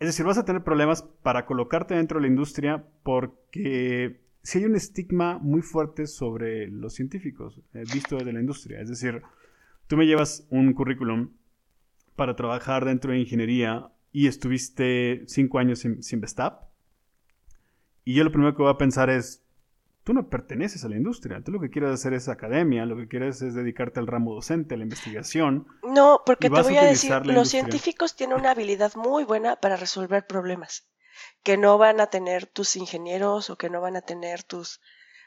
Es 0.00 0.08
decir, 0.08 0.26
vas 0.26 0.36
a 0.36 0.44
tener 0.44 0.62
problemas 0.62 1.02
para 1.22 1.46
colocarte 1.46 1.94
dentro 1.94 2.18
de 2.18 2.22
la 2.22 2.28
industria 2.28 2.84
porque 3.02 4.20
si 4.42 4.58
hay 4.58 4.64
un 4.66 4.74
estigma 4.74 5.38
muy 5.38 5.62
fuerte 5.62 6.06
sobre 6.06 6.68
los 6.68 6.92
científicos, 6.92 7.62
eh, 7.72 7.84
visto 7.92 8.16
desde 8.18 8.32
la 8.32 8.40
industria. 8.40 8.80
Es 8.80 8.90
decir, 8.90 9.22
tú 9.86 9.96
me 9.96 10.06
llevas 10.06 10.46
un 10.50 10.74
currículum 10.74 11.30
para 12.16 12.36
trabajar 12.36 12.84
dentro 12.84 13.12
de 13.12 13.20
ingeniería 13.20 13.90
y 14.12 14.26
estuviste 14.26 15.22
cinco 15.26 15.58
años 15.58 15.78
sin, 15.78 16.02
sin 16.02 16.20
y 18.04 18.14
yo 18.14 18.24
lo 18.24 18.32
primero 18.32 18.54
que 18.54 18.62
voy 18.62 18.70
a 18.70 18.78
pensar 18.78 19.08
es, 19.08 19.43
tú 20.04 20.12
no 20.12 20.28
perteneces 20.28 20.84
a 20.84 20.88
la 20.88 20.96
industria, 20.96 21.42
tú 21.42 21.50
lo 21.50 21.60
que 21.60 21.70
quieres 21.70 21.90
hacer 21.90 22.12
es 22.12 22.28
academia, 22.28 22.84
lo 22.84 22.96
que 22.96 23.08
quieres 23.08 23.40
es 23.42 23.54
dedicarte 23.54 24.00
al 24.00 24.06
ramo 24.06 24.34
docente, 24.34 24.74
a 24.74 24.78
la 24.78 24.84
investigación. 24.84 25.66
No, 25.82 26.20
porque 26.24 26.50
te 26.50 26.62
voy 26.62 26.76
a, 26.76 26.84
decir, 26.84 27.26
los 27.26 27.48
científicos 27.48 28.14
tienen 28.14 28.38
una 28.38 28.50
habilidad 28.50 28.94
muy 28.96 29.24
buena 29.24 29.56
para 29.56 29.76
resolver 29.76 30.26
problemas 30.26 30.86
que 31.42 31.56
no 31.56 31.78
van 31.78 32.00
a 32.00 32.06
tener 32.08 32.46
tus 32.46 32.76
ingenieros 32.76 33.50
o 33.50 33.56
que 33.56 33.70
no 33.70 33.80
van 33.80 33.96
a 33.96 34.02
tener 34.02 34.42
tus 34.42 34.80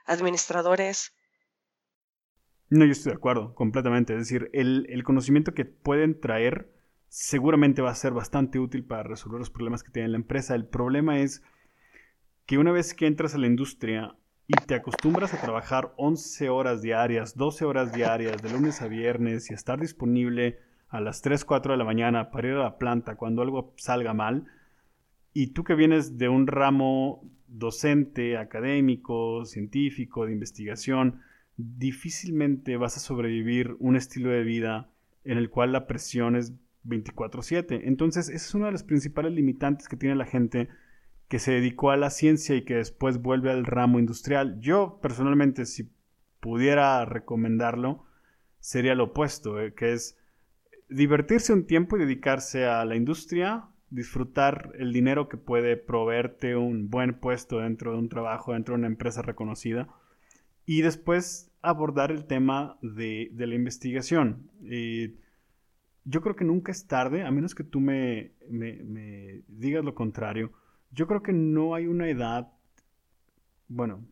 administradores. 0.06 1.14
No, 2.70 2.86
yo 2.86 2.92
estoy 2.92 3.12
de 3.12 3.18
acuerdo, 3.18 3.56
completamente. 3.56 4.14
Es 4.14 4.20
decir, 4.20 4.50
el, 4.54 4.86
el 4.90 5.04
conocimiento 5.04 5.54
que 5.54 5.66
pueden 5.66 6.20
traer 6.20 6.72
seguramente 7.08 7.82
va 7.82 7.92
a 7.92 7.96
ser 7.96 8.14
bastante 8.14 8.60
útil 8.60 8.84
para 8.84 9.04
resolver 9.04 9.40
los 9.40 9.50
problemas 9.50 9.84
que 9.84 9.92
tiene 9.92 10.10
la 10.10 10.18
empresa. 10.18 10.54
El 10.54 10.68
problema 10.68 11.20
es 11.20 11.42
que 12.46 12.58
una 12.58 12.72
vez 12.72 12.94
que 12.94 13.08
entras 13.08 13.34
a 13.34 13.38
la 13.38 13.48
industria, 13.48 14.18
y 14.48 14.54
te 14.66 14.76
acostumbras 14.76 15.34
a 15.34 15.42
trabajar 15.42 15.94
11 15.98 16.50
horas 16.50 16.82
diarias, 16.82 17.36
12 17.36 17.66
horas 17.66 17.92
diarias, 17.92 18.42
de 18.42 18.50
lunes 18.50 18.82
a 18.82 18.88
viernes 18.88 19.52
y 19.52 19.54
estar 19.54 19.80
disponible 19.80 20.60
a 20.88 21.02
las 21.02 21.22
3, 21.22 21.44
4 21.44 21.74
de 21.74 21.78
la 21.78 21.84
mañana 21.84 22.32
para 22.32 22.48
ir 22.48 22.54
a 22.54 22.64
la 22.64 22.78
planta 22.78 23.16
cuando 23.16 23.42
algo 23.42 23.74
salga 23.76 24.14
mal, 24.14 24.46
y 25.34 25.48
tú 25.48 25.64
que 25.64 25.76
vienes 25.76 26.18
de 26.18 26.30
un 26.30 26.48
ramo 26.48 27.30
docente, 27.48 28.38
académico, 28.38 29.46
científico, 29.46 30.26
de 30.26 30.32
investigación, 30.32 31.22
difícilmente 31.58 32.78
vas 32.78 32.98
a 32.98 33.02
sobrevivir 33.02 33.76
un 33.80 33.96
estilo 33.96 34.30
de 34.30 34.44
vida 34.44 34.90
en 35.26 35.38
el 35.38 35.50
cual 35.50 35.74
la 35.74 35.88
presión 35.88 36.36
es 36.36 36.54
24/7. 36.84 37.82
Entonces, 37.84 38.30
esa 38.30 38.46
es 38.48 38.56
una 38.56 38.68
de 38.68 38.72
las 38.72 38.84
principales 38.84 39.34
limitantes 39.34 39.88
que 39.90 39.98
tiene 39.98 40.16
la 40.16 40.26
gente 40.26 40.70
que 41.28 41.40
se 41.40 41.52
dedicó 41.52 41.92
a 41.92 41.98
la 41.98 42.10
ciencia 42.10 42.56
y 42.56 42.64
que 42.64 42.76
después 42.76 43.22
vuelve 43.22 43.52
al 43.52 43.66
ramo 43.66 44.00
industrial. 44.00 44.60
Yo 44.60 45.00
personalmente, 45.02 45.66
si 45.66 45.90
pudiera 46.40 47.04
recomendarlo, 47.06 48.06
sería 48.60 48.96
lo 48.96 49.06
opuesto, 49.06 49.60
eh, 49.60 49.74
que 49.74 49.94
es 49.94 50.18
divertirse 50.90 51.52
un 51.52 51.66
tiempo 51.66 51.98
y 51.98 52.02
dedicarse 52.02 52.66
a 52.66 52.86
la 52.86 52.96
industria, 52.96 53.66
disfrutar 53.90 54.72
el 54.78 54.94
dinero 54.94 55.28
que 55.28 55.38
puede 55.38 55.76
proveerte 55.76 56.56
un 56.56 56.90
buen 56.90 57.20
puesto 57.20 57.60
dentro 57.60 57.92
de 57.92 57.98
un 57.98 58.10
trabajo, 58.10 58.54
dentro 58.54 58.74
de 58.74 58.80
una 58.80 58.88
empresa 58.88 59.22
reconocida, 59.22 59.90
y 60.66 60.82
después 60.82 61.52
abordar 61.62 62.12
el 62.12 62.26
tema 62.26 62.78
de, 62.82 63.32
la 63.36 63.56
investigación. 63.56 64.50
yo 66.06 66.22
creo 66.22 66.36
que 66.38 66.46
nunca 66.46 66.72
es 66.72 66.88
tarde, 66.88 67.24
a 67.24 67.32
menos 67.32 67.54
que 67.54 67.66
tú 67.66 67.82
me 67.82 68.32
digas 69.48 69.84
lo 69.84 69.94
contrario 69.94 70.54
yo 70.92 71.08
creo 71.08 71.22
que 71.22 71.34
no 71.34 71.76
hay 71.76 71.88
una 71.88 72.10
edad, 72.10 72.52
bueno, 73.68 74.06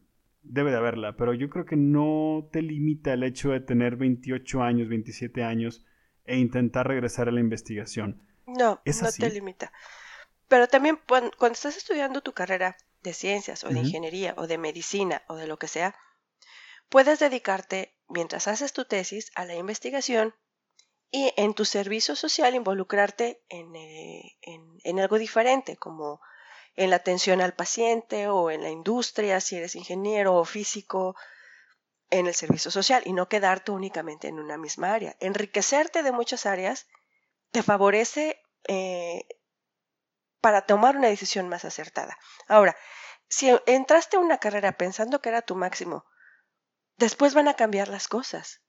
debe 0.44 0.72
de 0.72 0.78
haberla, 0.78 1.16
pero 1.16 1.34
yo 1.34 1.50
creo 1.50 1.66
que 1.66 1.76
no 1.76 2.48
te 2.52 2.62
limita 2.62 3.14
el 3.14 3.24
hecho 3.24 3.50
de 3.50 3.60
tener 3.60 3.96
28 3.96 4.62
años, 4.62 4.90
27 4.90 5.44
años 5.44 5.84
e 6.26 6.38
intentar 6.38 6.88
regresar 6.88 7.28
a 7.28 7.32
la 7.32 7.40
investigación. 7.40 8.22
No, 8.46 8.82
no 8.86 9.12
te 9.12 9.30
limita. 9.30 9.72
Pero 10.48 10.68
también 10.68 11.00
cuando, 11.08 11.32
estás 11.52 11.78
estudiando 11.78 12.22
tu 12.22 12.34
carrera 12.34 12.78
de 13.02 13.14
ciencias 13.14 13.64
o 13.64 13.70
de 13.70 13.80
ingeniería 13.80 14.34
o 14.38 14.48
de 14.48 14.58
medicina 14.58 15.24
o 15.28 15.36
de 15.36 15.48
lo 15.48 15.58
que 15.58 15.68
sea, 15.68 15.96
puedes 16.90 17.20
dedicarte, 17.20 17.96
mientras 18.08 18.48
haces 18.48 18.74
tu 18.74 18.86
tesis, 18.86 19.32
a 19.36 19.46
la 19.46 19.56
investigación 19.56 20.36
y 21.12 21.32
en 21.38 21.54
tu 21.54 21.66
servicio 21.66 22.16
social 22.16 22.54
involucrarte 22.54 23.42
en, 23.50 23.76
eh, 23.76 24.38
en 24.84 25.00
algo 25.00 25.18
diferente, 25.18 25.78
como 25.78 26.20
en 26.76 26.90
la 26.90 26.98
atención 26.98 27.42
al 27.42 27.54
paciente 27.54 28.28
o 28.28 28.52
en 28.52 28.62
la 28.62 28.70
industria, 28.70 29.40
si 29.40 29.56
eres 29.58 29.76
ingeniero 29.76 30.36
o 30.36 30.46
físico, 30.46 31.16
en 32.10 32.28
el 32.28 32.36
servicio 32.36 32.72
social 32.72 33.02
y 33.06 33.14
no 33.14 33.28
quedarte 33.28 33.72
únicamente 33.72 34.28
en 34.28 34.40
una 34.40 34.58
misma 34.58 34.94
área. 34.94 35.16
Enriquecerte 35.20 36.04
de 36.04 36.12
muchas 36.12 36.46
áreas 36.46 36.88
te 37.52 37.64
favorece 37.64 38.42
eh, 38.68 39.26
para 40.42 40.66
tomar 40.66 40.98
una 40.98 41.08
decisión 41.08 41.50
más 41.50 41.66
acertada. 41.66 42.18
Ahora, 42.48 42.76
si 43.28 43.52
entraste 43.66 44.18
a 44.18 44.20
una 44.20 44.38
carrera 44.38 44.74
pensando 44.74 45.22
que 45.22 45.30
era 45.30 45.42
tu 45.42 45.56
máximo, 45.56 46.06
después 46.98 47.34
van 47.34 47.48
a 47.48 47.56
cambiar 47.56 47.88
las 47.88 48.08
cosas. 48.08 48.62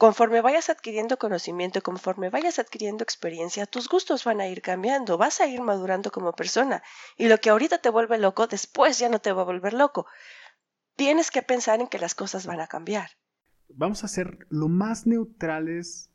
Conforme 0.00 0.40
vayas 0.40 0.70
adquiriendo 0.70 1.18
conocimiento 1.18 1.82
conforme 1.82 2.30
vayas 2.30 2.58
adquiriendo 2.58 3.04
experiencia, 3.04 3.66
tus 3.66 3.86
gustos 3.86 4.24
van 4.24 4.40
a 4.40 4.48
ir 4.48 4.62
cambiando, 4.62 5.18
vas 5.18 5.42
a 5.42 5.46
ir 5.46 5.60
madurando 5.60 6.10
como 6.10 6.32
persona. 6.32 6.82
Y 7.18 7.28
lo 7.28 7.36
que 7.36 7.50
ahorita 7.50 7.82
te 7.82 7.90
vuelve 7.90 8.16
loco, 8.16 8.46
después 8.46 8.98
ya 8.98 9.10
no 9.10 9.18
te 9.18 9.30
va 9.30 9.42
a 9.42 9.44
volver 9.44 9.74
loco. 9.74 10.06
Tienes 10.96 11.30
que 11.30 11.42
pensar 11.42 11.82
en 11.82 11.86
que 11.86 11.98
las 11.98 12.14
cosas 12.14 12.46
van 12.46 12.62
a 12.62 12.66
cambiar. 12.66 13.10
Vamos 13.68 14.02
a 14.02 14.08
ser 14.08 14.46
lo 14.48 14.68
más 14.68 15.06
neutrales 15.06 16.10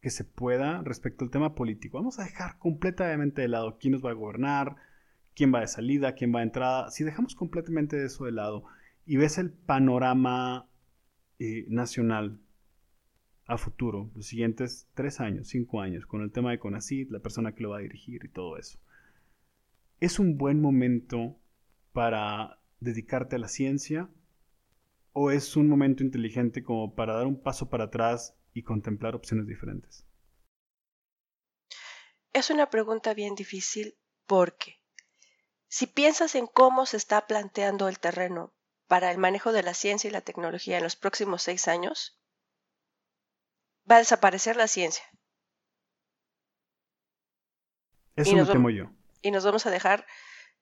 que 0.00 0.10
se 0.10 0.22
pueda 0.22 0.80
respecto 0.84 1.24
al 1.24 1.32
tema 1.32 1.56
político. 1.56 1.98
Vamos 1.98 2.20
a 2.20 2.24
dejar 2.24 2.58
completamente 2.58 3.42
de 3.42 3.48
lado 3.48 3.76
quién 3.80 3.94
nos 3.94 4.04
va 4.04 4.10
a 4.10 4.14
gobernar, 4.14 4.76
quién 5.34 5.52
va 5.52 5.62
de 5.62 5.66
salida, 5.66 6.14
quién 6.14 6.32
va 6.32 6.38
de 6.38 6.44
entrada. 6.44 6.92
Si 6.92 7.02
dejamos 7.02 7.34
completamente 7.34 8.04
eso 8.04 8.26
de 8.26 8.30
lado 8.30 8.66
y 9.04 9.16
ves 9.16 9.36
el 9.36 9.50
panorama 9.50 10.68
eh, 11.40 11.64
nacional 11.66 12.38
a 13.50 13.58
futuro, 13.58 14.10
los 14.14 14.26
siguientes 14.26 14.88
tres 14.94 15.20
años, 15.20 15.48
cinco 15.48 15.80
años, 15.80 16.06
con 16.06 16.22
el 16.22 16.32
tema 16.32 16.50
de 16.50 16.58
CONACYT, 16.58 17.10
la 17.10 17.20
persona 17.20 17.54
que 17.54 17.62
lo 17.62 17.70
va 17.70 17.78
a 17.78 17.82
dirigir 17.82 18.24
y 18.24 18.28
todo 18.28 18.56
eso. 18.56 18.78
¿Es 20.00 20.18
un 20.18 20.38
buen 20.38 20.60
momento 20.60 21.36
para 21.92 22.60
dedicarte 22.80 23.36
a 23.36 23.40
la 23.40 23.48
ciencia 23.48 24.08
o 25.12 25.30
es 25.30 25.56
un 25.56 25.68
momento 25.68 26.02
inteligente 26.02 26.62
como 26.62 26.94
para 26.94 27.14
dar 27.14 27.26
un 27.26 27.40
paso 27.40 27.68
para 27.68 27.84
atrás 27.84 28.36
y 28.54 28.62
contemplar 28.62 29.14
opciones 29.14 29.46
diferentes? 29.46 30.06
es 32.32 32.50
una 32.50 32.70
pregunta 32.70 33.14
bien 33.14 33.34
difícil 33.34 33.98
porque 34.26 34.80
si 35.68 35.86
piensas 35.86 36.34
en 36.34 36.46
cómo 36.46 36.86
se 36.86 36.96
está 36.96 37.26
planteando 37.26 37.88
el 37.88 37.98
terreno 37.98 38.54
para 38.86 39.10
el 39.10 39.18
manejo 39.18 39.52
de 39.52 39.62
la 39.62 39.74
ciencia 39.74 40.08
y 40.08 40.12
la 40.12 40.20
tecnología 40.20 40.78
en 40.78 40.84
los 40.84 40.96
próximos 40.96 41.42
seis 41.42 41.68
años, 41.68 42.19
va 43.88 43.96
a 43.96 43.98
desaparecer 44.00 44.56
la 44.56 44.68
ciencia. 44.68 45.04
Eso 48.16 48.34
me 48.34 48.44
temo 48.44 48.70
yo. 48.70 48.90
Y 49.22 49.30
nos 49.30 49.44
vamos 49.44 49.66
a 49.66 49.70
dejar 49.70 50.06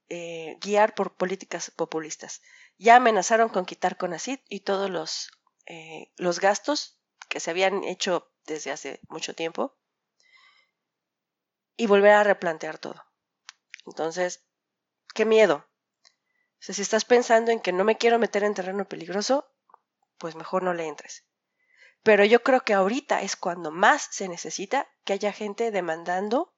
eh, 0.09 0.57
guiar 0.61 0.95
por 0.95 1.17
políticas 1.17 1.71
populistas. 1.71 2.43
Ya 2.79 2.97
amenazaron 2.97 3.49
con 3.49 3.67
quitar 3.67 3.97
CONACIT 3.97 4.41
y 4.49 4.61
todos 4.61 4.91
los, 4.91 5.31
eh, 5.67 6.13
los 6.17 6.41
gastos 6.41 6.99
que 7.29 7.41
se 7.41 7.51
habían 7.51 7.85
hecho 7.85 8.31
desde 8.47 8.71
hace 8.71 9.01
mucho 9.09 9.35
tiempo 9.35 9.77
y 11.77 11.87
volver 11.87 12.13
a 12.13 12.25
replantear 12.25 12.79
todo. 12.79 13.05
Entonces, 13.87 14.45
qué 15.15 15.25
miedo. 15.25 15.67
O 15.67 16.61
sea, 16.61 16.75
si 16.75 16.83
estás 16.83 17.05
pensando 17.05 17.51
en 17.51 17.61
que 17.61 17.73
no 17.73 17.85
me 17.85 17.97
quiero 17.97 18.19
meter 18.19 18.45
en 18.45 18.55
terreno 18.55 18.89
peligroso, 18.89 19.53
pues 20.19 20.35
mejor 20.35 20.63
no 20.63 20.75
le 20.75 20.87
entres. 20.87 21.28
Pero 22.09 22.25
yo 22.25 22.43
creo 22.43 22.63
que 22.63 22.73
ahorita 22.73 23.21
es 23.21 23.37
cuando 23.37 23.71
más 23.71 24.09
se 24.11 24.29
necesita 24.29 24.89
que 25.05 25.13
haya 25.13 25.31
gente 25.31 25.71
demandando 25.71 26.55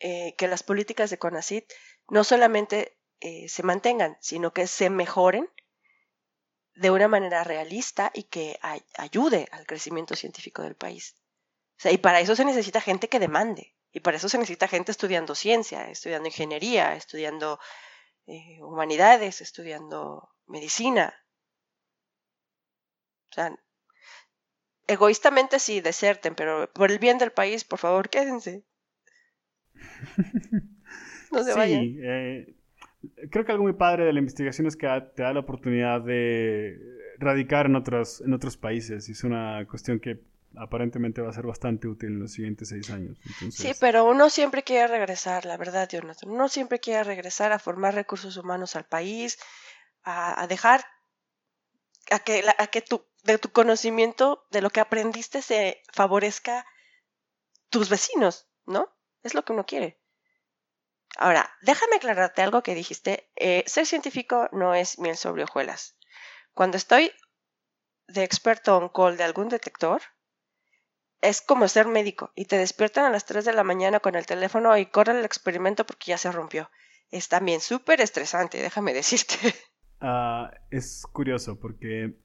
eh, 0.00 0.34
que 0.36 0.48
las 0.48 0.64
políticas 0.64 1.08
de 1.08 1.20
CONACIT 1.20 1.72
no 2.08 2.24
solamente 2.24 2.98
eh, 3.20 3.48
se 3.48 3.62
mantengan, 3.62 4.18
sino 4.20 4.52
que 4.52 4.66
se 4.66 4.90
mejoren 4.90 5.48
de 6.74 6.90
una 6.90 7.06
manera 7.06 7.44
realista 7.44 8.10
y 8.12 8.24
que 8.24 8.58
ayude 8.96 9.46
al 9.52 9.66
crecimiento 9.68 10.16
científico 10.16 10.62
del 10.62 10.74
país. 10.74 11.14
Y 11.84 11.98
para 11.98 12.18
eso 12.18 12.34
se 12.34 12.44
necesita 12.44 12.80
gente 12.80 13.08
que 13.08 13.20
demande, 13.20 13.76
y 13.92 14.00
para 14.00 14.16
eso 14.16 14.28
se 14.28 14.38
necesita 14.38 14.66
gente 14.66 14.90
estudiando 14.90 15.36
ciencia, 15.36 15.88
estudiando 15.88 16.26
ingeniería, 16.26 16.96
estudiando 16.96 17.60
eh, 18.26 18.58
humanidades, 18.62 19.42
estudiando 19.42 20.28
medicina. 20.46 21.14
O 23.30 23.34
sea, 23.34 23.56
egoístamente 24.90 25.58
sí, 25.58 25.80
deserten, 25.80 26.34
pero 26.34 26.70
por 26.72 26.90
el 26.90 26.98
bien 26.98 27.18
del 27.18 27.32
país, 27.32 27.64
por 27.64 27.78
favor, 27.78 28.08
quédense. 28.08 28.64
no 31.32 31.44
se 31.44 31.52
sí, 31.52 31.98
eh, 32.02 32.54
creo 33.30 33.44
que 33.44 33.52
algo 33.52 33.64
muy 33.64 33.72
padre 33.72 34.04
de 34.04 34.12
la 34.12 34.18
investigación 34.18 34.66
es 34.66 34.76
que 34.76 34.86
te 35.14 35.22
da 35.22 35.32
la 35.32 35.40
oportunidad 35.40 36.00
de 36.00 36.78
radicar 37.18 37.66
en 37.66 37.76
otros, 37.76 38.20
en 38.20 38.32
otros 38.32 38.56
países. 38.56 39.08
Y 39.08 39.12
es 39.12 39.24
una 39.24 39.66
cuestión 39.68 40.00
que 40.00 40.20
aparentemente 40.56 41.20
va 41.20 41.30
a 41.30 41.32
ser 41.32 41.46
bastante 41.46 41.86
útil 41.86 42.10
en 42.10 42.20
los 42.20 42.32
siguientes 42.32 42.68
seis 42.68 42.90
años. 42.90 43.18
Sí, 43.50 43.72
pero 43.78 44.04
uno 44.04 44.28
siempre 44.28 44.64
quiere 44.64 44.88
regresar, 44.88 45.44
la 45.44 45.56
verdad, 45.56 45.88
Jonathan. 45.88 46.30
Uno 46.30 46.48
siempre 46.48 46.80
quiere 46.80 47.04
regresar 47.04 47.52
a 47.52 47.58
formar 47.58 47.94
recursos 47.94 48.36
humanos 48.36 48.74
al 48.74 48.84
país, 48.84 49.38
a, 50.02 50.46
dejar 50.48 50.84
a 52.10 52.18
que, 52.18 52.42
a 52.58 52.66
que 52.66 52.82
tu, 52.82 53.04
de 53.22 53.38
tu 53.38 53.50
conocimiento, 53.50 54.46
de 54.50 54.62
lo 54.62 54.70
que 54.70 54.80
aprendiste, 54.80 55.42
se 55.42 55.82
favorezca 55.92 56.66
tus 57.68 57.88
vecinos, 57.88 58.48
¿no? 58.66 58.88
Es 59.22 59.34
lo 59.34 59.44
que 59.44 59.52
uno 59.52 59.66
quiere. 59.66 60.00
Ahora, 61.16 61.50
déjame 61.62 61.96
aclararte 61.96 62.42
algo 62.42 62.62
que 62.62 62.74
dijiste. 62.74 63.30
Eh, 63.36 63.64
ser 63.66 63.86
científico 63.86 64.48
no 64.52 64.74
es 64.74 64.98
miel 64.98 65.16
sobre 65.16 65.44
hojuelas. 65.44 65.96
Cuando 66.54 66.76
estoy 66.76 67.12
de 68.08 68.24
experto 68.24 68.76
on 68.76 68.88
call 68.88 69.16
de 69.16 69.24
algún 69.24 69.48
detector, 69.48 70.00
es 71.20 71.42
como 71.42 71.68
ser 71.68 71.86
médico 71.86 72.32
y 72.34 72.46
te 72.46 72.56
despiertan 72.56 73.04
a 73.04 73.10
las 73.10 73.26
3 73.26 73.44
de 73.44 73.52
la 73.52 73.64
mañana 73.64 74.00
con 74.00 74.14
el 74.14 74.26
teléfono 74.26 74.76
y 74.76 74.86
corren 74.86 75.18
el 75.18 75.24
experimento 75.24 75.84
porque 75.84 76.10
ya 76.10 76.18
se 76.18 76.32
rompió. 76.32 76.70
Es 77.10 77.28
también 77.28 77.60
súper 77.60 78.00
estresante, 78.00 78.62
déjame 78.62 78.94
decirte. 78.94 79.36
Ah, 80.00 80.50
es 80.70 81.02
curioso 81.12 81.60
porque 81.60 82.16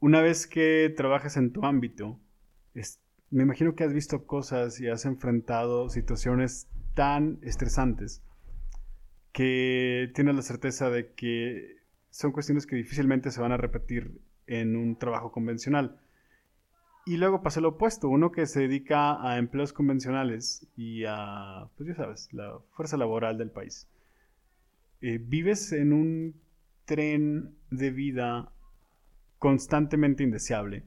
una 0.00 0.22
vez 0.22 0.46
que 0.46 0.92
trabajas 0.96 1.36
en 1.36 1.52
tu 1.52 1.64
ámbito, 1.64 2.18
me 3.30 3.44
imagino 3.44 3.76
que 3.76 3.84
has 3.84 3.92
visto 3.92 4.26
cosas 4.26 4.80
y 4.80 4.88
has 4.88 5.04
enfrentado 5.04 5.88
situaciones 5.88 6.68
tan 6.94 7.38
estresantes 7.42 8.22
que 9.32 10.10
tienes 10.14 10.34
la 10.34 10.42
certeza 10.42 10.90
de 10.90 11.12
que 11.12 11.76
son 12.10 12.32
cuestiones 12.32 12.66
que 12.66 12.74
difícilmente 12.74 13.30
se 13.30 13.40
van 13.40 13.52
a 13.52 13.56
repetir 13.56 14.20
en 14.46 14.74
un 14.74 14.96
trabajo 14.96 15.30
convencional. 15.30 16.00
Y 17.06 17.16
luego 17.16 17.42
pasa 17.42 17.60
lo 17.60 17.68
opuesto, 17.68 18.08
uno 18.08 18.32
que 18.32 18.46
se 18.46 18.60
dedica 18.60 19.24
a 19.26 19.38
empleos 19.38 19.72
convencionales 19.72 20.66
y 20.76 21.04
a, 21.06 21.68
pues 21.76 21.88
ya 21.88 21.94
sabes, 21.94 22.32
la 22.32 22.58
fuerza 22.72 22.96
laboral 22.96 23.38
del 23.38 23.50
país. 23.50 23.88
Eh, 25.00 25.18
vives 25.18 25.72
en 25.72 25.92
un 25.92 26.34
tren 26.84 27.54
de 27.70 27.90
vida 27.90 28.52
constantemente 29.40 30.22
indeseable 30.22 30.84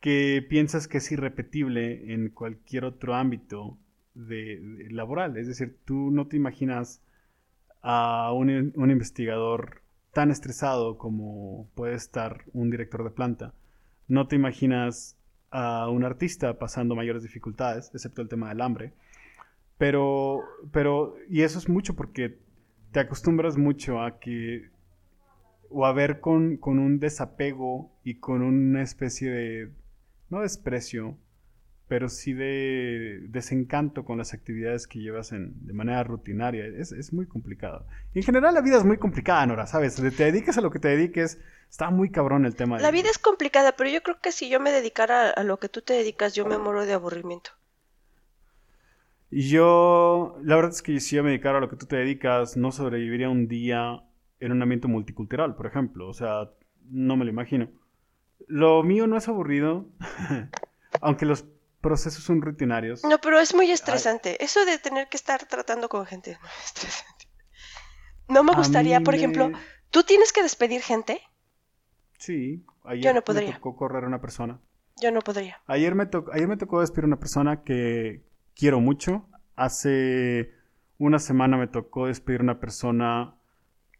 que 0.00 0.44
piensas 0.48 0.86
que 0.86 0.98
es 0.98 1.12
irrepetible 1.12 2.12
en 2.12 2.30
cualquier 2.30 2.84
otro 2.84 3.14
ámbito 3.14 3.78
de, 4.14 4.86
laboral. 4.90 5.36
Es 5.36 5.48
decir, 5.48 5.78
tú 5.84 6.10
no 6.10 6.26
te 6.26 6.36
imaginas 6.36 7.02
a 7.82 8.32
un, 8.32 8.72
un, 8.76 8.90
investigador 8.90 9.82
tan 10.12 10.30
estresado 10.30 10.96
como 10.96 11.68
puede 11.74 11.94
estar 11.94 12.44
un 12.52 12.70
director 12.70 13.02
de 13.02 13.10
planta. 13.10 13.54
No 14.06 14.28
te 14.28 14.36
imaginas 14.36 15.16
a 15.50 15.88
un 15.88 16.04
artista 16.04 16.58
pasando 16.58 16.94
mayores 16.94 17.22
dificultades, 17.22 17.90
excepto 17.94 18.22
el 18.22 18.28
tema 18.28 18.50
del 18.50 18.60
hambre. 18.60 18.92
Pero, 19.78 20.42
pero, 20.70 21.16
y 21.28 21.42
eso 21.42 21.58
es 21.58 21.68
mucho 21.68 21.96
porque 21.96 22.38
te 22.92 23.00
acostumbras 23.00 23.56
mucho 23.56 24.02
a 24.02 24.20
que, 24.20 24.68
o 25.70 25.86
a 25.86 25.92
ver 25.92 26.20
con, 26.20 26.56
con 26.56 26.78
un 26.78 26.98
desapego 26.98 27.92
y 28.04 28.20
con 28.20 28.42
una 28.42 28.82
especie 28.82 29.30
de, 29.30 29.70
no 30.30 30.40
desprecio, 30.40 31.18
pero 31.88 32.08
sí 32.08 32.32
de 32.32 33.20
desencanto 33.28 34.04
con 34.04 34.18
las 34.18 34.32
actividades 34.32 34.86
que 34.86 35.00
llevas 35.00 35.32
en, 35.32 35.66
de 35.66 35.72
manera 35.74 36.02
rutinaria. 36.02 36.64
Es, 36.66 37.12
muy 37.12 37.26
complicado. 37.26 37.86
Y 38.14 38.18
en 38.18 38.24
general 38.24 38.54
la 38.54 38.62
vida 38.62 38.78
es 38.78 38.84
muy 38.84 38.96
complicada, 38.96 39.46
Nora, 39.46 39.66
¿sabes? 39.66 39.96
Te 39.96 40.10
dediques 40.10 40.56
a 40.56 40.60
lo 40.60 40.70
que 40.70 40.78
te 40.78 40.88
dediques, 40.88 41.38
está 41.70 41.90
muy 41.90 42.10
cabrón 42.10 42.46
el 42.46 42.56
tema. 42.56 42.78
La 42.78 42.90
vida 42.90 43.10
es 43.10 43.18
complicada, 43.18 43.76
pero 43.76 43.90
yo 43.90 44.02
creo 44.02 44.18
que 44.20 44.32
si 44.32 44.48
yo 44.48 44.60
me 44.60 44.72
dedicara 44.72 45.30
a 45.30 45.44
lo 45.44 45.58
que 45.58 45.68
tú 45.68 45.82
te 45.82 45.92
dedicas, 45.92 46.34
yo 46.34 46.46
me 46.46 46.58
muero 46.58 46.86
de 46.86 46.94
aburrimiento. 46.94 47.50
Y 49.30 49.48
yo, 49.48 50.38
la 50.42 50.56
verdad 50.56 50.70
es 50.70 50.82
que 50.82 51.00
si 51.00 51.16
yo 51.16 51.24
me 51.24 51.30
dedicara 51.30 51.58
a 51.58 51.60
lo 51.60 51.68
que 51.68 51.76
tú 51.76 51.86
te 51.86 51.96
dedicas, 51.96 52.56
no 52.56 52.72
sobreviviría 52.72 53.28
un 53.28 53.48
día 53.48 54.02
en 54.44 54.52
un 54.52 54.62
ambiente 54.62 54.88
multicultural, 54.88 55.54
por 55.56 55.66
ejemplo. 55.66 56.08
O 56.08 56.14
sea, 56.14 56.50
no 56.90 57.16
me 57.16 57.24
lo 57.24 57.30
imagino. 57.30 57.70
Lo 58.46 58.82
mío 58.82 59.06
no 59.06 59.16
es 59.16 59.28
aburrido, 59.28 59.88
aunque 61.00 61.24
los 61.24 61.46
procesos 61.80 62.24
son 62.24 62.42
rutinarios. 62.42 63.04
No, 63.04 63.18
pero 63.20 63.38
es 63.40 63.54
muy 63.54 63.70
estresante. 63.70 64.42
Eso 64.42 64.64
de 64.64 64.78
tener 64.78 65.08
que 65.08 65.16
estar 65.16 65.46
tratando 65.46 65.88
con 65.88 66.04
gente 66.06 66.32
es 66.32 66.40
muy 66.40 66.50
estresante. 66.64 67.28
No 68.28 68.42
me 68.42 68.54
gustaría, 68.54 69.00
por 69.00 69.14
ejemplo, 69.14 69.52
¿tú 69.90 70.02
tienes 70.02 70.32
que 70.32 70.42
despedir 70.42 70.80
gente? 70.80 71.20
Sí, 72.18 72.64
ayer 72.84 73.04
Yo 73.04 73.12
no 73.14 73.22
podría. 73.22 73.48
me 73.48 73.54
tocó 73.54 73.76
correr 73.76 74.04
a 74.04 74.06
una 74.06 74.20
persona. 74.20 74.60
Yo 75.00 75.10
no 75.10 75.20
podría. 75.20 75.60
Ayer 75.66 75.94
me, 75.94 76.08
ayer 76.32 76.48
me 76.48 76.56
tocó 76.56 76.80
despedir 76.80 77.04
a 77.04 77.08
una 77.08 77.18
persona 77.18 77.62
que 77.64 78.24
quiero 78.54 78.80
mucho. 78.80 79.28
Hace 79.56 80.52
una 80.98 81.18
semana 81.18 81.56
me 81.56 81.66
tocó 81.66 82.06
despedir 82.06 82.40
a 82.40 82.44
una 82.44 82.60
persona 82.60 83.36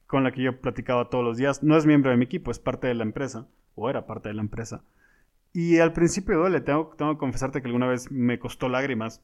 con 0.06 0.24
la 0.24 0.32
que 0.32 0.42
yo 0.42 0.60
platicaba 0.60 1.08
todos 1.08 1.24
los 1.24 1.36
días. 1.36 1.62
No 1.62 1.76
es 1.76 1.86
miembro 1.86 2.10
de 2.10 2.16
mi 2.16 2.24
equipo, 2.24 2.50
es 2.50 2.58
parte 2.58 2.86
de 2.86 2.94
la 2.94 3.04
empresa, 3.04 3.48
o 3.74 3.90
era 3.90 4.06
parte 4.06 4.28
de 4.28 4.34
la 4.34 4.42
empresa. 4.42 4.84
Y 5.52 5.78
al 5.78 5.92
principio 5.92 6.36
duele, 6.36 6.60
tengo, 6.60 6.96
que 6.96 7.16
confesarte 7.16 7.62
que 7.62 7.68
alguna 7.68 7.86
vez 7.86 8.10
me 8.10 8.38
costó 8.38 8.68
lágrimas 8.68 9.22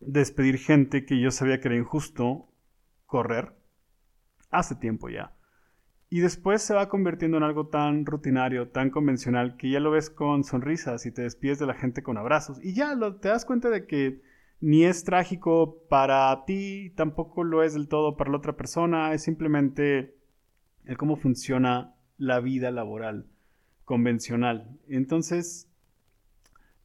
despedir 0.00 0.58
gente 0.58 1.04
que 1.04 1.20
yo 1.20 1.30
sabía 1.30 1.60
que 1.60 1.68
era 1.68 1.76
injusto 1.76 2.48
correr 3.06 3.52
hace 4.50 4.74
tiempo 4.74 5.08
ya. 5.08 5.34
Y 6.08 6.20
después 6.20 6.62
se 6.62 6.74
va 6.74 6.88
convirtiendo 6.88 7.36
en 7.36 7.42
algo 7.42 7.68
tan 7.68 8.04
rutinario, 8.04 8.68
tan 8.68 8.90
convencional, 8.90 9.56
que 9.56 9.70
ya 9.70 9.80
lo 9.80 9.90
ves 9.90 10.10
con 10.10 10.44
sonrisas 10.44 11.06
y 11.06 11.12
te 11.12 11.22
despides 11.22 11.58
de 11.58 11.66
la 11.66 11.74
gente 11.74 12.02
con 12.02 12.18
abrazos. 12.18 12.58
Y 12.62 12.74
ya 12.74 12.94
lo, 12.94 13.16
te 13.16 13.28
das 13.28 13.44
cuenta 13.44 13.70
de 13.70 13.86
que 13.86 14.22
ni 14.62 14.84
es 14.84 15.02
trágico 15.02 15.82
para 15.88 16.44
ti, 16.46 16.92
tampoco 16.94 17.42
lo 17.42 17.64
es 17.64 17.74
del 17.74 17.88
todo 17.88 18.16
para 18.16 18.30
la 18.30 18.36
otra 18.36 18.56
persona, 18.56 19.12
es 19.12 19.24
simplemente 19.24 20.14
el 20.84 20.96
cómo 20.96 21.16
funciona 21.16 21.96
la 22.16 22.38
vida 22.38 22.70
laboral 22.70 23.26
convencional. 23.84 24.78
Entonces, 24.88 25.68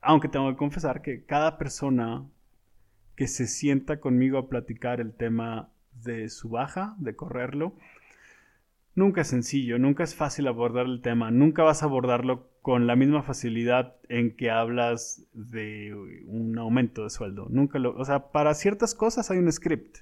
aunque 0.01 0.28
tengo 0.28 0.49
que 0.49 0.57
confesar 0.57 1.03
que 1.03 1.23
cada 1.23 1.59
persona 1.59 2.25
que 3.15 3.28
se 3.28 3.45
sienta 3.45 3.99
conmigo 3.99 4.39
a 4.39 4.49
platicar 4.49 4.99
el 4.99 5.13
tema 5.13 5.69
de 6.03 6.30
su 6.30 6.49
baja, 6.49 6.95
de 6.97 7.15
correrlo, 7.15 7.75
nunca 8.97 9.21
es 9.21 9.27
sencillo, 9.27 9.77
nunca 9.77 10.03
es 10.03 10.15
fácil 10.15 10.47
abordar 10.47 10.87
el 10.87 11.01
tema, 11.01 11.29
nunca 11.29 11.61
vas 11.63 11.83
a 11.83 11.85
abordarlo 11.85 12.49
con 12.63 12.87
la 12.87 12.95
misma 12.95 13.21
facilidad 13.21 13.95
en 14.09 14.35
que 14.35 14.49
hablas 14.49 15.23
de 15.33 15.93
un 16.25 16.57
aumento 16.57 17.03
de 17.03 17.11
sueldo. 17.11 17.45
Nunca 17.49 17.77
lo, 17.77 17.95
o 17.95 18.03
sea, 18.03 18.31
para 18.31 18.55
ciertas 18.55 18.95
cosas 18.95 19.29
hay 19.29 19.37
un 19.37 19.51
script. 19.51 19.99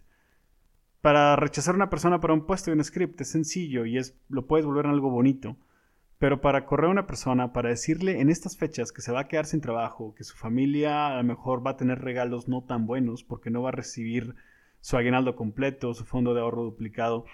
Para 1.01 1.35
rechazar 1.35 1.75
a 1.75 1.75
una 1.75 1.89
persona 1.89 2.21
para 2.21 2.33
un 2.33 2.45
puesto 2.45 2.71
hay 2.71 2.77
un 2.77 2.83
script, 2.83 3.19
es 3.19 3.29
sencillo 3.29 3.85
y 3.85 3.97
es 3.97 4.17
lo 4.29 4.47
puedes 4.47 4.65
volver 4.65 4.85
en 4.85 4.91
algo 4.91 5.11
bonito. 5.11 5.57
Pero 6.17 6.39
para 6.39 6.65
correr 6.65 6.87
a 6.87 6.91
una 6.91 7.05
persona, 7.05 7.51
para 7.51 7.69
decirle 7.69 8.21
en 8.21 8.29
estas 8.29 8.57
fechas 8.57 8.93
que 8.93 9.01
se 9.01 9.11
va 9.11 9.19
a 9.19 9.27
quedar 9.27 9.45
sin 9.45 9.59
trabajo, 9.59 10.15
que 10.15 10.23
su 10.23 10.37
familia 10.37 11.07
a 11.07 11.17
lo 11.17 11.23
mejor 11.25 11.67
va 11.67 11.71
a 11.71 11.77
tener 11.77 11.99
regalos 11.99 12.47
no 12.47 12.63
tan 12.63 12.87
buenos 12.87 13.25
porque 13.25 13.49
no 13.49 13.61
va 13.61 13.69
a 13.69 13.73
recibir 13.73 14.35
su 14.79 14.95
aguinaldo 14.95 15.35
completo, 15.35 15.93
su 15.93 16.05
fondo 16.05 16.33
de 16.33 16.39
ahorro 16.39 16.63
duplicado, 16.63 17.25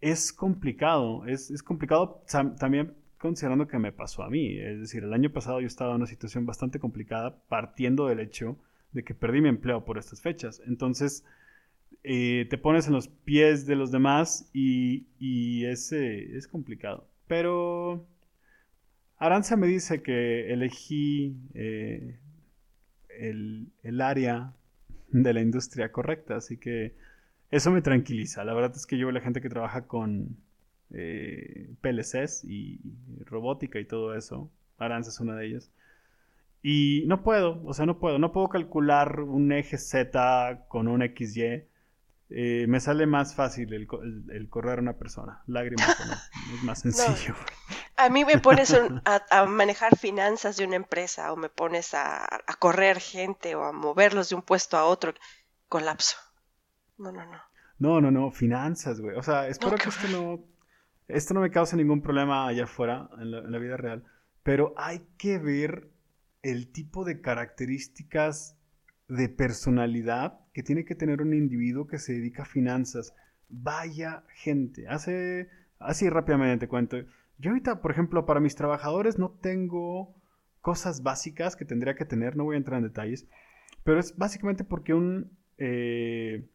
es 0.00 0.32
complicado. 0.32 1.26
Es, 1.26 1.50
es 1.50 1.62
complicado 1.62 2.24
también 2.58 2.94
considerando 3.18 3.68
que 3.68 3.78
me 3.78 3.92
pasó 3.92 4.22
a 4.22 4.30
mí. 4.30 4.58
Es 4.58 4.80
decir, 4.80 5.04
el 5.04 5.12
año 5.12 5.30
pasado 5.30 5.60
yo 5.60 5.66
estaba 5.66 5.90
en 5.90 5.96
una 5.96 6.06
situación 6.06 6.46
bastante 6.46 6.78
complicada 6.78 7.42
partiendo 7.48 8.06
del 8.06 8.20
hecho 8.20 8.56
de 8.92 9.04
que 9.04 9.14
perdí 9.14 9.40
mi 9.40 9.48
empleo 9.48 9.84
por 9.84 9.98
estas 9.98 10.20
fechas. 10.20 10.62
Entonces, 10.66 11.24
eh, 12.02 12.46
te 12.50 12.58
pones 12.58 12.86
en 12.86 12.94
los 12.94 13.08
pies 13.08 13.66
de 13.66 13.76
los 13.76 13.90
demás 13.90 14.50
y, 14.52 15.06
y 15.18 15.66
es, 15.66 15.92
es 15.92 16.48
complicado. 16.48 17.06
Pero 17.26 18.06
Aranza 19.20 19.54
me 19.56 19.66
dice 19.66 20.02
que 20.02 20.50
elegí 20.50 21.36
eh, 21.52 22.18
el, 23.10 24.00
área 24.00 24.54
de 25.08 25.34
la 25.34 25.42
industria 25.42 25.92
correcta, 25.92 26.36
así 26.36 26.56
que 26.56 26.94
eso 27.50 27.70
me 27.70 27.82
tranquiliza. 27.82 28.44
La 28.44 28.54
verdad 28.54 28.72
es 28.74 28.86
que 28.86 28.98
yo 28.98 29.10
la 29.10 29.20
gente 29.20 29.40
que 29.40 29.48
trabaja 29.48 29.86
con 29.86 30.36
eh, 30.92 31.70
PLCs 31.80 32.44
y 32.44 32.80
robótica 33.24 33.78
y 33.78 33.84
todo 33.84 34.14
eso. 34.14 34.50
Aranza 34.78 35.10
es 35.10 35.20
una 35.20 35.36
de 35.36 35.46
ellas. 35.46 35.70
Y 36.62 37.04
no 37.06 37.22
puedo, 37.22 37.62
o 37.64 37.74
sea, 37.74 37.86
no 37.86 37.98
puedo. 37.98 38.18
No 38.18 38.32
puedo 38.32 38.48
calcular 38.48 39.20
un 39.20 39.52
eje 39.52 39.78
Z 39.78 40.66
con 40.68 40.88
un 40.88 41.02
XY 41.02 41.64
eh, 42.32 42.66
me 42.68 42.78
sale 42.78 43.06
más 43.06 43.34
fácil 43.34 43.72
el, 43.72 44.48
correr 44.48 44.78
a 44.78 44.82
una 44.82 44.92
persona. 44.92 45.42
Lágrimas 45.46 45.88
es 46.54 46.62
más 46.62 46.80
sencillo. 46.80 47.34
A 47.96 48.08
mí 48.08 48.24
me 48.24 48.38
pones 48.38 48.72
a, 49.30 49.44
manejar 49.46 49.98
finanzas 49.98 50.56
de 50.56 50.64
una 50.64 50.76
empresa 50.76 51.32
o 51.32 51.36
me 51.36 51.48
pones 51.48 51.92
a, 51.92 52.26
correr 52.60 53.00
gente 53.00 53.56
o 53.56 53.64
a 53.64 53.72
moverlos 53.72 54.28
de 54.28 54.36
un 54.36 54.42
puesto 54.42 54.76
a 54.76 54.84
otro. 54.84 55.12
Colapso. 55.68 56.16
No, 57.00 57.10
no, 57.10 57.24
no. 57.24 57.38
No, 57.78 58.00
no, 58.00 58.10
no. 58.10 58.30
Finanzas, 58.30 59.00
güey. 59.00 59.16
O 59.16 59.22
sea, 59.22 59.48
espero 59.48 59.76
que 59.76 59.88
esto 59.88 60.06
no, 60.08 60.44
esto 61.08 61.34
no 61.34 61.40
me 61.40 61.50
cause 61.50 61.76
ningún 61.76 62.02
problema 62.02 62.46
allá 62.46 62.64
afuera, 62.64 63.08
en 63.18 63.50
la 63.50 63.58
vida 63.58 63.76
real. 63.76 64.04
Pero 64.42 64.74
hay 64.76 65.00
que 65.16 65.38
ver 65.38 65.90
el 66.42 66.70
tipo 66.70 67.04
de 67.04 67.20
características 67.20 68.56
de 69.08 69.28
personalidad 69.28 70.40
que 70.52 70.62
tiene 70.62 70.84
que 70.84 70.94
tener 70.94 71.22
un 71.22 71.34
individuo 71.34 71.86
que 71.86 71.98
se 71.98 72.12
dedica 72.12 72.42
a 72.42 72.46
finanzas. 72.46 73.14
Vaya 73.48 74.24
gente. 74.34 74.86
Hace, 74.86 75.48
así 75.78 76.08
rápidamente 76.08 76.66
te 76.66 76.68
cuento. 76.68 76.98
Yo 77.38 77.50
ahorita, 77.50 77.80
por 77.80 77.90
ejemplo, 77.90 78.26
para 78.26 78.40
mis 78.40 78.54
trabajadores 78.54 79.18
no 79.18 79.30
tengo 79.30 80.14
cosas 80.60 81.02
básicas 81.02 81.56
que 81.56 81.64
tendría 81.64 81.94
que 81.94 82.04
tener, 82.04 82.36
no 82.36 82.44
voy 82.44 82.56
a 82.56 82.58
entrar 82.58 82.76
en 82.76 82.84
detalles, 82.84 83.26
pero 83.82 83.98
es 83.98 84.16
básicamente 84.18 84.62
porque 84.62 84.92
un, 84.92 85.30
eh, 85.56 86.46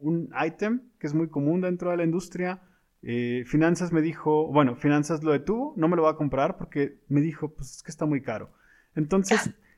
un 0.00 0.32
ítem 0.46 0.82
que 0.98 1.06
es 1.06 1.14
muy 1.14 1.28
común 1.28 1.60
dentro 1.60 1.90
de 1.90 1.96
la 1.96 2.04
industria, 2.04 2.62
eh, 3.02 3.44
Finanzas 3.46 3.92
me 3.92 4.02
dijo, 4.02 4.48
bueno, 4.48 4.76
Finanzas 4.76 5.22
lo 5.22 5.32
detuvo, 5.32 5.74
no 5.76 5.88
me 5.88 5.96
lo 5.96 6.02
va 6.02 6.10
a 6.10 6.16
comprar 6.16 6.56
porque 6.58 6.98
me 7.08 7.20
dijo, 7.20 7.54
pues 7.54 7.76
es 7.76 7.82
que 7.82 7.90
está 7.90 8.06
muy 8.06 8.22
caro. 8.22 8.50
Entonces, 8.94 9.50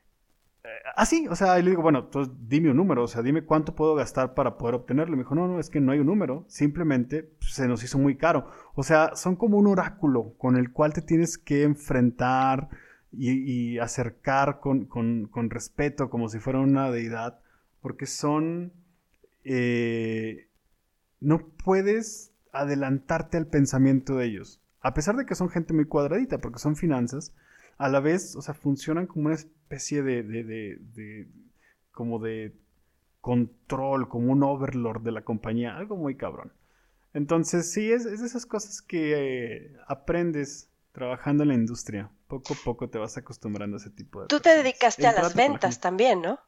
así, 0.95 1.27
o 1.27 1.35
sea, 1.35 1.59
y 1.59 1.63
le 1.63 1.71
digo, 1.71 1.81
bueno, 1.81 1.99
entonces 1.99 2.33
dime 2.47 2.69
un 2.69 2.77
número, 2.77 3.03
o 3.03 3.07
sea, 3.07 3.21
dime 3.21 3.43
cuánto 3.43 3.75
puedo 3.75 3.95
gastar 3.95 4.33
para 4.33 4.57
poder 4.57 4.75
obtenerlo. 4.75 5.15
Me 5.15 5.23
dijo, 5.23 5.35
no, 5.35 5.47
no, 5.47 5.59
es 5.59 5.69
que 5.69 5.79
no 5.79 5.91
hay 5.91 5.99
un 5.99 6.07
número, 6.07 6.45
simplemente 6.47 7.23
pues, 7.23 7.53
se 7.53 7.67
nos 7.67 7.83
hizo 7.83 7.97
muy 7.97 8.17
caro. 8.17 8.47
O 8.75 8.83
sea, 8.83 9.15
son 9.15 9.35
como 9.35 9.57
un 9.57 9.67
oráculo 9.67 10.33
con 10.37 10.57
el 10.57 10.71
cual 10.71 10.93
te 10.93 11.01
tienes 11.01 11.37
que 11.37 11.63
enfrentar 11.63 12.69
y, 13.11 13.77
acercar 13.77 14.59
con, 14.59 15.29
respeto, 15.49 16.09
como 16.09 16.29
si 16.29 16.39
fuera 16.39 16.59
una 16.59 16.91
deidad, 16.91 17.39
porque 17.81 18.05
son... 18.05 18.73
Eh, 19.43 20.47
no 21.19 21.47
puedes 21.47 22.31
adelantarte 22.51 23.37
al 23.37 23.47
pensamiento 23.47 24.17
de 24.17 24.25
ellos. 24.25 24.61
A 24.81 24.93
pesar 24.93 25.15
de 25.15 25.25
que 25.25 25.35
son 25.35 25.49
gente 25.49 25.73
muy 25.73 25.85
cuadradita, 25.85 26.39
porque 26.39 26.59
son 26.59 26.75
finanzas, 26.75 27.33
a 27.77 27.89
la 27.89 27.99
vez, 27.99 28.35
o 28.35 28.41
sea, 28.41 28.53
funcionan 28.53 29.07
como 29.07 29.27
una 29.27 29.35
especie 29.35 30.03
de, 30.03 30.23
de, 30.23 30.43
de, 30.43 31.27
como 31.91 32.19
de 32.19 32.53
control, 33.21 34.09
como 34.09 34.31
un 34.31 34.43
overlord 34.43 35.01
de 35.01 35.11
la 35.11 35.23
compañía, 35.23 35.77
algo 35.77 35.95
muy 35.95 36.15
cabrón. 36.15 36.51
Entonces, 37.13 37.71
sí, 37.71 37.91
es, 37.91 38.05
es 38.05 38.19
de 38.19 38.27
esas 38.27 38.45
cosas 38.45 38.81
que 38.81 39.13
eh, 39.15 39.77
aprendes 39.87 40.69
trabajando 40.91 41.43
en 41.43 41.49
la 41.49 41.55
industria. 41.55 42.09
Poco 42.27 42.53
a 42.53 42.57
poco 42.63 42.89
te 42.89 42.97
vas 42.97 43.17
acostumbrando 43.17 43.77
a 43.77 43.79
ese 43.79 43.89
tipo 43.89 44.21
de 44.21 44.27
Tú 44.27 44.39
te 44.39 44.49
dedicaste 44.49 45.05
a 45.07 45.13
las 45.13 45.35
ventas 45.35 45.79
también, 45.79 46.21
¿no? 46.21 46.39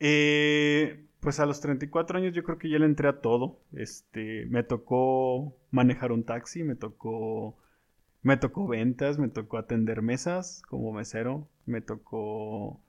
Eh, 0.00 1.07
pues 1.20 1.40
a 1.40 1.46
los 1.46 1.60
34 1.60 2.18
años 2.18 2.34
yo 2.34 2.42
creo 2.42 2.58
que 2.58 2.70
ya 2.70 2.78
le 2.78 2.86
entré 2.86 3.08
a 3.08 3.20
todo. 3.20 3.58
Este, 3.72 4.46
me 4.46 4.62
tocó 4.62 5.56
manejar 5.70 6.12
un 6.12 6.24
taxi, 6.24 6.62
me 6.62 6.74
tocó 6.74 7.56
me 8.22 8.36
tocó 8.36 8.66
ventas, 8.66 9.18
me 9.18 9.28
tocó 9.28 9.58
atender 9.58 10.02
mesas 10.02 10.62
como 10.68 10.92
mesero, 10.92 11.48
me 11.66 11.80
tocó 11.80 12.80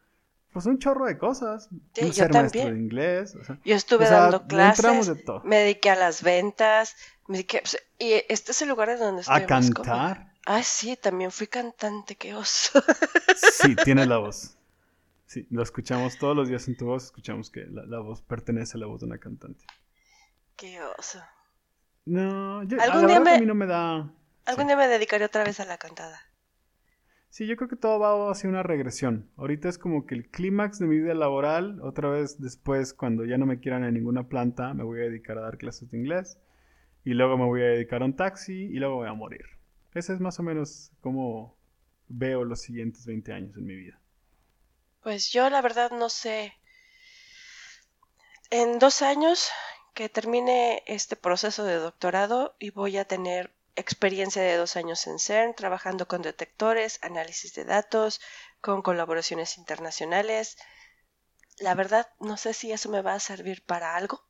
pues 0.52 0.66
un 0.66 0.80
chorro 0.80 1.06
de 1.06 1.18
cosas. 1.18 1.70
Sí, 1.94 2.12
yo 2.12 2.28
también. 2.28 2.74
de 2.74 2.80
inglés. 2.80 3.38
yo 3.64 3.76
estuve 3.76 4.10
dando 4.10 4.48
clases, 4.48 5.12
me 5.44 5.58
dediqué 5.58 5.92
a 5.92 5.96
las 5.96 6.24
ventas, 6.24 6.96
me 7.28 7.38
dediqué, 7.38 7.60
pues, 7.60 7.78
y 8.00 8.14
este 8.30 8.52
es 8.52 8.62
el 8.62 8.70
lugar 8.70 8.98
donde 8.98 9.22
estoy. 9.22 9.44
A 9.44 9.46
cantar. 9.46 10.34
Ah, 10.46 10.64
sí, 10.64 10.98
también 10.98 11.32
fui 11.32 11.46
cantante, 11.46 12.16
qué 12.16 12.34
oso. 12.34 12.82
sí, 13.36 13.76
tienes 13.76 14.08
la 14.08 14.18
voz. 14.18 14.58
Sí, 15.30 15.46
lo 15.52 15.62
escuchamos 15.62 16.18
todos 16.18 16.36
los 16.36 16.50
días 16.50 16.68
en 16.70 16.76
tu 16.76 16.88
voz, 16.88 17.04
escuchamos 17.04 17.52
que 17.52 17.64
la, 17.68 18.00
voz 18.00 18.24
pertenece 18.24 18.78
a 18.78 18.80
la 18.80 18.88
voz 18.88 19.02
de 19.02 19.06
una 19.06 19.20
cantante. 19.20 19.64
Qué 20.58 20.80
oso. 20.98 21.20
No, 22.06 22.64
yo, 22.64 22.82
¿Algún 22.82 23.06
día 23.06 23.18
a 23.18 23.38
mí 23.38 23.46
no 23.46 23.54
me 23.54 23.68
da 23.68 24.12
Algún 24.46 24.66
día 24.66 24.76
me 24.76 24.88
dedicaré 24.88 25.26
otra 25.26 25.44
vez 25.44 25.60
a 25.60 25.66
la 25.66 25.78
cantada. 25.78 26.20
Sí, 27.30 27.46
yo 27.46 27.56
creo 27.58 27.70
que 27.70 27.76
todo 27.76 28.00
va 28.00 28.32
hacia 28.32 28.50
una 28.50 28.64
regresión. 28.64 29.30
Ahorita 29.38 29.70
es 29.70 29.78
como 29.78 30.08
que 30.08 30.16
el 30.16 30.32
clímax 30.32 30.80
de 30.80 30.88
mi 30.88 30.98
vida 30.98 31.14
laboral, 31.14 31.80
otra 31.84 32.10
vez 32.10 32.42
después, 32.42 32.96
cuando 32.96 33.24
ya 33.24 33.38
no 33.38 33.46
me 33.46 33.60
quieran 33.60 33.84
en 33.84 33.94
ninguna 33.94 34.30
planta, 34.30 34.74
me 34.74 34.84
voy 34.84 35.02
a 35.02 35.04
dedicar 35.04 35.38
a 35.38 35.42
dar 35.42 35.60
clases 35.60 35.92
de 35.92 35.98
inglés. 36.00 36.40
Y 37.04 37.14
luego 37.14 37.38
me 37.38 37.46
voy 37.46 37.62
a 37.62 37.66
dedicar 37.66 38.02
a 38.02 38.06
un 38.06 38.16
taxi 38.16 38.64
y 38.64 38.80
luego 38.80 38.96
voy 38.96 39.08
a 39.08 39.14
morir. 39.14 39.46
Ese 39.94 40.12
es 40.12 40.20
más 40.20 40.40
o 40.40 40.44
menos 40.44 40.92
como 41.02 41.56
veo 42.08 42.46
los 42.46 42.62
siguientes 42.62 43.06
20 43.06 43.32
años 43.32 43.56
en 43.56 43.66
mi 43.66 43.76
vida. 43.76 44.02
Pues 45.02 45.32
yo 45.32 45.50
la 45.50 45.62
verdad 45.62 45.92
no 45.92 46.10
sé. 46.10 46.54
En 48.50 48.80
dos 48.80 49.02
años 49.02 49.50
que 49.94 50.10
termine 50.10 50.84
este 50.88 51.16
proceso 51.16 51.64
de 51.64 51.76
doctorado 51.76 52.56
y 52.60 52.72
voy 52.72 52.98
a 52.98 53.06
tener 53.06 53.54
experiencia 53.76 54.42
de 54.42 54.58
dos 54.58 54.76
años 54.76 55.08
en 55.08 55.20
CERN, 55.20 55.56
trabajando 55.56 56.08
con 56.08 56.22
detectores, 56.22 57.00
análisis 57.02 57.54
de 57.54 57.66
datos, 57.66 58.20
con 58.62 58.82
colaboraciones 58.82 59.58
internacionales. 59.58 60.58
La 61.60 61.76
verdad, 61.76 62.08
no 62.20 62.38
sé 62.38 62.54
si 62.54 62.72
eso 62.72 62.90
me 62.90 63.02
va 63.02 63.14
a 63.14 63.20
servir 63.20 63.64
para 63.66 63.96
algo. 63.96 64.22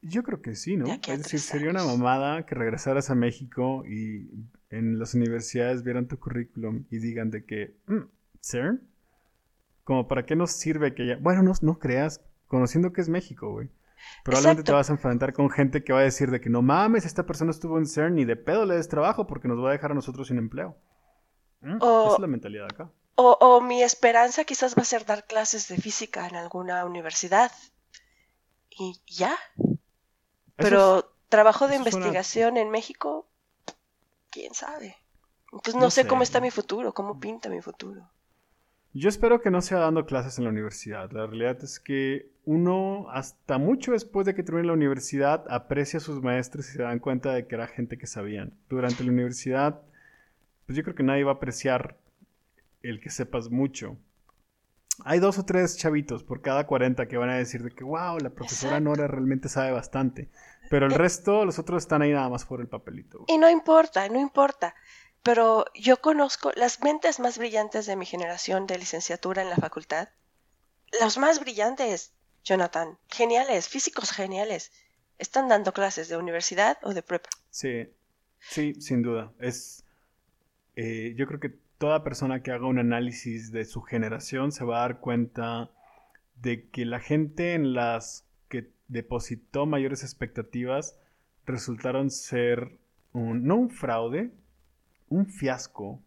Yo 0.00 0.22
creo 0.22 0.40
que 0.40 0.54
sí, 0.54 0.76
¿no? 0.76 0.86
Es 0.86 1.22
decir, 1.22 1.40
sería 1.40 1.70
una 1.70 1.84
mamada 1.84 2.46
que 2.46 2.54
regresaras 2.54 3.10
a 3.10 3.14
México 3.14 3.84
y 3.86 4.30
en 4.70 4.98
las 4.98 5.14
universidades 5.14 5.82
vieran 5.82 6.08
tu 6.08 6.18
currículum 6.18 6.86
y 6.90 6.98
digan 6.98 7.30
de 7.30 7.44
que, 7.44 7.76
mm, 7.86 8.08
CERN, 8.40 8.93
como 9.84 10.08
para 10.08 10.26
qué 10.26 10.34
nos 10.34 10.52
sirve 10.52 10.94
que 10.94 11.06
ya... 11.06 11.16
Bueno, 11.20 11.42
no, 11.42 11.52
no 11.60 11.78
creas, 11.78 12.20
conociendo 12.46 12.92
que 12.92 13.00
es 13.00 13.08
México, 13.08 13.50
güey. 13.50 13.70
Probablemente 14.22 14.62
te 14.62 14.72
vas 14.72 14.90
a 14.90 14.94
enfrentar 14.94 15.32
con 15.32 15.50
gente 15.50 15.84
que 15.84 15.92
va 15.92 16.00
a 16.00 16.04
decir 16.04 16.30
de 16.30 16.40
que 16.40 16.50
no 16.50 16.62
mames, 16.62 17.04
esta 17.04 17.26
persona 17.26 17.50
estuvo 17.50 17.78
en 17.78 17.86
CERN 17.86 18.18
y 18.18 18.24
de 18.24 18.36
pedo 18.36 18.64
le 18.64 18.76
des 18.76 18.88
trabajo 18.88 19.26
porque 19.26 19.48
nos 19.48 19.62
va 19.62 19.70
a 19.70 19.72
dejar 19.72 19.92
a 19.92 19.94
nosotros 19.94 20.28
sin 20.28 20.38
empleo. 20.38 20.76
Mm, 21.60 21.76
esa 21.76 22.12
es 22.14 22.18
la 22.18 22.26
mentalidad 22.26 22.66
acá. 22.66 22.90
O, 23.16 23.60
mi 23.60 23.82
esperanza 23.82 24.44
quizás 24.44 24.76
va 24.76 24.82
a 24.82 24.86
ser 24.86 25.06
dar 25.06 25.24
clases 25.24 25.68
de 25.68 25.76
física 25.76 26.26
en 26.26 26.34
alguna 26.34 26.84
universidad. 26.84 27.52
Y 28.70 29.00
ya. 29.06 29.36
Pero 30.56 31.14
trabajo 31.28 31.68
de 31.68 31.76
investigación 31.76 32.56
en 32.56 32.70
México, 32.70 33.28
quién 34.30 34.52
sabe. 34.54 34.96
Entonces 35.52 35.76
no, 35.76 35.90
sé, 35.90 36.08
cómo 36.08 36.24
está 36.24 36.40
mi 36.40 36.50
futuro, 36.50 36.92
cómo 36.92 37.20
pinta 37.20 37.48
mi 37.48 37.60
futuro. 37.60 38.10
Yo 38.96 39.08
espero 39.08 39.40
que 39.40 39.50
no 39.50 39.60
sea 39.60 39.78
dando 39.78 40.06
clases 40.06 40.38
en 40.38 40.44
la 40.44 40.50
universidad. 40.50 41.10
La 41.10 41.26
realidad 41.26 41.58
es 41.64 41.80
que 41.80 42.30
uno, 42.44 43.10
hasta 43.10 43.58
mucho 43.58 43.90
después 43.90 44.24
de 44.24 44.36
que 44.36 44.44
termine 44.44 44.68
la 44.68 44.72
universidad, 44.72 45.44
aprecia 45.50 45.98
a 45.98 46.00
sus 46.00 46.22
maestros 46.22 46.68
y 46.68 46.74
se 46.74 46.82
dan 46.82 47.00
cuenta 47.00 47.32
de 47.32 47.48
que 47.48 47.56
era 47.56 47.66
gente 47.66 47.98
que 47.98 48.06
sabían. 48.06 48.54
Durante 48.68 49.02
la 49.02 49.10
universidad, 49.10 49.80
pues 50.66 50.76
yo 50.76 50.84
creo 50.84 50.94
que 50.94 51.02
nadie 51.02 51.24
va 51.24 51.32
a 51.32 51.34
apreciar 51.34 51.96
el 52.82 53.00
que 53.00 53.10
sepas 53.10 53.50
mucho. 53.50 53.96
Hay 55.04 55.18
dos 55.18 55.40
o 55.40 55.44
tres 55.44 55.76
chavitos 55.76 56.22
por 56.22 56.40
cada 56.40 56.68
40 56.68 57.08
que 57.08 57.16
van 57.16 57.30
a 57.30 57.36
decir 57.36 57.64
de 57.64 57.72
que, 57.72 57.82
wow, 57.82 58.18
la 58.20 58.30
profesora 58.30 58.78
Nora 58.78 59.08
realmente 59.08 59.48
sabe 59.48 59.72
bastante. 59.72 60.30
Pero 60.70 60.86
el 60.86 60.92
resto, 60.92 61.44
los 61.44 61.58
otros 61.58 61.82
están 61.82 62.02
ahí 62.02 62.12
nada 62.12 62.28
más 62.28 62.44
por 62.44 62.60
el 62.60 62.68
papelito. 62.68 63.24
Y 63.26 63.38
no 63.38 63.50
importa, 63.50 64.08
no 64.08 64.20
importa. 64.20 64.74
Pero 65.24 65.64
yo 65.74 66.02
conozco 66.02 66.52
las 66.54 66.82
mentes 66.82 67.18
más 67.18 67.38
brillantes 67.38 67.86
de 67.86 67.96
mi 67.96 68.04
generación 68.04 68.66
de 68.66 68.78
licenciatura 68.78 69.40
en 69.40 69.48
la 69.48 69.56
facultad. 69.56 70.10
Los 71.00 71.16
más 71.16 71.40
brillantes, 71.40 72.12
Jonathan. 72.44 72.98
Geniales, 73.08 73.66
físicos 73.66 74.12
geniales. 74.12 74.70
Están 75.18 75.48
dando 75.48 75.72
clases 75.72 76.10
de 76.10 76.18
universidad 76.18 76.76
o 76.82 76.92
de 76.92 77.02
prepa. 77.02 77.30
Sí, 77.48 77.88
sí, 78.38 78.74
sin 78.82 79.00
duda. 79.00 79.32
Es, 79.40 79.82
eh, 80.76 81.14
yo 81.16 81.26
creo 81.26 81.40
que 81.40 81.54
toda 81.78 82.04
persona 82.04 82.42
que 82.42 82.50
haga 82.50 82.66
un 82.66 82.78
análisis 82.78 83.50
de 83.50 83.64
su 83.64 83.80
generación 83.80 84.52
se 84.52 84.64
va 84.64 84.76
a 84.76 84.80
dar 84.80 85.00
cuenta 85.00 85.70
de 86.36 86.68
que 86.68 86.84
la 86.84 87.00
gente 87.00 87.54
en 87.54 87.72
las 87.72 88.26
que 88.50 88.70
depositó 88.88 89.64
mayores 89.64 90.02
expectativas 90.02 90.98
resultaron 91.46 92.10
ser 92.10 92.78
un, 93.14 93.44
no 93.44 93.56
un 93.56 93.70
fraude, 93.70 94.30
un 95.14 95.26
fiasco, 95.26 96.02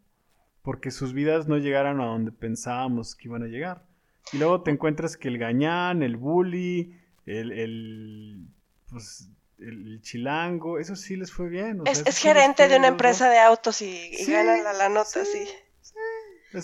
porque 0.62 0.91
sus 0.91 1.14
vidas 1.14 1.47
no 1.47 1.58
llegaron 1.58 2.01
a 2.01 2.05
donde 2.05 2.32
pensábamos 2.32 3.16
que 3.16 3.28
iban 3.28 3.43
a 3.43 3.47
llegar. 3.47 3.86
Y 4.34 4.38
luego 4.38 4.62
te 4.64 4.72
encuentras 4.72 5.16
que 5.16 5.30
el 5.30 5.38
gañán, 5.38 6.03
el 6.03 6.18
bully, 6.18 6.99
el, 7.26 7.51
el, 7.51 8.47
pues, 8.89 9.30
el 9.60 10.01
chilango, 10.01 10.80
eso 10.80 10.95
sí 10.95 11.16
les 11.16 11.32
fue 11.32 11.47
bien. 11.49 11.82
es, 11.86 12.18
gerente 12.18 12.68
de 12.68 12.78
una 12.78 12.88
empresa 12.88 13.30
de 13.30 13.39
autos 13.39 13.82
y, 13.82 14.26
ganan 14.28 14.64
la, 14.64 14.89
nota, 14.89 15.24
sí. 15.26 15.47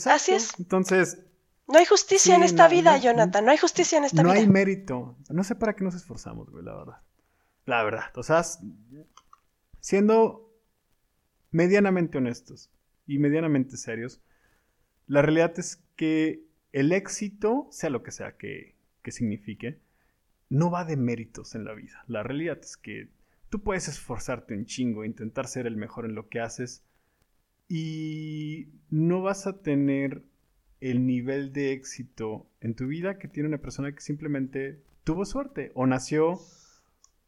Así 0.06 0.34
es. 0.34 0.60
Entonces... 0.60 1.20
No 1.66 1.80
hay 1.80 1.86
justicia 1.86 2.36
en 2.36 2.44
esta 2.44 2.68
vida, 2.68 2.98
Jonathan, 2.98 3.46
no 3.46 3.52
hay 3.52 3.58
justicia 3.58 3.98
en 3.98 4.04
esta 4.04 4.22
vida. 4.22 4.34
No 4.34 4.40
hay 4.40 4.48
mérito. 4.48 5.16
No 5.30 5.46
sé 5.46 5.56
para 5.56 5.74
qué 5.76 5.86
nos 5.86 5.96
esforzamos, 5.96 6.50
güey, 6.50 6.64
la 6.64 6.76
verdad. 6.76 6.98
La 7.66 7.84
verdad. 7.84 8.12
O 8.16 8.24
sea, 8.24 8.44
siendo 9.80 10.43
medianamente 11.54 12.18
honestos 12.18 12.70
y 13.08 13.20
medianamente 13.20 13.78
serios, 13.78 14.22
la 15.08 15.22
realidad 15.22 15.54
es 15.58 15.82
que 15.96 16.44
el 16.74 16.92
éxito, 16.92 17.68
sea 17.72 17.90
lo 17.90 18.04
que 18.04 18.12
sea 18.12 18.36
que, 18.36 18.76
signifique, 19.06 19.80
no 20.50 20.72
va 20.72 20.86
de 20.86 20.98
méritos 20.98 21.56
en 21.56 21.66
la 21.66 21.74
vida. 21.74 22.04
La 22.08 22.24
realidad 22.24 22.60
es 22.62 22.78
que 22.78 23.10
tú 23.50 23.62
puedes 23.62 23.88
esforzarte 23.88 24.56
un 24.56 24.66
chingo, 24.66 25.06
intentar 25.06 25.48
ser 25.48 25.68
el 25.68 25.78
mejor 25.78 26.06
en 26.06 26.16
lo 26.16 26.30
que 26.30 26.40
haces 26.40 26.84
y 27.70 28.70
no 28.90 29.22
vas 29.22 29.46
a 29.46 29.62
tener 29.62 30.24
el 30.82 31.06
nivel 31.06 31.54
de 31.54 31.74
éxito 31.74 32.48
en 32.60 32.76
tu 32.76 32.88
vida 32.88 33.20
que 33.20 33.28
tiene 33.28 33.50
una 33.50 33.60
persona 33.60 33.94
que 33.94 34.02
simplemente 34.02 34.82
tuvo 35.04 35.26
suerte 35.26 35.72
o 35.76 35.86
nació 35.86 36.40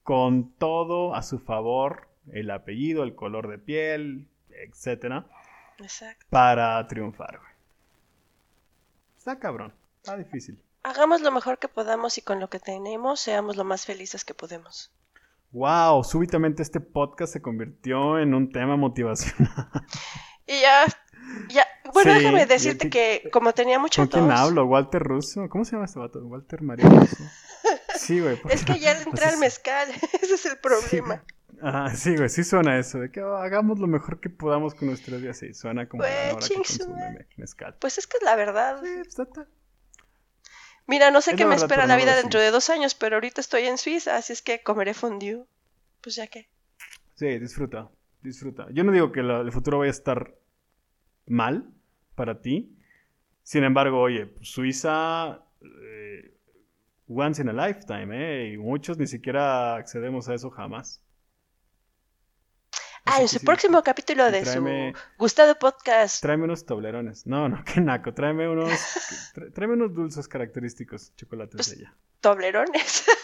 con 0.04 0.52
todo 0.58 1.16
a 1.16 1.22
su 1.24 1.40
favor, 1.40 2.08
el 2.32 2.52
apellido, 2.52 3.04
el 3.04 3.16
color 3.16 3.48
de 3.48 3.58
piel, 3.58 4.28
etcétera, 4.50 5.26
para 6.30 6.86
triunfar. 6.88 7.40
Está 9.18 9.40
cabrón, 9.40 9.74
está 9.98 10.18
difícil. 10.18 10.60
Hagamos 10.84 11.22
lo 11.22 11.32
mejor 11.32 11.58
que 11.58 11.68
podamos 11.68 12.18
y 12.18 12.22
con 12.22 12.40
lo 12.40 12.50
que 12.50 12.60
tenemos 12.60 13.20
seamos 13.20 13.56
lo 13.56 13.64
más 13.64 13.86
felices 13.86 14.24
que 14.24 14.34
podemos. 14.34 14.92
Wow, 15.52 16.04
súbitamente 16.04 16.62
este 16.62 16.80
podcast 16.80 17.34
se 17.34 17.42
convirtió 17.42 18.20
en 18.20 18.34
un 18.34 18.52
tema 18.52 18.76
motivacional. 18.76 19.70
Y 20.48 20.62
ya, 20.62 20.86
ya, 21.50 21.66
bueno, 21.92 22.14
déjame 22.14 22.46
decirte 22.46 22.88
que, 22.88 23.30
como 23.34 23.54
tenía 23.54 23.80
mucho 23.80 24.04
¿Con 24.04 24.10
quién 24.10 24.32
hablo? 24.32 24.66
¿Walter 24.66 25.02
Russo? 25.02 25.50
¿Cómo 25.50 25.66
se 25.66 25.72
llama 25.72 25.86
este 25.86 25.98
vato? 25.98 26.20
¿Walter 26.20 26.62
María 26.62 26.88
Russo? 26.88 27.18
Sí, 27.98 28.20
güey. 28.20 28.40
Es 28.50 28.64
que 28.64 28.78
ya 28.80 28.94
le 29.00 29.02
entré 29.02 29.26
al 29.26 29.38
mezcal, 29.38 29.90
ese 30.22 30.36
es 30.36 30.46
el 30.46 30.58
problema. 30.58 31.24
Ah, 31.62 31.90
sí, 31.96 32.16
güey, 32.16 32.30
sí 32.30 32.44
suena 32.44 32.78
eso, 32.78 33.00
de 33.00 33.12
que 33.12 33.22
oh, 33.22 33.36
hagamos 33.36 33.80
lo 33.80 33.88
mejor 33.88 34.20
que 34.20 34.30
podamos 34.30 34.76
con 34.76 34.88
nuestros 34.88 35.22
días, 35.22 35.38
sí, 35.38 35.54
suena 35.54 35.88
como 35.88 36.04
mezcal. 37.38 37.76
Pues 37.80 37.98
es 37.98 38.08
que 38.08 38.18
es 38.18 38.24
la 38.24 38.36
verdad. 38.36 38.80
Pues, 38.80 39.18
Mira, 40.88 41.10
no 41.10 41.22
sé 41.22 41.36
qué 41.36 41.46
me 41.46 41.56
espera 41.56 41.88
la 41.88 41.98
vida 41.98 42.16
dentro 42.16 42.40
de 42.40 42.52
dos 42.52 42.70
años, 42.70 42.94
pero 42.94 43.16
ahorita 43.16 43.42
estoy 43.42 43.64
en 43.64 43.78
Suiza, 43.78 44.18
así 44.18 44.34
es 44.34 44.42
que 44.42 44.62
comeré 44.62 44.94
fondue. 44.94 45.46
Pues 46.02 46.16
ya 46.16 46.28
que. 46.28 46.48
Sí, 47.16 47.40
disfruta, 47.40 47.90
disfruta. 48.22 48.68
Yo 48.72 48.84
no 48.84 48.92
digo 48.92 49.12
que 49.12 49.22
el 49.22 49.52
futuro 49.52 49.80
vaya 49.80 49.90
a 49.90 49.92
estar 49.92 50.36
mal 51.26 51.74
para 52.14 52.42
ti. 52.42 52.78
Sin 53.42 53.64
embargo, 53.64 54.00
oye, 54.00 54.34
Suiza, 54.42 55.44
eh, 55.62 56.36
once 57.08 57.42
in 57.42 57.50
a 57.50 57.68
lifetime, 57.68 58.10
¿eh? 58.12 58.54
Y 58.54 58.58
muchos 58.58 58.98
ni 58.98 59.08
siquiera 59.08 59.76
accedemos 59.76 60.30
a 60.30 60.36
eso 60.36 60.50
jamás. 60.52 61.05
Ah, 63.06 63.22
en 63.22 63.28
su 63.28 63.40
próximo 63.40 63.84
capítulo 63.84 64.32
de 64.32 64.46
su 64.46 64.66
gustado 65.18 65.58
podcast. 65.60 66.22
Tráeme 66.22 66.46
unos 66.46 66.66
toblerones. 66.66 67.28
No, 67.28 67.48
no, 67.48 67.64
qué 67.64 67.80
naco. 67.80 68.14
Tráeme 68.14 68.50
unos, 68.50 68.72
tráeme 69.54 69.76
unos 69.76 69.94
dulces 69.94 70.28
característicos, 70.28 71.16
chocolates 71.16 71.56
pues, 71.56 71.70
de 71.70 71.84
ella. 71.84 71.94
¿Toblerones? 72.20 73.06